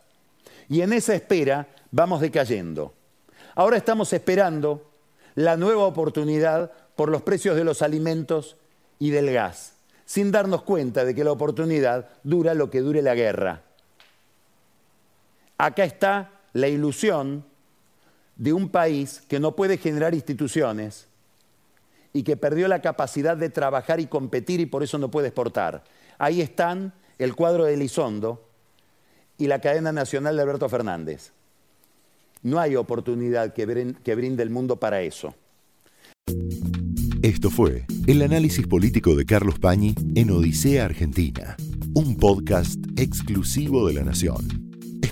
Y 0.69 0.81
en 0.81 0.93
esa 0.93 1.15
espera 1.15 1.69
vamos 1.91 2.21
decayendo. 2.21 2.95
Ahora 3.55 3.77
estamos 3.77 4.13
esperando 4.13 4.91
la 5.35 5.57
nueva 5.57 5.85
oportunidad 5.85 6.73
por 6.95 7.11
los 7.11 7.23
precios 7.23 7.57
de 7.57 7.65
los 7.65 7.83
alimentos 7.83 8.57
y 8.99 9.11
del 9.11 9.33
gas, 9.33 9.75
sin 10.05 10.33
darnos 10.33 10.63
cuenta 10.63 11.05
de 11.05 11.15
que 11.15 11.25
la 11.25 11.33
oportunidad 11.33 12.09
dura 12.23 12.55
lo 12.55 12.71
que 12.71 12.81
dure 12.81 13.03
la 13.03 13.15
guerra. 13.15 13.63
Acá 15.59 15.85
está 15.85 16.33
la 16.53 16.69
ilusión 16.69 17.45
de 18.37 18.53
un 18.53 18.69
país 18.69 19.23
que 19.29 19.41
no 19.41 19.57
puede 19.57 19.79
generar 19.79 20.15
instituciones 20.15 21.07
y 22.13 22.23
que 22.23 22.37
perdió 22.37 22.69
la 22.69 22.81
capacidad 22.81 23.37
de 23.37 23.51
trabajar 23.51 24.01
y 24.01 24.07
competir 24.07 24.61
y 24.61 24.67
por 24.67 24.83
eso 24.83 24.99
no 24.99 25.11
puede 25.11 25.29
exportar. 25.29 25.85
Ahí 26.19 26.41
están 26.41 26.95
el 27.19 27.35
cuadro 27.35 27.65
de 27.65 27.75
Elizondo, 27.75 28.46
y 29.39 29.47
la 29.47 29.61
cadena 29.61 29.93
nacional 29.93 30.37
de 30.37 30.43
Alberto 30.43 30.69
Fernández. 30.69 31.33
No 32.43 32.61
hay 32.61 32.77
oportunidad 32.77 33.53
que, 33.53 33.67
brinde 34.15 34.43
el 34.43 34.51
mundo 34.51 34.77
para 34.77 35.03
eso. 35.03 35.35
Esto 37.23 37.51
fue 37.51 37.87
el 38.07 38.23
análisis 38.23 38.67
político 38.67 39.17
de 39.17 39.25
Carlos 39.25 39.59
Pañi 39.59 39.95
en 40.15 40.31
Odisea 40.31 40.85
Argentina, 40.85 41.57
un 41.95 42.17
podcast 42.17 42.79
exclusivo 42.97 43.89
de 43.89 43.95
La 43.95 44.05
Nación. 44.05 44.66